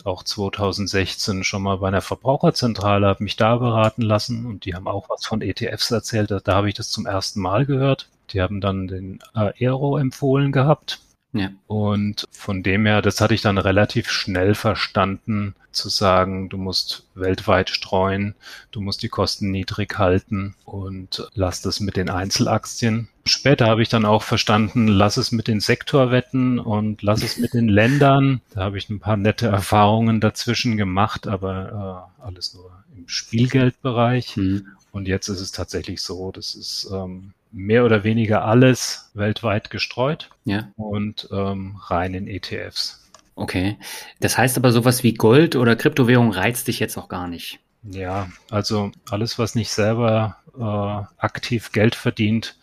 auch 0.05 0.23
2016 0.23 1.43
schon 1.43 1.63
mal 1.63 1.77
bei 1.77 1.87
einer 1.87 2.01
Verbraucherzentrale, 2.01 3.07
habe 3.07 3.23
mich 3.23 3.35
da 3.35 3.55
beraten 3.57 4.01
lassen 4.01 4.45
und 4.45 4.65
die 4.65 4.75
haben 4.75 4.87
auch 4.87 5.09
was 5.09 5.25
von 5.25 5.41
ETFs 5.41 5.91
erzählt. 5.91 6.31
Da, 6.31 6.39
da 6.39 6.55
habe 6.55 6.69
ich 6.69 6.75
das 6.75 6.89
zum 6.89 7.05
ersten 7.05 7.41
Mal 7.41 7.65
gehört. 7.65 8.09
Die 8.31 8.41
haben 8.41 8.61
dann 8.61 8.87
den 8.87 9.19
Aero 9.33 9.97
empfohlen 9.97 10.51
gehabt. 10.51 10.99
Ja. 11.33 11.49
Und 11.67 12.27
von 12.31 12.61
dem 12.61 12.85
her, 12.85 13.01
das 13.01 13.21
hatte 13.21 13.33
ich 13.33 13.41
dann 13.41 13.57
relativ 13.57 14.09
schnell 14.09 14.53
verstanden, 14.53 15.55
zu 15.71 15.89
sagen, 15.89 16.49
du 16.49 16.57
musst 16.57 17.05
weltweit 17.15 17.69
streuen, 17.69 18.35
du 18.71 18.81
musst 18.81 19.03
die 19.03 19.09
Kosten 19.09 19.51
niedrig 19.51 19.97
halten 19.97 20.55
und 20.65 21.29
lass 21.33 21.61
das 21.61 21.79
mit 21.79 21.95
den 21.95 22.09
Einzelaktien. 22.09 23.07
Später 23.25 23.67
habe 23.67 23.81
ich 23.81 23.89
dann 23.89 24.05
auch 24.05 24.23
verstanden, 24.23 24.87
lass 24.87 25.17
es 25.17 25.31
mit 25.31 25.47
den 25.47 25.61
Sektorwetten 25.61 26.59
und 26.59 27.01
lass 27.01 27.23
es 27.23 27.37
mit 27.37 27.53
den 27.53 27.67
Ländern. 27.69 28.41
Da 28.51 28.61
habe 28.63 28.77
ich 28.77 28.89
ein 28.89 28.99
paar 28.99 29.17
nette 29.17 29.47
Erfahrungen 29.47 30.19
dazwischen 30.19 30.75
gemacht, 30.75 31.27
aber 31.27 32.09
äh, 32.19 32.23
alles 32.23 32.53
nur 32.53 32.71
im 32.97 33.07
Spielgeldbereich. 33.07 34.35
Mhm. 34.35 34.67
Und 34.91 35.07
jetzt 35.07 35.29
ist 35.29 35.39
es 35.39 35.53
tatsächlich 35.53 36.01
so, 36.01 36.31
das 36.31 36.55
ist 36.55 36.89
ähm, 36.91 37.33
mehr 37.51 37.85
oder 37.85 38.03
weniger 38.03 38.45
alles 38.45 39.11
weltweit 39.13 39.69
gestreut 39.69 40.29
ja. 40.45 40.71
und 40.75 41.27
ähm, 41.31 41.77
rein 41.83 42.13
in 42.13 42.27
ETFs. 42.27 43.09
Okay. 43.35 43.77
Das 44.19 44.37
heißt 44.37 44.57
aber 44.57 44.71
sowas 44.71 45.03
wie 45.03 45.13
Gold 45.13 45.55
oder 45.55 45.75
Kryptowährung 45.75 46.31
reizt 46.31 46.67
dich 46.67 46.79
jetzt 46.79 46.97
auch 46.97 47.09
gar 47.09 47.27
nicht. 47.27 47.59
Ja, 47.83 48.29
also 48.49 48.91
alles, 49.09 49.39
was 49.39 49.55
nicht 49.55 49.71
selber 49.71 50.37
äh, 50.55 51.23
aktiv 51.23 51.71
Geld 51.71 51.95
verdient, 51.95 52.57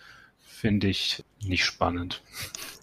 finde 0.47 0.89
ich 0.89 1.25
nicht 1.43 1.65
spannend. 1.65 2.23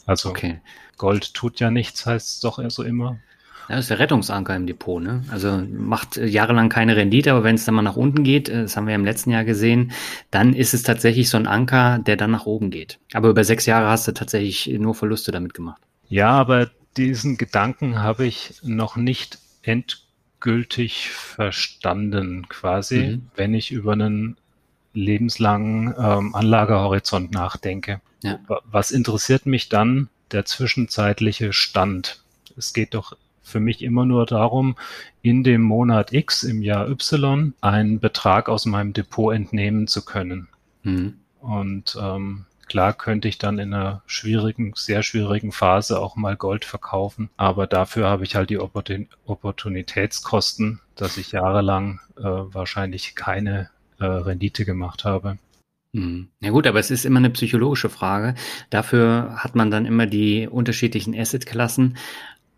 Also 0.06 0.30
okay. 0.30 0.60
Gold 0.98 1.34
tut 1.34 1.60
ja 1.60 1.72
nichts, 1.72 2.06
heißt 2.06 2.28
es 2.28 2.40
doch 2.40 2.60
so 2.70 2.84
immer. 2.84 3.20
Ja, 3.70 3.76
das 3.76 3.86
ist 3.86 3.90
der 3.90 4.00
Rettungsanker 4.00 4.56
im 4.56 4.68
Depot, 4.68 5.02
ne? 5.02 5.24
Also 5.30 5.62
macht 5.72 6.18
jahrelang 6.18 6.70
keine 6.70 6.96
Rendite, 6.96 7.32
aber 7.32 7.44
wenn 7.44 7.56
es 7.56 7.66
dann 7.66 7.76
mal 7.76 7.82
nach 7.82 7.96
unten 7.96 8.24
geht, 8.24 8.50
äh, 8.50 8.64
das 8.64 8.78
haben 8.78 8.88
wir 8.88 8.96
im 8.96 9.06
letzten 9.06 9.32
Jahr 9.32 9.44
gesehen, 9.44 9.92
dann 10.32 10.54
ist 10.54 10.74
es 10.74 10.84
tatsächlich 10.84 11.30
so 11.30 11.38
ein 11.38 11.48
Anker, 11.48 12.00
der 12.00 12.18
dann 12.18 12.32
nach 12.32 12.46
oben 12.46 12.70
geht. 12.70 13.00
Aber 13.14 13.30
über 13.30 13.44
sechs 13.44 13.66
Jahre 13.66 13.88
hast 13.88 14.08
du 14.08 14.14
tatsächlich 14.14 14.68
nur 14.80 14.96
Verluste 14.96 15.32
damit 15.32 15.54
gemacht. 15.54 15.82
Ja, 16.10 16.30
aber 16.30 16.70
diesen 16.98 17.38
Gedanken 17.38 18.00
habe 18.00 18.26
ich 18.26 18.56
noch 18.64 18.96
nicht 18.96 19.40
endgültig 19.64 21.10
verstanden, 21.10 22.48
quasi, 22.48 23.18
mhm. 23.18 23.28
wenn 23.36 23.54
ich 23.54 23.72
über 23.72 23.94
einen 23.94 24.38
lebenslangen 24.94 25.94
ähm, 25.98 26.36
Anlagehorizont 26.36 27.32
nachdenke. 27.32 28.02
Ja. 28.24 28.40
Was 28.64 28.92
interessiert 28.92 29.46
mich 29.46 29.70
dann 29.70 30.10
der 30.32 30.46
zwischenzeitliche 30.46 31.54
Stand? 31.54 32.24
Es 32.58 32.74
geht 32.74 32.94
doch 32.94 33.18
für 33.46 33.60
mich 33.60 33.82
immer 33.82 34.06
nur 34.06 34.26
darum, 34.26 34.76
in 35.22 35.44
dem 35.44 35.62
Monat 35.62 36.12
X 36.12 36.44
im 36.44 36.62
Jahr 36.62 36.90
Y 36.90 37.54
einen 37.62 38.00
Betrag 38.00 38.50
aus 38.50 38.66
meinem 38.66 38.94
Depot 38.94 39.34
entnehmen 39.34 39.88
zu 39.88 40.04
können. 40.04 40.48
Mhm. 40.84 41.14
Und 41.40 41.98
ähm, 42.02 42.46
klar 42.68 42.94
könnte 42.94 43.28
ich 43.28 43.38
dann 43.38 43.60
in 43.60 43.74
einer 43.74 44.02
schwierigen, 44.08 44.74
sehr 44.76 45.04
schwierigen 45.04 45.52
Phase 45.52 46.00
auch 46.00 46.16
mal 46.16 46.36
Gold 46.36 46.66
verkaufen, 46.66 47.30
aber 47.38 47.68
dafür 47.68 48.10
habe 48.10 48.24
ich 48.24 48.36
halt 48.36 48.50
die 48.50 48.60
Opportun 48.60 49.08
Opportunitätskosten, 49.26 50.82
dass 50.96 51.18
ich 51.18 51.32
jahrelang 51.32 52.00
äh, 52.18 52.24
wahrscheinlich 52.24 53.16
keine 53.16 53.70
äh, 54.00 54.06
Rendite 54.06 54.66
gemacht 54.66 55.06
habe. 55.06 55.38
Hm. 55.94 56.28
Ja 56.42 56.50
gut, 56.50 56.68
aber 56.68 56.80
es 56.80 56.92
ist 56.92 57.06
immer 57.06 57.20
eine 57.20 57.30
psychologische 57.30 57.90
Frage. 57.90 58.36
Dafür 58.70 59.38
hat 59.38 59.56
man 59.56 59.72
dann 59.72 59.86
immer 59.86 60.08
die 60.08 60.46
unterschiedlichen 60.46 61.18
Assetklassen 61.18 61.96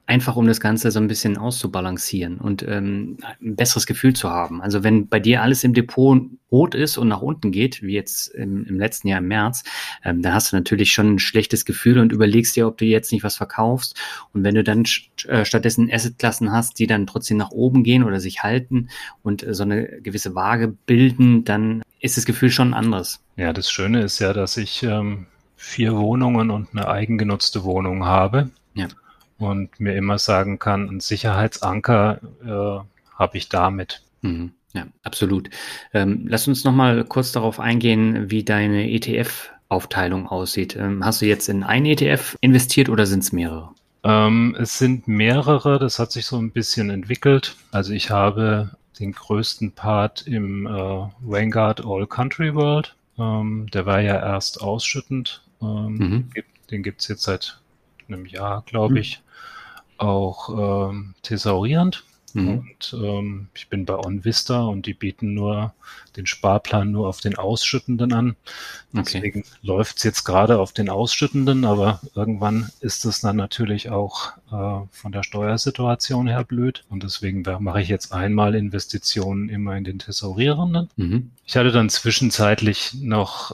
einfach 0.07 0.37
um 0.37 0.47
das 0.47 0.61
Ganze 0.61 0.89
so 0.89 0.99
ein 0.99 1.07
bisschen 1.09 1.37
auszubalancieren 1.37 2.37
und 2.37 2.63
ähm, 2.63 3.17
ein 3.41 3.57
besseres 3.57 3.85
Gefühl 3.85 4.13
zu 4.13 4.29
haben. 4.29 4.61
Also 4.61 4.81
wenn 4.83 5.09
bei 5.09 5.19
dir 5.19 5.41
alles 5.41 5.65
im 5.65 5.73
Depot 5.73 6.21
rot 6.49 6.75
ist 6.75 6.97
und 6.97 7.09
nach 7.09 7.21
unten 7.21 7.51
geht, 7.51 7.83
wie 7.83 7.93
jetzt 7.93 8.29
im, 8.29 8.65
im 8.65 8.79
letzten 8.79 9.09
Jahr 9.09 9.19
im 9.19 9.27
März, 9.27 9.65
ähm, 10.05 10.21
dann 10.21 10.33
hast 10.33 10.51
du 10.51 10.55
natürlich 10.55 10.93
schon 10.93 11.15
ein 11.15 11.19
schlechtes 11.19 11.65
Gefühl 11.65 11.99
und 11.99 12.13
überlegst 12.13 12.55
dir, 12.55 12.67
ob 12.67 12.77
du 12.77 12.85
jetzt 12.85 13.11
nicht 13.11 13.23
was 13.23 13.35
verkaufst. 13.35 13.99
Und 14.33 14.43
wenn 14.43 14.55
du 14.55 14.63
dann 14.63 14.85
äh, 15.27 15.43
stattdessen 15.43 15.91
Assetklassen 15.91 16.53
hast, 16.53 16.79
die 16.79 16.87
dann 16.87 17.05
trotzdem 17.05 17.35
nach 17.35 17.51
oben 17.51 17.83
gehen 17.83 18.03
oder 18.03 18.21
sich 18.21 18.43
halten 18.43 18.87
und 19.23 19.43
äh, 19.43 19.53
so 19.53 19.63
eine 19.63 19.85
gewisse 20.01 20.35
Waage 20.35 20.69
bilden, 20.69 21.43
dann 21.43 21.83
ist 21.99 22.15
das 22.15 22.25
Gefühl 22.25 22.49
schon 22.49 22.73
anderes. 22.73 23.19
Ja, 23.35 23.51
das 23.51 23.69
Schöne 23.69 24.03
ist 24.03 24.19
ja, 24.19 24.31
dass 24.31 24.55
ich 24.55 24.83
ähm, 24.83 25.25
vier 25.57 25.97
Wohnungen 25.97 26.49
und 26.49 26.69
eine 26.71 26.87
eigengenutzte 26.87 27.65
Wohnung 27.65 28.05
habe. 28.05 28.51
Ja 28.73 28.87
und 29.39 29.79
mir 29.79 29.95
immer 29.95 30.17
sagen 30.17 30.59
kann, 30.59 30.89
ein 30.89 30.99
Sicherheitsanker 30.99 32.19
äh, 32.43 33.15
habe 33.15 33.37
ich 33.37 33.49
damit. 33.49 34.01
Mhm. 34.21 34.51
Ja, 34.73 34.85
absolut. 35.03 35.49
Ähm, 35.93 36.25
lass 36.27 36.47
uns 36.47 36.63
noch 36.63 36.73
mal 36.73 37.03
kurz 37.03 37.31
darauf 37.31 37.59
eingehen, 37.59 38.29
wie 38.29 38.43
deine 38.43 38.89
ETF-Aufteilung 38.91 40.27
aussieht. 40.27 40.75
Ähm, 40.75 41.03
hast 41.03 41.21
du 41.21 41.25
jetzt 41.25 41.49
in 41.49 41.63
ein 41.63 41.85
ETF 41.85 42.37
investiert 42.41 42.89
oder 42.89 43.05
sind 43.05 43.23
es 43.23 43.31
mehrere? 43.31 43.69
Ähm, 44.03 44.55
es 44.59 44.77
sind 44.77 45.07
mehrere, 45.07 45.79
das 45.79 45.99
hat 45.99 46.11
sich 46.11 46.25
so 46.25 46.37
ein 46.37 46.51
bisschen 46.51 46.89
entwickelt. 46.89 47.55
Also 47.71 47.93
ich 47.93 48.11
habe 48.11 48.71
den 48.99 49.11
größten 49.13 49.71
Part 49.71 50.27
im 50.27 50.67
äh, 50.67 50.69
Vanguard 51.21 51.85
All 51.85 52.07
Country 52.07 52.53
World. 52.53 52.95
Ähm, 53.17 53.67
der 53.73 53.85
war 53.85 54.01
ja 54.01 54.15
erst 54.19 54.61
ausschüttend. 54.61 55.43
Ähm, 55.61 55.97
mhm. 55.97 56.29
Den 56.69 56.83
gibt 56.83 57.01
es 57.01 57.07
jetzt 57.07 57.23
seit 57.23 57.59
einem 58.07 58.25
Jahr, 58.25 58.63
glaube 58.65 58.95
mhm. 58.95 58.99
ich, 59.01 59.21
auch 59.97 60.89
ähm, 60.89 61.15
thesaurierend. 61.21 62.03
Mhm. 62.33 62.47
Und 62.49 62.95
ähm, 63.01 63.47
ich 63.55 63.67
bin 63.69 63.85
bei 63.85 63.95
OnVista 63.95 64.61
und 64.65 64.85
die 64.85 64.93
bieten 64.93 65.33
nur 65.33 65.73
den 66.17 66.25
Sparplan 66.25 66.91
nur 66.91 67.07
auf 67.07 67.19
den 67.21 67.35
Ausschüttenden 67.35 68.13
an. 68.13 68.35
Deswegen 68.91 69.41
okay. 69.41 69.49
läuft 69.61 69.97
es 69.97 70.03
jetzt 70.03 70.23
gerade 70.23 70.59
auf 70.59 70.73
den 70.73 70.89
Ausschüttenden, 70.89 71.65
aber 71.65 72.01
irgendwann 72.15 72.69
ist 72.79 73.05
es 73.05 73.21
dann 73.21 73.37
natürlich 73.37 73.89
auch 73.89 74.33
äh, 74.51 74.85
von 74.91 75.11
der 75.11 75.23
Steuersituation 75.23 76.27
her 76.27 76.43
blöd. 76.43 76.83
Und 76.89 77.03
deswegen 77.03 77.43
mache 77.59 77.81
ich 77.81 77.87
jetzt 77.87 78.11
einmal 78.11 78.55
Investitionen 78.55 79.49
immer 79.49 79.75
in 79.77 79.83
den 79.83 79.99
Thesaurierenden. 79.99 80.89
Mhm. 80.95 81.31
Ich 81.45 81.55
hatte 81.55 81.71
dann 81.71 81.89
zwischenzeitlich 81.89 82.95
noch 83.01 83.51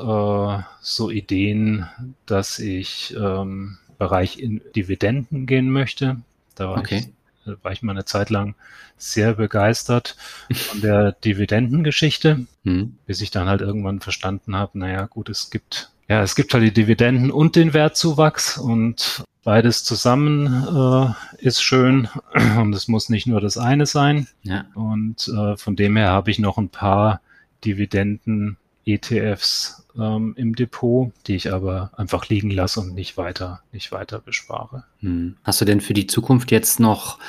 äh, 0.59 0.63
so 0.81 1.09
Ideen, 1.09 1.87
dass 2.25 2.59
ich 2.59 3.15
ähm, 3.17 3.77
Bereich 3.97 4.39
in 4.39 4.61
Dividenden 4.75 5.45
gehen 5.45 5.69
möchte. 5.69 6.17
Da 6.55 6.69
war 6.69 6.77
okay. 6.77 6.97
ich 6.97 7.13
war 7.61 7.71
ich 7.71 7.81
mal 7.81 7.91
eine 7.91 8.05
Zeit 8.05 8.29
lang 8.29 8.55
sehr 8.97 9.33
begeistert 9.33 10.15
von 10.53 10.81
der 10.81 11.11
Dividendengeschichte, 11.11 12.45
mhm. 12.63 12.97
bis 13.05 13.21
ich 13.21 13.31
dann 13.31 13.47
halt 13.47 13.61
irgendwann 13.61 13.99
verstanden 13.99 14.55
habe, 14.55 14.79
naja, 14.79 15.05
gut, 15.05 15.29
es 15.29 15.49
gibt, 15.49 15.91
ja, 16.07 16.21
es 16.21 16.35
gibt 16.35 16.53
halt 16.53 16.63
die 16.63 16.73
Dividenden 16.73 17.31
und 17.31 17.55
den 17.55 17.73
Wertzuwachs 17.73 18.57
und 18.57 19.23
beides 19.43 19.83
zusammen 19.83 20.47
äh, 20.47 21.45
ist 21.45 21.61
schön 21.61 22.07
und 22.57 22.73
es 22.73 22.87
muss 22.87 23.09
nicht 23.09 23.27
nur 23.27 23.41
das 23.41 23.57
eine 23.57 23.85
sein. 23.85 24.27
Ja. 24.43 24.65
Und 24.73 25.27
äh, 25.27 25.57
von 25.57 25.75
dem 25.75 25.97
her 25.97 26.09
habe 26.09 26.31
ich 26.31 26.39
noch 26.39 26.57
ein 26.57 26.69
paar 26.69 27.21
Dividenden 27.65 28.57
ETFs 28.85 29.85
ähm, 29.97 30.33
im 30.37 30.55
Depot, 30.55 31.11
die 31.27 31.35
ich 31.35 31.53
aber 31.53 31.91
einfach 31.95 32.29
liegen 32.29 32.51
lasse 32.51 32.81
und 32.81 32.95
nicht 32.95 33.17
weiter, 33.17 33.61
nicht 33.71 33.91
weiter 33.91 34.19
bespare. 34.19 34.83
Hm. 34.99 35.35
Hast 35.43 35.61
du 35.61 35.65
denn 35.65 35.81
für 35.81 35.93
die 35.93 36.07
Zukunft 36.07 36.51
jetzt 36.51 36.79
noch 36.79 37.19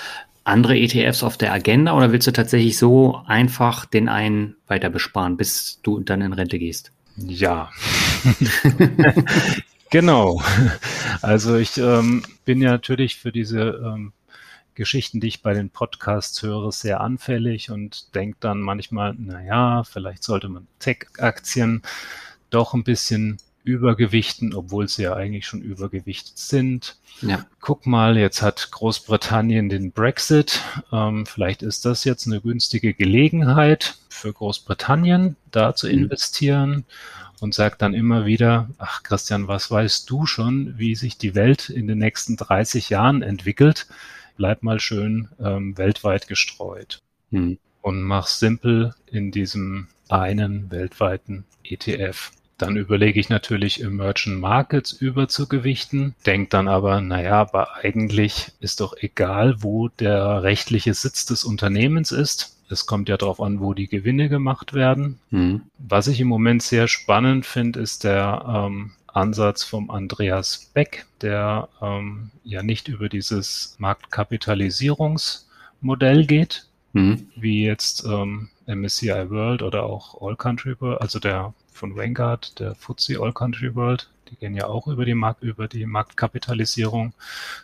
andere 0.44 0.76
ETFs 0.78 1.22
auf 1.22 1.38
der 1.38 1.52
Agenda 1.52 1.96
oder 1.96 2.12
willst 2.12 2.26
du 2.26 2.32
tatsächlich 2.32 2.78
so 2.78 3.20
einfach 3.26 3.86
den 3.86 4.08
einen 4.08 4.56
weiter 4.66 4.90
besparen, 4.90 5.36
bis 5.36 5.80
du 5.82 6.00
dann 6.00 6.20
in 6.20 6.32
Rente 6.32 6.58
gehst? 6.58 6.92
Ja. 7.16 7.70
genau. 9.90 10.42
Also 11.22 11.56
ich 11.56 11.78
ähm, 11.78 12.22
bin 12.44 12.60
ja 12.60 12.72
natürlich 12.72 13.16
für 13.16 13.32
diese 13.32 13.82
ähm, 13.84 14.12
Geschichten, 14.74 15.20
die 15.20 15.28
ich 15.28 15.42
bei 15.42 15.54
den 15.54 15.70
Podcasts 15.70 16.42
höre, 16.42 16.72
sehr 16.72 17.00
anfällig 17.00 17.70
und 17.70 18.14
denke 18.14 18.36
dann 18.40 18.60
manchmal, 18.60 19.14
naja, 19.14 19.84
vielleicht 19.84 20.22
sollte 20.24 20.48
man 20.48 20.66
Tech-Aktien 20.78 21.82
doch 22.50 22.74
ein 22.74 22.84
bisschen 22.84 23.38
übergewichten, 23.64 24.54
obwohl 24.54 24.88
sie 24.88 25.04
ja 25.04 25.14
eigentlich 25.14 25.46
schon 25.46 25.62
übergewichtet 25.62 26.36
sind. 26.36 26.96
Ja. 27.22 27.46
Guck 27.60 27.86
mal, 27.86 28.18
jetzt 28.18 28.42
hat 28.42 28.70
Großbritannien 28.70 29.70
den 29.70 29.90
Brexit. 29.90 30.60
Ähm, 30.92 31.24
vielleicht 31.24 31.62
ist 31.62 31.86
das 31.86 32.04
jetzt 32.04 32.26
eine 32.26 32.42
günstige 32.42 32.92
Gelegenheit 32.92 33.96
für 34.10 34.32
Großbritannien, 34.32 35.36
da 35.50 35.74
zu 35.74 35.86
mhm. 35.86 35.94
investieren. 35.94 36.84
Und 37.40 37.52
sagt 37.52 37.82
dann 37.82 37.94
immer 37.94 38.24
wieder, 38.24 38.70
ach 38.78 39.02
Christian, 39.02 39.48
was 39.48 39.70
weißt 39.70 40.08
du 40.08 40.24
schon, 40.24 40.78
wie 40.78 40.94
sich 40.94 41.18
die 41.18 41.34
Welt 41.34 41.68
in 41.68 41.86
den 41.86 41.98
nächsten 41.98 42.36
30 42.36 42.90
Jahren 42.90 43.22
entwickelt? 43.22 43.86
Bleib 44.36 44.62
mal 44.62 44.80
schön 44.80 45.28
ähm, 45.40 45.76
weltweit 45.78 46.28
gestreut 46.28 47.02
hm. 47.30 47.58
und 47.82 48.02
mach 48.02 48.26
simpel 48.26 48.94
in 49.06 49.30
diesem 49.30 49.88
einen 50.08 50.70
weltweiten 50.70 51.44
ETF. 51.62 52.30
Dann 52.58 52.76
überlege 52.76 53.18
ich 53.18 53.28
natürlich 53.28 53.82
Emerging 53.82 54.38
Markets 54.38 54.92
überzugewichten, 54.92 56.14
denke 56.24 56.50
dann 56.50 56.68
aber, 56.68 57.00
naja, 57.00 57.40
aber 57.40 57.76
eigentlich 57.76 58.52
ist 58.60 58.80
doch 58.80 58.96
egal, 58.96 59.56
wo 59.62 59.88
der 59.88 60.42
rechtliche 60.44 60.94
Sitz 60.94 61.26
des 61.26 61.44
Unternehmens 61.44 62.12
ist. 62.12 62.56
Es 62.70 62.86
kommt 62.86 63.08
ja 63.08 63.16
darauf 63.16 63.40
an, 63.40 63.60
wo 63.60 63.74
die 63.74 63.88
Gewinne 63.88 64.28
gemacht 64.28 64.72
werden. 64.72 65.18
Hm. 65.30 65.62
Was 65.78 66.06
ich 66.06 66.20
im 66.20 66.28
Moment 66.28 66.62
sehr 66.62 66.86
spannend 66.86 67.44
finde, 67.44 67.80
ist 67.80 68.04
der 68.04 68.44
ähm, 68.48 68.92
Ansatz 69.14 69.64
vom 69.64 69.90
Andreas 69.90 70.70
Beck, 70.74 71.06
der 71.20 71.68
ähm, 71.80 72.30
ja 72.42 72.62
nicht 72.62 72.88
über 72.88 73.08
dieses 73.08 73.76
Marktkapitalisierungsmodell 73.78 76.26
geht, 76.26 76.66
mhm. 76.92 77.28
wie 77.36 77.64
jetzt 77.64 78.04
ähm, 78.04 78.50
MSCI 78.66 79.30
World 79.30 79.62
oder 79.62 79.84
auch 79.84 80.20
All 80.20 80.36
Country 80.36 80.74
World, 80.80 81.00
also 81.00 81.18
der 81.18 81.54
von 81.72 81.96
Vanguard, 81.96 82.58
der 82.58 82.74
FTSE 82.74 83.18
All 83.20 83.32
Country 83.32 83.74
World, 83.74 84.10
die 84.30 84.36
gehen 84.36 84.54
ja 84.54 84.66
auch 84.66 84.86
über 84.86 85.04
die, 85.04 85.14
Markt, 85.14 85.42
über 85.42 85.68
die 85.68 85.86
Marktkapitalisierung. 85.86 87.12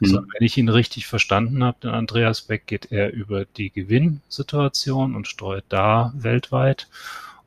Mhm. 0.01 0.07
So, 0.07 0.19
wenn 0.19 0.47
ich 0.47 0.57
ihn 0.57 0.69
richtig 0.69 1.07
verstanden 1.07 1.65
habe, 1.65 1.79
den 1.83 1.91
Andreas 1.91 2.43
Beck, 2.43 2.67
geht 2.67 2.93
er 2.93 3.13
über 3.13 3.45
die 3.45 3.71
Gewinnsituation 3.71 5.17
und 5.17 5.27
steuert 5.27 5.65
da 5.69 6.13
weltweit 6.15 6.89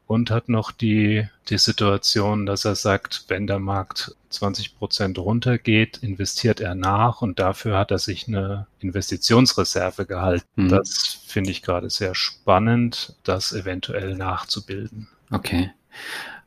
und 0.07 0.31
hat 0.31 0.49
noch 0.49 0.71
die, 0.71 1.27
die 1.49 1.57
Situation, 1.57 2.45
dass 2.45 2.65
er 2.65 2.75
sagt, 2.75 3.25
wenn 3.27 3.47
der 3.47 3.59
Markt 3.59 4.15
20 4.29 4.77
Prozent 4.77 5.17
runtergeht, 5.17 5.97
investiert 5.97 6.59
er 6.59 6.75
nach 6.75 7.21
und 7.21 7.39
dafür 7.39 7.77
hat 7.77 7.91
er 7.91 7.99
sich 7.99 8.27
eine 8.27 8.67
Investitionsreserve 8.79 10.05
gehalten. 10.05 10.45
Mhm. 10.55 10.69
Das 10.69 11.19
finde 11.25 11.51
ich 11.51 11.61
gerade 11.61 11.89
sehr 11.89 12.15
spannend, 12.15 13.15
das 13.23 13.53
eventuell 13.53 14.15
nachzubilden. 14.15 15.07
Okay. 15.31 15.71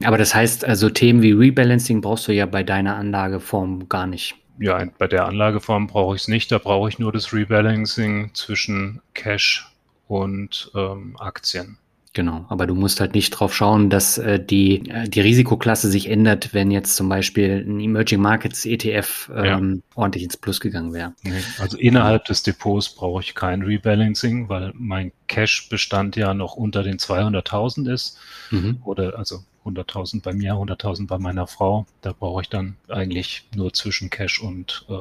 Aber 0.04 0.18
das 0.18 0.34
heißt, 0.34 0.64
also 0.64 0.90
Themen 0.90 1.22
wie 1.22 1.32
Rebalancing 1.32 2.00
brauchst 2.00 2.28
du 2.28 2.32
ja 2.32 2.46
bei 2.46 2.62
deiner 2.62 2.96
Anlageform 2.96 3.88
gar 3.88 4.06
nicht. 4.06 4.34
Ja, 4.58 4.84
bei 4.98 5.06
der 5.06 5.26
Anlageform 5.26 5.86
brauche 5.86 6.16
ich 6.16 6.22
es 6.22 6.28
nicht. 6.28 6.50
Da 6.50 6.58
brauche 6.58 6.88
ich 6.88 6.98
nur 6.98 7.12
das 7.12 7.32
Rebalancing 7.32 8.30
zwischen 8.34 9.00
Cash 9.14 9.70
und 10.08 10.70
ähm, 10.74 11.16
Aktien. 11.18 11.78
Genau, 12.16 12.46
aber 12.48 12.66
du 12.66 12.74
musst 12.74 13.00
halt 13.00 13.12
nicht 13.12 13.28
drauf 13.28 13.54
schauen, 13.54 13.90
dass 13.90 14.16
äh, 14.16 14.42
die, 14.42 14.88
äh, 14.88 15.06
die 15.06 15.20
Risikoklasse 15.20 15.90
sich 15.90 16.08
ändert, 16.08 16.54
wenn 16.54 16.70
jetzt 16.70 16.96
zum 16.96 17.10
Beispiel 17.10 17.62
ein 17.68 17.78
Emerging 17.78 18.22
Markets 18.22 18.64
ETF 18.64 19.30
ähm, 19.36 19.44
ja. 19.44 19.96
ordentlich 19.96 20.24
ins 20.24 20.38
Plus 20.38 20.60
gegangen 20.60 20.94
wäre. 20.94 21.12
Also 21.58 21.76
innerhalb 21.76 22.24
des 22.24 22.42
Depots 22.42 22.88
brauche 22.88 23.20
ich 23.20 23.34
kein 23.34 23.60
Rebalancing, 23.60 24.48
weil 24.48 24.72
mein 24.74 25.12
Cash-Bestand 25.26 26.16
ja 26.16 26.32
noch 26.32 26.54
unter 26.54 26.82
den 26.82 26.96
200.000 26.96 27.92
ist. 27.92 28.16
Mhm. 28.50 28.78
Oder 28.82 29.18
also 29.18 29.40
100.000 29.66 30.22
bei 30.22 30.32
mir, 30.32 30.54
100.000 30.54 31.06
bei 31.06 31.18
meiner 31.18 31.46
Frau. 31.46 31.84
Da 32.00 32.14
brauche 32.18 32.40
ich 32.40 32.48
dann 32.48 32.76
eigentlich 32.88 33.46
nur 33.54 33.74
zwischen 33.74 34.08
Cash 34.08 34.40
und 34.40 34.86
äh, 34.88 34.94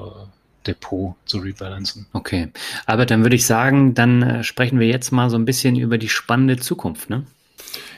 Depot 0.67 1.15
zu 1.25 1.39
rebalancen. 1.39 2.05
Okay, 2.13 2.49
aber 2.85 3.05
dann 3.05 3.23
würde 3.23 3.35
ich 3.35 3.45
sagen, 3.45 3.93
dann 3.93 4.21
äh, 4.21 4.43
sprechen 4.43 4.79
wir 4.79 4.87
jetzt 4.87 5.11
mal 5.11 5.29
so 5.29 5.37
ein 5.37 5.45
bisschen 5.45 5.75
über 5.75 5.97
die 5.97 6.09
spannende 6.09 6.57
Zukunft, 6.57 7.09
ne? 7.09 7.25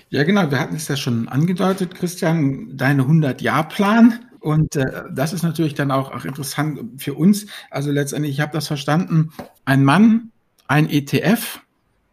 Ja, 0.09 0.23
genau, 0.23 0.49
wir 0.49 0.59
hatten 0.59 0.75
es 0.75 0.87
ja 0.87 0.95
schon 0.95 1.27
angedeutet, 1.27 1.95
Christian, 1.95 2.77
deine 2.77 3.03
100-Jahr-Plan. 3.03 4.19
Und 4.39 4.77
äh, 4.77 5.03
das 5.11 5.33
ist 5.33 5.43
natürlich 5.43 5.73
dann 5.73 5.91
auch, 5.91 6.11
auch 6.11 6.23
interessant 6.23 6.79
für 7.01 7.13
uns. 7.13 7.47
Also 7.69 7.91
letztendlich, 7.91 8.33
ich 8.33 8.39
habe 8.39 8.53
das 8.53 8.67
verstanden, 8.67 9.33
ein 9.65 9.83
Mann, 9.83 10.31
ein 10.67 10.89
ETF, 10.89 11.59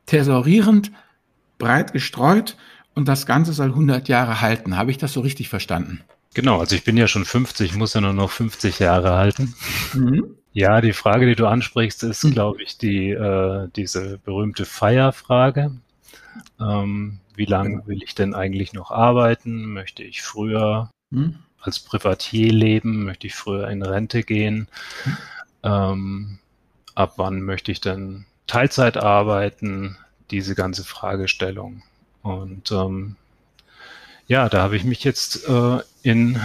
tesorierend, 0.06 0.90
breit 1.58 1.92
gestreut 1.92 2.56
und 2.94 3.06
das 3.06 3.26
Ganze 3.26 3.52
soll 3.52 3.68
100 3.68 4.08
Jahre 4.08 4.40
halten. 4.40 4.76
Habe 4.76 4.90
ich 4.90 4.98
das 4.98 5.12
so 5.12 5.20
richtig 5.20 5.48
verstanden? 5.48 6.00
Genau, 6.34 6.58
also 6.58 6.74
ich 6.74 6.82
bin 6.82 6.96
ja 6.96 7.06
schon 7.06 7.24
50, 7.24 7.76
muss 7.76 7.94
ja 7.94 8.00
nur 8.00 8.12
noch 8.12 8.30
50 8.30 8.80
Jahre 8.80 9.12
halten. 9.12 9.54
Mhm. 9.94 10.36
Ja, 10.54 10.80
die 10.80 10.92
Frage, 10.92 11.26
die 11.26 11.34
du 11.34 11.48
ansprichst, 11.48 12.04
ist, 12.04 12.22
mhm. 12.22 12.30
glaube 12.30 12.62
ich, 12.62 12.78
die 12.78 13.10
äh, 13.10 13.68
diese 13.74 14.18
berühmte 14.18 14.64
Feierfrage. 14.64 15.72
Ähm, 16.60 17.18
wie 17.34 17.44
lange 17.44 17.70
genau. 17.70 17.86
will 17.88 18.02
ich 18.04 18.14
denn 18.14 18.34
eigentlich 18.34 18.72
noch 18.72 18.92
arbeiten? 18.92 19.72
Möchte 19.72 20.04
ich 20.04 20.22
früher 20.22 20.90
mhm. 21.10 21.40
als 21.60 21.80
Privatier 21.80 22.52
leben? 22.52 23.04
Möchte 23.04 23.26
ich 23.26 23.34
früher 23.34 23.68
in 23.68 23.82
Rente 23.82 24.22
gehen? 24.22 24.68
Mhm. 25.04 25.16
Ähm, 25.64 26.38
ab 26.94 27.14
wann 27.16 27.42
möchte 27.42 27.72
ich 27.72 27.80
denn 27.80 28.24
Teilzeit 28.46 28.96
arbeiten? 28.96 29.96
Diese 30.30 30.54
ganze 30.54 30.84
Fragestellung. 30.84 31.82
Und 32.22 32.70
ähm, 32.70 33.16
ja, 34.28 34.48
da 34.48 34.62
habe 34.62 34.76
ich 34.76 34.84
mich 34.84 35.02
jetzt 35.02 35.48
äh, 35.48 35.80
in 36.04 36.40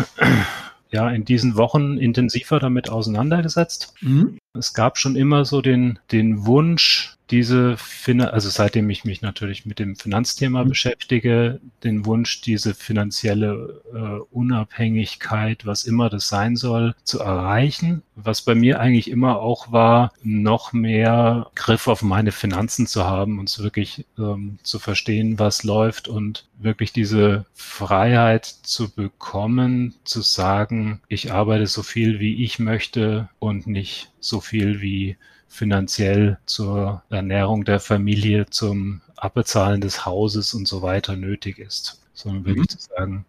ja, 0.91 1.09
in 1.09 1.25
diesen 1.25 1.55
Wochen 1.55 1.97
intensiver 1.97 2.59
damit 2.59 2.89
auseinandergesetzt. 2.89 3.93
Mhm. 4.01 4.37
Es 4.59 4.73
gab 4.73 4.97
schon 4.97 5.15
immer 5.15 5.45
so 5.45 5.61
den, 5.61 5.99
den 6.11 6.45
Wunsch, 6.45 7.17
diese, 7.31 7.77
also 8.07 8.49
seitdem 8.49 8.89
ich 8.89 9.05
mich 9.05 9.21
natürlich 9.21 9.65
mit 9.65 9.79
dem 9.79 9.95
Finanzthema 9.95 10.63
mhm. 10.63 10.69
beschäftige, 10.69 11.59
den 11.83 12.05
Wunsch, 12.05 12.41
diese 12.41 12.73
finanzielle 12.73 13.81
äh, 13.93 14.19
Unabhängigkeit, 14.31 15.65
was 15.65 15.83
immer 15.83 16.09
das 16.09 16.27
sein 16.27 16.55
soll, 16.55 16.95
zu 17.03 17.19
erreichen. 17.19 18.01
Was 18.15 18.41
bei 18.41 18.55
mir 18.55 18.79
eigentlich 18.79 19.09
immer 19.09 19.39
auch 19.39 19.71
war, 19.71 20.11
noch 20.23 20.73
mehr 20.73 21.47
Griff 21.55 21.87
auf 21.87 22.01
meine 22.01 22.31
Finanzen 22.31 22.87
zu 22.87 23.05
haben 23.05 23.39
und 23.39 23.59
wirklich 23.59 24.05
ähm, 24.17 24.57
zu 24.63 24.79
verstehen, 24.79 25.39
was 25.39 25.63
läuft 25.63 26.07
und 26.07 26.47
wirklich 26.57 26.91
diese 26.91 27.45
Freiheit 27.53 28.45
zu 28.45 28.93
bekommen, 28.93 29.95
zu 30.03 30.21
sagen, 30.21 31.01
ich 31.07 31.31
arbeite 31.31 31.67
so 31.67 31.83
viel, 31.83 32.19
wie 32.19 32.43
ich 32.43 32.59
möchte 32.59 33.29
und 33.39 33.67
nicht 33.67 34.11
so 34.19 34.41
viel 34.49 34.81
wie 34.81 35.17
finanziell 35.47 36.37
zur 36.45 37.03
Ernährung 37.09 37.65
der 37.65 37.79
Familie, 37.79 38.47
zum 38.49 39.01
Abbezahlen 39.15 39.81
des 39.81 40.05
Hauses 40.05 40.53
und 40.53 40.67
so 40.67 40.81
weiter 40.81 41.15
nötig 41.15 41.59
ist, 41.59 42.01
sondern 42.13 42.45
wirklich 42.45 42.67
mhm. 42.67 42.79
zu 42.79 42.79
sagen, 42.79 43.25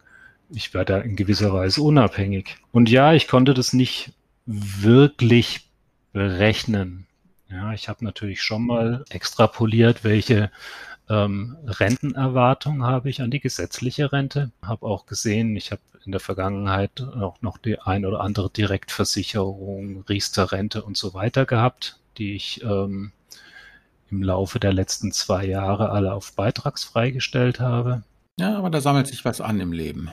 ich 0.50 0.74
werde 0.74 0.98
in 1.00 1.16
gewisser 1.16 1.52
Weise 1.52 1.82
unabhängig. 1.82 2.56
Und 2.72 2.90
ja, 2.90 3.12
ich 3.14 3.28
konnte 3.28 3.54
das 3.54 3.72
nicht 3.72 4.12
wirklich 4.46 5.68
berechnen. 6.12 7.06
Ja, 7.48 7.72
ich 7.72 7.88
habe 7.88 8.04
natürlich 8.04 8.42
schon 8.42 8.66
mal 8.66 9.04
extrapoliert, 9.10 10.04
welche 10.04 10.50
ähm, 11.10 11.56
Rentenerwartung 11.66 12.84
habe 12.84 13.10
ich 13.10 13.20
an 13.20 13.30
die 13.30 13.40
gesetzliche 13.40 14.12
Rente. 14.12 14.50
Habe 14.62 14.86
auch 14.86 15.04
gesehen, 15.04 15.54
ich 15.56 15.72
habe 15.72 15.82
in 16.06 16.12
der 16.12 16.20
Vergangenheit 16.20 17.02
auch 17.02 17.42
noch 17.42 17.58
die 17.58 17.78
ein 17.78 18.06
oder 18.06 18.20
andere 18.20 18.48
Direktversicherung, 18.48 20.04
Riester-Rente 20.08 20.82
und 20.82 20.96
so 20.96 21.12
weiter 21.12 21.44
gehabt 21.44 22.00
die 22.20 22.34
ich 22.34 22.62
ähm, 22.62 23.12
im 24.10 24.22
Laufe 24.22 24.60
der 24.60 24.72
letzten 24.72 25.12
zwei 25.12 25.46
Jahre 25.46 25.90
alle 25.90 26.14
auf 26.14 26.34
beitragsfrei 26.34 27.10
gestellt 27.10 27.60
habe. 27.60 28.02
Ja, 28.38 28.56
aber 28.56 28.70
da 28.70 28.80
sammelt 28.80 29.06
sich 29.06 29.24
was 29.24 29.40
an 29.40 29.60
im 29.60 29.72
Leben. 29.72 30.10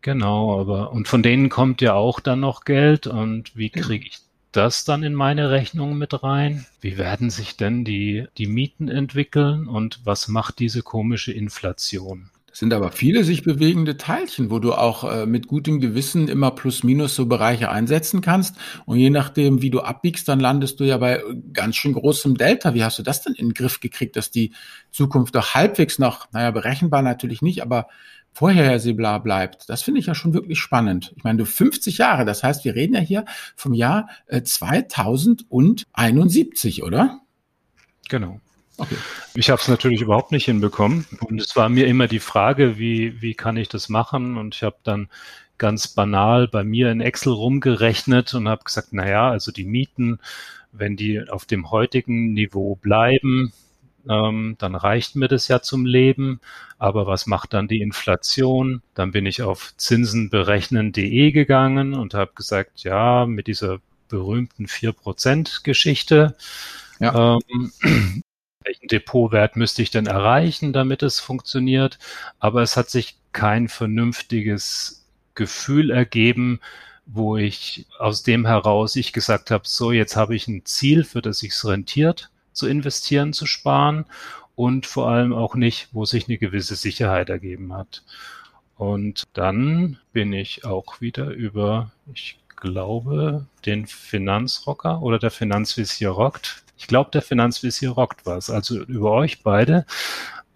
Genau, 0.00 0.60
aber 0.60 0.92
und 0.92 1.08
von 1.08 1.22
denen 1.22 1.48
kommt 1.48 1.80
ja 1.80 1.94
auch 1.94 2.20
dann 2.20 2.40
noch 2.40 2.64
Geld 2.64 3.06
und 3.06 3.56
wie 3.56 3.70
kriege 3.70 4.06
ich 4.06 4.20
das 4.52 4.84
dann 4.84 5.02
in 5.02 5.14
meine 5.14 5.50
Rechnung 5.50 5.98
mit 5.98 6.22
rein? 6.22 6.66
Wie 6.80 6.98
werden 6.98 7.30
sich 7.30 7.56
denn 7.56 7.84
die, 7.84 8.26
die 8.38 8.46
Mieten 8.46 8.88
entwickeln 8.88 9.66
und 9.66 10.00
was 10.04 10.28
macht 10.28 10.58
diese 10.58 10.82
komische 10.82 11.32
Inflation? 11.32 12.30
sind 12.58 12.74
aber 12.74 12.90
viele 12.90 13.22
sich 13.22 13.44
bewegende 13.44 13.96
Teilchen, 13.96 14.50
wo 14.50 14.58
du 14.58 14.72
auch 14.72 15.04
äh, 15.04 15.26
mit 15.26 15.46
gutem 15.46 15.78
Gewissen 15.78 16.26
immer 16.26 16.50
plus 16.50 16.82
minus 16.82 17.14
so 17.14 17.26
Bereiche 17.26 17.70
einsetzen 17.70 18.20
kannst. 18.20 18.56
Und 18.84 18.98
je 18.98 19.10
nachdem, 19.10 19.62
wie 19.62 19.70
du 19.70 19.80
abbiegst, 19.80 20.26
dann 20.28 20.40
landest 20.40 20.80
du 20.80 20.84
ja 20.84 20.96
bei 20.96 21.22
ganz 21.52 21.76
schön 21.76 21.92
großem 21.92 22.36
Delta. 22.36 22.74
Wie 22.74 22.82
hast 22.82 22.98
du 22.98 23.04
das 23.04 23.22
denn 23.22 23.34
in 23.34 23.50
den 23.50 23.54
Griff 23.54 23.78
gekriegt, 23.78 24.16
dass 24.16 24.32
die 24.32 24.52
Zukunft 24.90 25.36
doch 25.36 25.54
halbwegs 25.54 26.00
noch, 26.00 26.32
naja, 26.32 26.50
berechenbar 26.50 27.02
natürlich 27.02 27.42
nicht, 27.42 27.62
aber 27.62 27.86
vorhersehbar 28.32 29.22
bleibt. 29.22 29.68
Das 29.68 29.82
finde 29.82 30.00
ich 30.00 30.06
ja 30.06 30.14
schon 30.14 30.32
wirklich 30.34 30.58
spannend. 30.58 31.12
Ich 31.16 31.24
meine, 31.24 31.38
du 31.38 31.44
50 31.44 31.98
Jahre, 31.98 32.24
das 32.24 32.42
heißt, 32.42 32.64
wir 32.64 32.74
reden 32.74 32.94
ja 32.94 33.00
hier 33.00 33.26
vom 33.56 33.74
Jahr 33.74 34.08
äh, 34.26 34.42
2071, 34.42 36.82
oder? 36.82 37.20
Genau. 38.08 38.40
Okay. 38.76 38.96
Ich 39.34 39.50
habe 39.50 39.60
es 39.60 39.68
natürlich 39.68 40.00
überhaupt 40.00 40.30
nicht 40.30 40.44
hinbekommen. 40.44 41.04
Und 41.20 41.40
es 41.40 41.56
war 41.56 41.68
mir 41.68 41.88
immer 41.88 42.06
die 42.06 42.20
Frage, 42.20 42.78
wie, 42.78 43.20
wie 43.20 43.34
kann 43.34 43.56
ich 43.56 43.68
das 43.68 43.88
machen? 43.88 44.36
Und 44.36 44.54
ich 44.54 44.62
habe 44.62 44.76
dann 44.84 45.08
ganz 45.58 45.88
banal 45.88 46.46
bei 46.46 46.62
mir 46.62 46.90
in 46.90 47.00
Excel 47.00 47.32
rumgerechnet 47.32 48.34
und 48.34 48.48
habe 48.48 48.64
gesagt, 48.64 48.88
na 48.92 49.08
ja, 49.08 49.28
also 49.28 49.50
die 49.50 49.64
Mieten, 49.64 50.20
wenn 50.70 50.96
die 50.96 51.28
auf 51.28 51.44
dem 51.44 51.72
heutigen 51.72 52.32
Niveau 52.32 52.76
bleiben, 52.76 53.52
ähm, 54.08 54.56
dann 54.58 54.74
reicht 54.74 55.16
mir 55.16 55.28
das 55.28 55.48
ja 55.48 55.60
zum 55.60 55.86
Leben. 55.86 56.40
Aber 56.78 57.06
was 57.06 57.26
macht 57.26 57.54
dann 57.54 57.68
die 57.68 57.80
Inflation? 57.80 58.82
Dann 58.94 59.12
bin 59.12 59.26
ich 59.26 59.42
auf 59.42 59.74
zinsenberechnen.de 59.76 61.32
gegangen 61.32 61.94
und 61.94 62.14
habe 62.14 62.32
gesagt, 62.34 62.84
ja, 62.84 63.26
mit 63.26 63.46
dieser 63.46 63.80
berühmten 64.08 64.66
4% 64.66 65.62
Geschichte. 65.64 66.36
Ja. 67.00 67.38
Ähm, 67.50 67.72
welchen 68.64 68.88
Depotwert 68.88 69.56
müsste 69.56 69.82
ich 69.82 69.90
denn 69.90 70.06
erreichen, 70.06 70.72
damit 70.72 71.02
es 71.02 71.20
funktioniert. 71.20 71.98
Aber 72.38 72.62
es 72.62 72.76
hat 72.76 72.90
sich 72.90 73.16
kein 73.32 73.68
vernünftiges 73.68 75.06
Gefühl 75.34 75.90
ergeben, 75.90 76.60
wo 77.06 77.36
ich 77.36 77.86
aus 77.98 78.22
dem 78.22 78.46
heraus 78.46 78.96
ich 78.96 79.12
gesagt 79.12 79.50
habe, 79.50 79.64
so 79.66 79.92
jetzt 79.92 80.16
habe 80.16 80.36
ich 80.36 80.46
ein 80.48 80.64
Ziel, 80.66 81.04
für 81.04 81.22
das 81.22 81.38
sich 81.38 81.52
rentiert, 81.64 82.30
zu 82.58 82.66
investieren, 82.66 83.32
zu 83.32 83.46
sparen 83.46 84.04
und 84.56 84.86
vor 84.86 85.08
allem 85.08 85.32
auch 85.32 85.54
nicht, 85.54 85.88
wo 85.92 86.04
sich 86.04 86.28
eine 86.28 86.38
gewisse 86.38 86.76
Sicherheit 86.76 87.30
ergeben 87.30 87.72
hat. 87.72 88.02
Und 88.76 89.24
dann 89.32 89.98
bin 90.12 90.32
ich 90.32 90.64
auch 90.64 91.00
wieder 91.00 91.30
über, 91.30 91.90
ich 92.12 92.38
glaube, 92.56 93.46
den 93.66 93.86
Finanzrocker 93.86 95.02
oder 95.02 95.18
der 95.18 95.30
Finanzvisier 95.30 96.10
rockt 96.10 96.64
ich 96.78 96.86
glaube, 96.86 97.10
der 97.10 97.22
Finanzvisier 97.22 97.90
rockt 97.90 98.24
was. 98.24 98.50
Also 98.50 98.82
über 98.84 99.10
euch 99.10 99.42
beide 99.42 99.84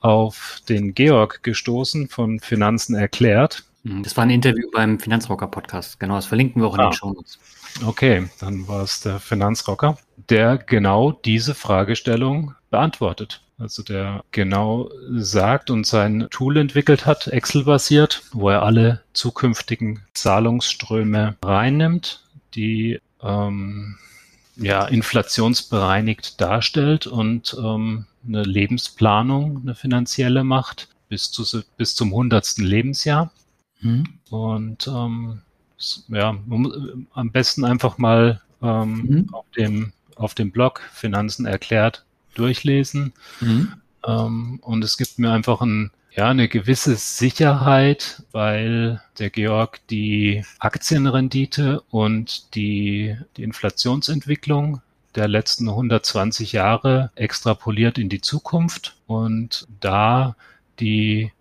auf 0.00 0.62
den 0.68 0.94
Georg 0.94 1.42
gestoßen 1.42 2.08
von 2.08 2.40
Finanzen 2.40 2.94
erklärt. 2.94 3.64
Das 3.84 4.16
war 4.16 4.22
ein 4.22 4.30
Interview 4.30 4.68
beim 4.72 5.00
Finanzrocker 5.00 5.48
Podcast. 5.48 5.98
Genau, 5.98 6.14
das 6.14 6.26
verlinken 6.26 6.62
wir 6.62 6.68
auch 6.68 6.74
in 6.74 6.80
ah. 6.80 6.90
den 6.90 6.92
Show 6.92 7.12
Notes. 7.12 7.38
Okay, 7.84 8.28
dann 8.40 8.68
war 8.68 8.82
es 8.82 9.00
der 9.00 9.18
Finanzrocker, 9.18 9.96
der 10.28 10.58
genau 10.58 11.12
diese 11.12 11.54
Fragestellung 11.54 12.54
beantwortet. 12.70 13.42
Also 13.58 13.82
der 13.82 14.24
genau 14.32 14.90
sagt 15.12 15.70
und 15.70 15.86
sein 15.86 16.26
Tool 16.30 16.56
entwickelt 16.56 17.06
hat, 17.06 17.28
Excel-basiert, 17.28 18.22
wo 18.32 18.48
er 18.50 18.62
alle 18.62 19.02
zukünftigen 19.12 20.00
Zahlungsströme 20.14 21.36
reinnimmt, 21.42 22.24
die 22.54 23.00
ähm, 23.22 23.98
ja, 24.56 24.84
inflationsbereinigt 24.84 26.40
darstellt 26.40 27.06
und 27.06 27.56
ähm, 27.58 28.06
eine 28.26 28.42
Lebensplanung, 28.42 29.62
eine 29.62 29.74
finanzielle 29.74 30.44
macht 30.44 30.88
bis, 31.08 31.30
zu, 31.30 31.62
bis 31.76 31.94
zum 31.94 32.12
hundertsten 32.12 32.64
Lebensjahr. 32.64 33.32
Mhm. 33.80 34.18
Und 34.30 34.88
ähm, 34.88 35.42
ja, 36.08 36.36
am 37.12 37.30
besten 37.32 37.64
einfach 37.64 37.98
mal 37.98 38.40
ähm, 38.62 39.02
mhm. 39.02 39.34
auf, 39.34 39.46
dem, 39.56 39.92
auf 40.16 40.34
dem 40.34 40.50
Blog 40.50 40.80
Finanzen 40.92 41.46
erklärt 41.46 42.04
durchlesen. 42.34 43.12
Mhm. 43.40 43.74
Ähm, 44.06 44.58
und 44.62 44.84
es 44.84 44.96
gibt 44.96 45.18
mir 45.18 45.32
einfach 45.32 45.60
ein 45.60 45.90
ja, 46.14 46.28
eine 46.28 46.48
gewisse 46.48 46.96
Sicherheit, 46.96 48.22
weil 48.32 49.00
der 49.18 49.30
Georg 49.30 49.80
die 49.88 50.44
Aktienrendite 50.58 51.80
und 51.90 52.54
die, 52.54 53.16
die 53.36 53.42
Inflationsentwicklung 53.42 54.82
der 55.14 55.28
letzten 55.28 55.68
120 55.68 56.52
Jahre 56.52 57.10
extrapoliert 57.14 57.98
in 57.98 58.08
die 58.08 58.20
Zukunft 58.20 58.96
und 59.06 59.66
da 59.80 60.36
die 60.80 61.32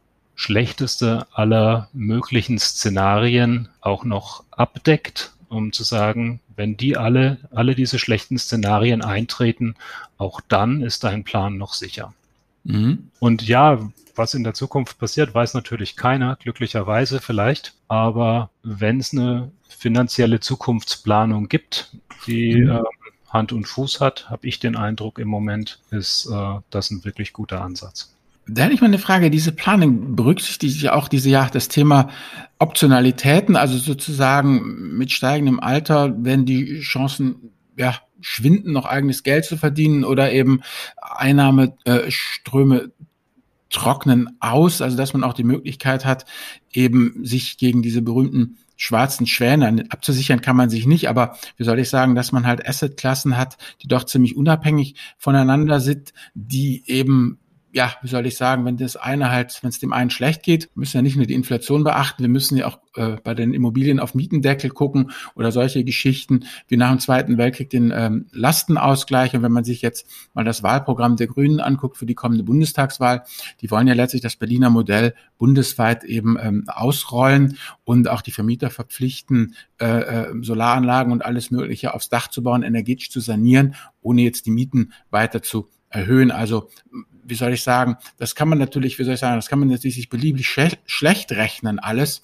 schlechteste 0.42 1.28
aller 1.34 1.88
möglichen 1.94 2.58
Szenarien 2.58 3.70
auch 3.80 4.04
noch 4.04 4.44
abdeckt, 4.50 5.34
um 5.50 5.72
zu 5.72 5.84
sagen, 5.84 6.40
wenn 6.56 6.78
die 6.78 6.98
alle, 6.98 7.38
alle 7.52 7.76
diese 7.76 8.00
schlechten 8.00 8.40
Szenarien 8.40 9.04
eintreten, 9.04 9.76
auch 10.18 10.42
dann 10.42 10.82
ist 10.82 11.04
dein 11.04 11.24
Plan 11.24 11.58
noch 11.58 11.74
sicher. 11.74 12.16
Mhm. 12.64 13.12
Und 13.20 13.48
ja, 13.48 13.88
was 14.16 14.34
in 14.34 14.44
der 14.44 14.56
Zukunft 14.56 14.98
passiert, 14.98 15.36
weiß 15.36 15.54
natürlich 15.54 15.96
keiner, 15.96 16.38
glücklicherweise 16.38 17.20
vielleicht. 17.20 17.76
Aber 17.88 18.50
wenn 18.64 19.00
es 19.00 19.14
eine 19.14 19.52
finanzielle 19.70 20.40
Zukunftsplanung 20.40 21.50
gibt, 21.50 21.96
die 22.26 22.62
mhm. 22.62 22.72
äh, 22.72 22.82
Hand 23.30 23.54
und 23.54 23.68
Fuß 23.68 24.02
hat, 24.02 24.28
habe 24.32 24.48
ich 24.48 24.60
den 24.60 24.76
Eindruck 24.76 25.20
im 25.20 25.28
Moment, 25.28 25.80
ist 25.92 26.28
äh, 26.32 26.60
das 26.72 26.90
ein 26.90 27.06
wirklich 27.06 27.32
guter 27.32 27.62
Ansatz. 27.62 28.16
Da 28.54 28.64
hätte 28.64 28.74
ich 28.74 28.82
mal 28.82 28.88
eine 28.88 29.00
Frage. 29.00 29.30
Diese 29.30 29.54
Planung 29.54 30.16
berücksichtigt 30.18 30.82
ja 30.82 30.94
auch 30.94 31.08
diese 31.08 31.30
ja 31.30 31.50
das 31.50 31.70
Thema 31.70 32.10
Optionalitäten, 32.60 33.56
also 33.56 33.78
sozusagen 33.78 34.98
mit 34.98 35.12
steigendem 35.12 35.62
Alter 35.62 36.14
werden 36.24 36.46
die 36.46 36.82
Chancen 36.82 37.54
ja 37.78 37.96
schwinden, 38.20 38.74
noch 38.74 38.86
eigenes 38.86 39.24
Geld 39.24 39.46
zu 39.46 39.56
verdienen 39.56 40.04
oder 40.04 40.34
eben 40.34 40.62
Einnahmeströme 41.02 42.78
äh, 42.78 42.90
trocknen 43.70 44.36
aus, 44.42 44.82
also 44.82 44.98
dass 44.98 45.14
man 45.14 45.24
auch 45.24 45.34
die 45.34 45.46
Möglichkeit 45.46 46.04
hat, 46.04 46.26
eben 46.74 47.24
sich 47.24 47.58
gegen 47.58 47.82
diese 47.82 48.02
berühmten 48.02 48.58
schwarzen 48.76 49.28
Schwäne 49.28 49.86
abzusichern 49.90 50.42
kann 50.42 50.58
man 50.58 50.70
sich 50.70 50.86
nicht, 50.88 51.08
aber 51.08 51.38
wie 51.56 51.64
soll 51.64 51.80
ich 51.80 51.90
sagen, 51.90 52.16
dass 52.16 52.32
man 52.32 52.46
halt 52.46 52.68
Assetklassen 52.68 53.38
hat, 53.38 53.58
die 53.82 53.88
doch 53.88 54.04
ziemlich 54.04 54.36
unabhängig 54.36 54.96
voneinander 55.18 55.80
sind, 55.80 56.14
die 56.34 56.84
eben 56.88 57.38
ja, 57.74 57.94
wie 58.02 58.08
soll 58.08 58.26
ich 58.26 58.36
sagen, 58.36 58.66
wenn 58.66 58.78
das 58.78 58.98
eine 58.98 59.32
halt, 59.32 59.58
wenn 59.62 59.70
es 59.70 59.80
dem 59.80 59.94
einen 59.94 60.10
schlecht 60.10 60.44
geht, 60.44 60.70
müssen 60.76 60.96
wir 60.96 61.02
nicht 61.02 61.16
nur 61.16 61.26
die 61.26 61.34
Inflation 61.34 61.84
beachten, 61.84 62.24
wir 62.24 62.30
müssen 62.30 62.58
ja 62.58 62.68
auch 62.68 62.80
äh, 62.96 63.18
bei 63.24 63.34
den 63.34 63.54
Immobilien 63.54 64.00
auf 64.00 64.14
Mietendeckel 64.14 64.70
gucken 64.72 65.12
oder 65.36 65.52
solche 65.52 65.84
Geschichten 65.84 66.46
wie 66.68 66.78
nach 66.78 66.90
dem 66.90 67.00
Zweiten 67.00 67.38
Weltkrieg 67.38 67.70
den 67.70 67.92
ähm, 67.96 68.28
Lastenausgleich. 68.32 69.34
Und 69.36 69.44
wenn 69.44 69.52
man 69.52 69.64
sich 69.64 69.82
jetzt 69.82 70.06
mal 70.34 70.44
das 70.44 70.64
Wahlprogramm 70.64 71.16
der 71.16 71.28
Grünen 71.28 71.62
anguckt 71.62 71.98
für 71.98 72.06
die 72.06 72.16
kommende 72.16 72.44
Bundestagswahl, 72.44 73.24
die 73.62 73.72
wollen 73.72 73.88
ja 73.88 73.94
letztlich 73.94 74.22
das 74.22 74.36
Berliner 74.36 74.70
Modell 74.70 75.14
bundesweit 75.38 76.04
eben 76.04 76.38
ähm, 76.42 76.66
ausrollen 76.68 77.58
und 77.86 78.10
auch 78.10 78.22
die 78.22 78.32
Vermieter 78.32 78.70
verpflichten, 78.70 79.56
äh, 79.80 79.86
äh, 79.86 80.34
Solaranlagen 80.42 81.14
und 81.14 81.24
alles 81.24 81.52
Mögliche 81.52 81.94
aufs 81.94 82.10
Dach 82.10 82.28
zu 82.28 82.44
bauen, 82.44 82.64
energetisch 82.64 83.12
zu 83.12 83.22
sanieren, 83.22 83.76
ohne 84.02 84.24
jetzt 84.24 84.46
die 84.46 84.52
Mieten 84.52 84.92
weiter 85.10 85.42
zu 85.42 85.70
erhöhen. 85.90 86.32
Also 86.32 86.70
wie 87.24 87.36
soll 87.36 87.54
ich 87.54 87.64
sagen, 87.64 87.98
das 88.18 88.36
kann 88.36 88.50
man 88.50 88.58
natürlich, 88.58 89.00
wie 89.00 89.04
soll 89.04 89.16
ich 89.16 89.20
sagen, 89.20 89.36
das 89.36 89.48
kann 89.48 89.60
man 89.60 89.68
natürlich 89.68 89.96
sich 89.96 90.10
beliebig 90.10 90.48
schle 90.48 90.72
schlecht 90.86 91.32
rechnen 91.32 91.80
alles. 91.80 92.22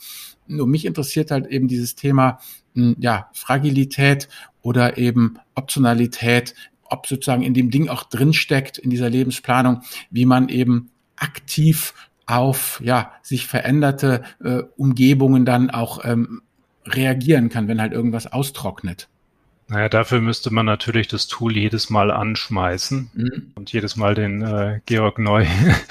Nur 0.48 0.68
mich 0.68 0.86
interessiert 0.86 1.32
halt 1.32 1.48
eben 1.48 1.68
dieses 1.68 1.96
Thema, 1.96 2.40
hm, 2.74 2.96
ja, 3.00 3.30
Fragilität 3.34 4.30
oder 4.62 4.98
eben 4.98 5.40
Optionalität, 5.56 6.56
ob 6.84 7.08
sozusagen 7.08 7.44
in 7.44 7.54
dem 7.54 7.70
Ding 7.70 7.90
auch 7.90 8.04
drinsteckt, 8.04 8.78
in 8.78 8.90
dieser 8.90 9.10
Lebensplanung, 9.10 9.82
wie 10.10 10.26
man 10.26 10.50
eben 10.50 10.92
aktiv 11.16 11.94
auf 12.26 12.82
ja 12.84 13.14
sich 13.24 13.48
veränderte 13.48 14.24
äh, 14.44 14.64
Umgebungen 14.76 15.46
dann 15.46 15.70
auch 15.70 16.04
ähm, 16.04 16.42
reagieren 16.86 17.50
kann, 17.50 17.68
wenn 17.68 17.82
halt 17.82 17.94
irgendwas 17.94 18.28
austrocknet. 18.28 19.10
Naja, 19.70 19.90
dafür 19.90 20.22
müsste 20.22 20.54
man 20.54 20.66
natürlich 20.66 21.08
das 21.08 21.28
Tool 21.28 21.58
jedes 21.58 21.90
Mal 21.90 22.10
anschmeißen 22.10 23.12
mhm. 23.14 23.52
und 23.56 23.72
jedes 23.74 23.98
Mal 23.98 24.16
den 24.16 24.42
äh, 24.42 24.80
Georg 24.86 25.20
neu 25.20 25.46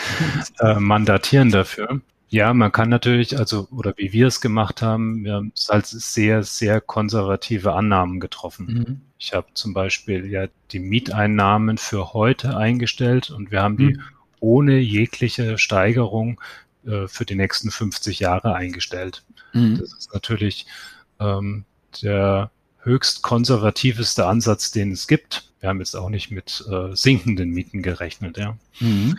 äh, 0.60 0.74
mandatieren 0.74 1.50
dafür. 1.50 2.00
Ja, 2.28 2.52
man 2.54 2.72
kann 2.72 2.88
natürlich, 2.88 3.38
also, 3.38 3.68
oder 3.70 3.94
wie 3.96 4.12
wir 4.12 4.26
es 4.26 4.40
gemacht 4.40 4.82
haben, 4.82 5.24
wir 5.24 5.34
haben 5.34 5.52
halt 5.68 5.86
sehr, 5.86 6.42
sehr 6.42 6.80
konservative 6.80 7.74
Annahmen 7.74 8.18
getroffen. 8.18 8.66
Mhm. 8.66 9.00
Ich 9.18 9.32
habe 9.32 9.46
zum 9.54 9.74
Beispiel 9.74 10.26
ja 10.26 10.46
die 10.72 10.80
Mieteinnahmen 10.80 11.78
für 11.78 12.14
heute 12.14 12.56
eingestellt 12.56 13.30
und 13.30 13.52
wir 13.52 13.62
haben 13.62 13.74
mhm. 13.74 13.78
die 13.78 14.00
ohne 14.40 14.78
jegliche 14.78 15.58
Steigerung 15.58 16.40
äh, 16.86 17.06
für 17.06 17.24
die 17.24 17.36
nächsten 17.36 17.70
50 17.70 18.20
Jahre 18.20 18.54
eingestellt. 18.54 19.24
Mhm. 19.52 19.78
Das 19.78 19.92
ist 19.92 20.12
natürlich 20.12 20.66
ähm, 21.20 21.64
der 22.02 22.50
höchst 22.86 23.22
konservativeste 23.22 24.26
Ansatz, 24.26 24.70
den 24.70 24.92
es 24.92 25.06
gibt. 25.06 25.50
Wir 25.60 25.68
haben 25.68 25.80
jetzt 25.80 25.96
auch 25.96 26.08
nicht 26.08 26.30
mit 26.30 26.64
äh, 26.70 26.94
sinkenden 26.94 27.50
Mieten 27.50 27.82
gerechnet, 27.82 28.38
ja. 28.38 28.56
Mhm. 28.80 29.18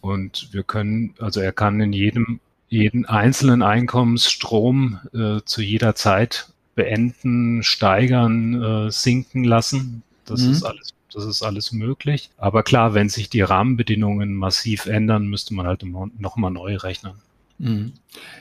Und 0.00 0.52
wir 0.52 0.64
können, 0.64 1.14
also 1.18 1.40
er 1.40 1.52
kann 1.52 1.80
in 1.80 1.92
jedem, 1.92 2.40
jeden 2.68 3.06
einzelnen 3.06 3.62
Einkommensstrom 3.62 4.98
äh, 5.14 5.40
zu 5.44 5.62
jeder 5.62 5.94
Zeit 5.94 6.48
beenden, 6.74 7.62
steigern, 7.62 8.62
äh, 8.62 8.90
sinken 8.90 9.44
lassen. 9.44 10.02
Das 10.26 10.40
mhm. 10.40 10.50
ist 10.50 10.62
alles, 10.64 10.94
das 11.12 11.24
ist 11.24 11.42
alles 11.42 11.72
möglich. 11.72 12.30
Aber 12.36 12.62
klar, 12.64 12.94
wenn 12.94 13.08
sich 13.08 13.30
die 13.30 13.42
Rahmenbedingungen 13.42 14.34
massiv 14.34 14.86
ändern, 14.86 15.28
müsste 15.28 15.54
man 15.54 15.66
halt 15.66 15.84
nochmal 16.18 16.50
neu 16.50 16.76
rechnen. 16.76 17.14
Mhm. 17.64 17.94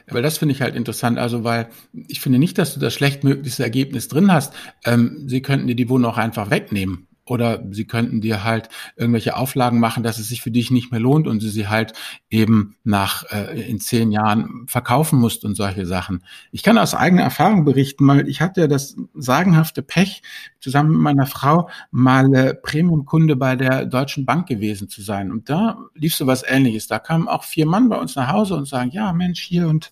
Aber 0.09 0.21
das 0.21 0.37
finde 0.37 0.53
ich 0.53 0.61
halt 0.61 0.75
interessant, 0.75 1.17
also 1.17 1.45
weil 1.45 1.69
ich 2.09 2.19
finde 2.19 2.39
nicht, 2.39 2.57
dass 2.57 2.73
du 2.73 2.79
das 2.81 2.93
schlechtmöglichste 2.93 3.63
Ergebnis 3.63 4.09
drin 4.09 4.31
hast. 4.31 4.53
Ähm, 4.83 5.23
sie 5.27 5.41
könnten 5.41 5.67
dir 5.67 5.75
die 5.75 5.87
Wohnung 5.87 6.11
auch 6.11 6.17
einfach 6.17 6.49
wegnehmen. 6.49 7.07
Oder 7.25 7.63
sie 7.71 7.85
könnten 7.85 8.19
dir 8.19 8.43
halt 8.43 8.67
irgendwelche 8.97 9.37
Auflagen 9.37 9.79
machen, 9.79 10.03
dass 10.03 10.19
es 10.19 10.27
sich 10.27 10.41
für 10.41 10.51
dich 10.51 10.71
nicht 10.71 10.91
mehr 10.91 10.99
lohnt 10.99 11.25
und 11.25 11.41
du 11.41 11.47
sie 11.47 11.69
halt 11.69 11.93
eben 12.29 12.75
nach 12.83 13.23
äh, 13.31 13.61
in 13.69 13.79
zehn 13.79 14.11
Jahren 14.11 14.65
verkaufen 14.67 15.19
musst 15.19 15.45
und 15.45 15.55
solche 15.55 15.85
Sachen. 15.85 16.23
Ich 16.51 16.63
kann 16.63 16.77
aus 16.77 16.93
eigener 16.93 17.23
Erfahrung 17.23 17.63
berichten, 17.63 18.05
weil 18.07 18.27
ich 18.27 18.41
hatte 18.41 18.61
ja 18.61 18.67
das 18.67 18.97
sagenhafte 19.13 19.81
Pech, 19.81 20.21
zusammen 20.59 20.91
mit 20.91 20.99
meiner 20.99 21.25
Frau 21.25 21.69
mal 21.91 22.33
äh, 22.33 22.53
Premium-Kunde 22.53 23.35
bei 23.35 23.55
der 23.55 23.85
Deutschen 23.85 24.25
Bank 24.25 24.47
gewesen 24.47 24.89
zu 24.89 25.01
sein. 25.01 25.31
Und 25.31 25.49
da 25.49 25.77
lief 25.93 26.15
so 26.15 26.27
was 26.27 26.43
ähnliches. 26.45 26.87
Da 26.87 26.99
kamen 26.99 27.27
auch 27.27 27.43
vier 27.43 27.65
Mann 27.65 27.89
bei 27.89 27.97
uns 27.97 28.15
nach 28.15 28.29
Hause 28.31 28.55
und 28.55 28.67
sagen, 28.67 28.91
ja, 28.91 29.13
Mensch, 29.13 29.41
hier 29.41 29.67
und 29.67 29.91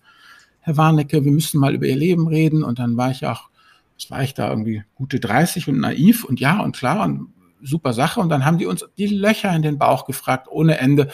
Herr 0.61 0.77
Warnecke, 0.77 1.25
wir 1.25 1.31
müssen 1.31 1.59
mal 1.59 1.73
über 1.73 1.85
Ihr 1.85 1.95
Leben 1.95 2.27
reden. 2.27 2.63
Und 2.63 2.79
dann 2.79 2.97
war 2.97 3.11
ich 3.11 3.25
auch 3.25 3.50
was 4.01 4.11
war 4.11 4.23
ich 4.23 4.33
da 4.33 4.49
irgendwie 4.49 4.83
gute 4.95 5.19
30 5.19 5.67
und 5.67 5.79
naiv 5.79 6.23
und 6.23 6.39
ja 6.39 6.59
und 6.59 6.75
klar 6.75 7.03
und 7.03 7.33
super 7.63 7.93
Sache. 7.93 8.19
Und 8.19 8.29
dann 8.29 8.45
haben 8.45 8.57
die 8.57 8.65
uns 8.65 8.85
die 8.97 9.07
Löcher 9.07 9.55
in 9.55 9.61
den 9.61 9.77
Bauch 9.77 10.05
gefragt 10.05 10.47
ohne 10.49 10.77
Ende. 10.79 11.09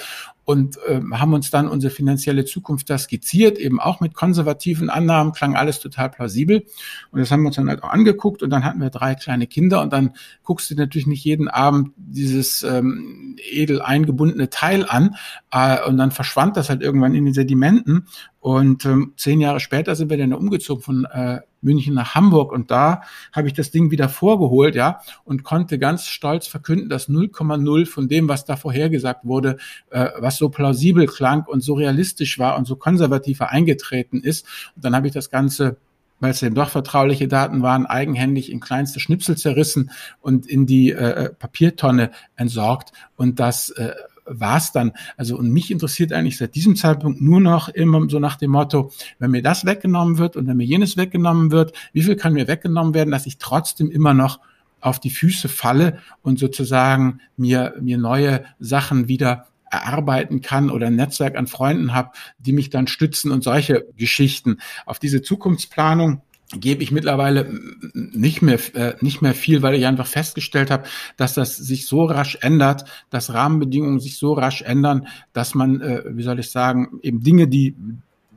Und 0.46 0.78
äh, 0.88 1.02
haben 1.12 1.34
uns 1.34 1.52
dann 1.52 1.68
unsere 1.68 1.94
finanzielle 1.94 2.46
Zukunft 2.46 2.90
da 2.90 2.98
skizziert, 2.98 3.58
eben 3.58 3.82
auch 3.82 4.00
mit 4.00 4.14
konservativen 4.14 4.90
Annahmen, 4.90 5.34
klang 5.34 5.58
alles 5.58 5.82
total 5.82 6.10
plausibel. 6.10 6.64
Und 7.12 7.20
das 7.20 7.32
haben 7.32 7.42
wir 7.42 7.48
uns 7.48 7.58
dann 7.58 7.68
halt 7.68 7.84
auch 7.84 7.90
angeguckt. 7.90 8.42
Und 8.42 8.50
dann 8.50 8.64
hatten 8.64 8.80
wir 8.80 8.90
drei 8.90 9.16
kleine 9.16 9.48
Kinder. 9.48 9.82
Und 9.82 9.92
dann 9.92 10.14
guckst 10.44 10.72
du 10.72 10.76
natürlich 10.76 11.06
nicht 11.06 11.26
jeden 11.26 11.50
Abend 11.50 11.92
dieses 11.98 12.64
ähm, 12.64 13.36
edel 13.52 13.82
eingebundene 13.82 14.50
Teil 14.50 14.86
an. 14.88 15.18
Äh, 15.52 15.84
und 15.84 15.98
dann 15.98 16.12
verschwand 16.12 16.56
das 16.56 16.70
halt 16.70 16.82
irgendwann 16.82 17.14
in 17.14 17.26
den 17.26 17.34
Sedimenten 17.34 18.08
und 18.48 18.86
ähm, 18.86 19.12
zehn 19.18 19.42
Jahre 19.42 19.60
später 19.60 19.94
sind 19.98 20.10
wir 20.10 20.18
dann 20.18 20.32
umgezogen 20.32 20.82
von 20.82 21.04
äh, 21.04 21.42
München 21.60 21.94
nach 21.94 22.16
Hamburg 22.16 22.54
und 22.54 22.72
da 22.72 23.02
habe 23.34 23.50
ich 23.50 23.54
das 23.54 23.72
Ding 23.72 23.92
wieder 23.92 24.08
vorgeholt, 24.08 24.74
ja, 24.74 25.02
und 25.26 25.44
konnte 25.44 25.78
ganz 25.78 26.06
stolz 26.06 26.48
verkünden, 26.48 26.88
dass 26.88 27.10
0,0 27.10 27.86
von 27.86 28.08
dem, 28.08 28.30
was 28.30 28.46
da 28.46 28.56
vorhergesagt 28.56 29.26
wurde, 29.26 29.58
äh, 29.90 30.12
was 30.20 30.38
so 30.38 30.48
plausibel 30.48 31.08
klang 31.08 31.44
und 31.46 31.60
so 31.60 31.74
realistisch 31.74 32.40
war 32.40 32.58
und 32.58 32.64
so 32.64 32.78
konservativer 32.78 33.50
eingetreten 33.50 34.22
ist. 34.22 34.46
Und 34.78 34.86
dann 34.86 34.96
habe 34.96 35.08
ich 35.08 35.14
das 35.14 35.30
Ganze 35.30 35.76
weil 36.20 36.32
es 36.32 36.42
eben 36.42 36.56
doch 36.56 36.70
vertrauliche 36.70 37.28
Daten 37.28 37.62
waren, 37.62 37.86
eigenhändig 37.86 38.52
in 38.52 38.60
kleinste 38.60 39.00
Schnipsel 39.00 39.38
zerrissen 39.38 39.92
und 40.20 40.48
in 40.48 40.66
die 40.66 40.90
äh, 40.90 41.26
äh 41.26 41.30
Papiertonne 41.30 42.10
entsorgt. 42.36 42.92
Und 43.18 43.40
das 43.40 43.70
äh, 43.70 43.92
war's 44.30 44.72
dann. 44.72 44.94
Also 45.16 45.38
und 45.38 45.52
mich 45.52 45.72
interessiert 45.72 46.14
eigentlich 46.14 46.38
seit 46.38 46.56
diesem 46.56 46.76
Zeitpunkt 46.76 47.22
nur 47.22 47.40
noch 47.40 47.70
immer 47.70 48.08
so 48.10 48.20
nach 48.20 48.36
dem 48.36 48.52
Motto, 48.52 48.92
wenn 49.20 49.32
mir 49.32 49.42
das 49.42 49.66
weggenommen 49.66 50.18
wird 50.18 50.36
und 50.36 50.48
wenn 50.48 50.58
mir 50.58 50.66
jenes 50.66 50.98
weggenommen 50.98 51.52
wird, 51.52 51.74
wie 51.94 52.04
viel 52.04 52.16
kann 52.16 52.34
mir 52.34 52.48
weggenommen 52.48 52.94
werden, 52.94 53.12
dass 53.12 53.26
ich 53.26 53.38
trotzdem 53.38 53.90
immer 53.92 54.14
noch 54.14 54.40
auf 54.80 55.00
die 55.00 55.10
Füße 55.10 55.50
falle 55.50 56.00
und 56.22 56.40
sozusagen 56.40 57.20
mir, 57.36 57.76
mir 57.82 57.98
neue 57.98 58.46
Sachen 58.60 59.08
wieder 59.08 59.48
erarbeiten 59.70 60.42
kann 60.42 60.70
oder 60.70 60.88
ein 60.88 60.96
Netzwerk 60.96 61.36
an 61.36 61.48
Freunden 61.48 61.94
habe, 61.94 62.12
die 62.40 62.54
mich 62.54 62.70
dann 62.70 62.88
stützen 62.88 63.32
und 63.32 63.44
solche 63.44 63.86
Geschichten. 63.98 64.58
Auf 64.86 65.00
diese 65.00 65.22
Zukunftsplanung 65.22 66.22
gebe 66.52 66.82
ich 66.82 66.92
mittlerweile 66.92 67.50
nicht 67.94 68.42
mehr 68.42 68.60
äh, 68.74 68.96
nicht 69.02 69.22
mehr 69.22 69.34
viel, 69.34 69.62
weil 69.62 69.76
ich 69.76 69.86
einfach 69.86 70.08
festgestellt 70.08 70.72
habe, 70.72 70.84
dass 71.18 71.34
das 71.34 71.58
sich 71.58 71.86
so 71.86 72.06
rasch 72.06 72.38
ändert, 72.42 72.86
dass 73.10 73.34
Rahmenbedingungen 73.34 74.00
sich 74.00 74.18
so 74.18 74.34
rasch 74.34 74.62
ändern, 74.62 75.08
dass 75.34 75.56
man, 75.56 75.82
äh, 75.82 76.04
wie 76.08 76.24
soll 76.24 76.40
ich 76.40 76.50
sagen, 76.50 77.00
eben 77.02 77.22
Dinge, 77.22 77.48
die 77.48 77.76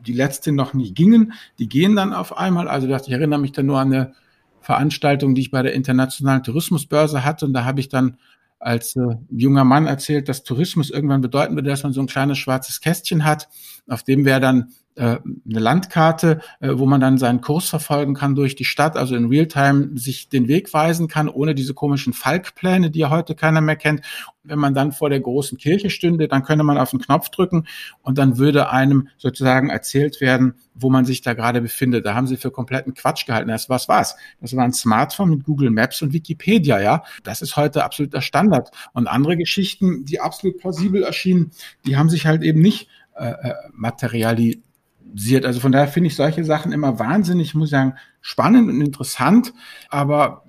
die 0.07 0.13
letzte 0.13 0.51
noch 0.53 0.75
nie 0.75 0.93
gingen, 0.93 1.35
die 1.59 1.69
gehen 1.69 1.95
dann 1.95 2.13
auf 2.13 2.37
einmal. 2.37 2.69
Also 2.69 2.89
ich 2.89 3.11
erinnere 3.11 3.39
mich 3.39 3.53
dann 3.53 3.67
nur 3.67 3.79
an 3.79 3.93
eine 3.93 4.15
Veranstaltung, 4.61 5.35
die 5.35 5.43
ich 5.43 5.51
bei 5.51 5.63
der 5.63 5.75
internationalen 5.75 6.43
Tourismusbörse 6.43 7.25
hatte 7.25 7.47
und 7.47 7.53
da 7.53 7.65
habe 7.65 7.81
ich 7.81 7.89
dann 7.89 8.17
als 8.59 8.95
äh, 8.95 9.17
junger 9.31 9.65
Mann 9.65 9.87
erzählt, 9.87 10.29
dass 10.29 10.45
Tourismus 10.45 10.91
irgendwann 10.91 11.23
bedeuten 11.23 11.55
würde, 11.55 11.71
dass 11.71 11.83
man 11.83 11.93
so 11.93 12.01
ein 12.03 12.07
kleines 12.07 12.39
schwarzes 12.39 12.81
Kästchen 12.81 13.25
hat, 13.25 13.49
auf 13.89 14.03
dem 14.03 14.25
wäre 14.25 14.41
dann 14.41 14.73
eine 15.01 15.61
Landkarte, 15.61 16.41
äh, 16.61 16.71
wo 16.73 16.85
man 16.85 17.01
dann 17.01 17.17
seinen 17.17 17.41
Kurs 17.41 17.69
verfolgen 17.69 18.15
kann 18.15 18.35
durch 18.35 18.57
die 18.57 18.65
Stadt, 18.65 18.97
also 18.97 19.15
in 19.15 19.27
Realtime 19.27 19.91
sich 19.95 20.29
den 20.29 20.49
Weg 20.49 20.73
weisen 20.75 21.09
kann, 21.09 21.29
ohne 21.29 21.55
diese 21.55 21.75
komischen 21.75 22.13
Falkpläne, 22.13 22.91
die 22.91 23.01
ja 23.01 23.11
heute 23.11 23.35
keiner 23.35 23.61
mehr 23.61 23.77
kennt. 23.77 24.03
Wenn 24.43 24.59
man 24.59 24.75
dann 24.75 24.93
vor 24.93 25.11
der 25.11 25.21
großen 25.21 25.59
Kirche 25.59 25.91
stünde, 25.91 26.27
dann 26.27 26.43
könnte 26.43 26.65
man 26.65 26.77
auf 26.77 26.91
den 26.91 26.99
Knopf 26.99 27.29
drücken 27.29 27.67
und 28.03 28.19
dann 28.19 28.39
würde 28.39 28.71
einem 28.71 29.09
sozusagen 29.17 29.71
erzählt 29.71 30.21
werden, 30.21 30.55
wo 30.75 30.91
man 30.91 31.05
sich 31.05 31.23
da 31.23 31.35
gerade 31.35 31.61
befindet. 31.61 32.05
Da 32.05 32.15
haben 32.15 32.27
sie 32.27 32.37
für 32.37 32.51
kompletten 32.51 32.95
Quatsch 32.95 33.27
gehalten. 33.27 33.49
Das 33.49 33.69
was 33.69 33.89
war's. 33.89 34.17
Das 34.41 34.57
war 34.57 34.65
ein 34.65 34.73
Smartphone 34.73 35.31
mit 35.31 35.45
Google 35.45 35.71
Maps 35.71 36.03
und 36.03 36.13
Wikipedia, 36.13 36.81
ja. 36.81 37.05
Das 37.23 37.43
ist 37.43 37.57
heute 37.57 37.85
absoluter 37.85 38.23
Standard. 38.23 38.71
Und 38.93 39.07
andere 39.07 39.37
Geschichten, 39.37 40.05
die 40.05 40.21
absolut 40.21 40.59
plausibel 40.59 41.03
erschienen, 41.03 41.53
die 41.87 41.97
haben 41.97 42.09
sich 42.09 42.27
halt 42.27 42.43
eben 42.43 42.61
nicht 42.61 42.89
äh, 43.15 43.31
äh 43.31 43.55
materialisiert 43.73 44.65
analysiert. 45.11 45.45
Also 45.45 45.61
von 45.61 45.73
daher 45.73 45.89
finde 45.89 46.09
ich 46.09 46.17
solche 46.17 46.45
Sachen 46.45 46.73
immer 46.73 46.99
wahnsinnig, 46.99 47.49
ich 47.49 47.55
muss 47.55 47.71
sagen, 47.71 47.95
spannend 48.21 48.69
und 48.69 48.81
interessant. 48.81 49.53
Aber 49.89 50.45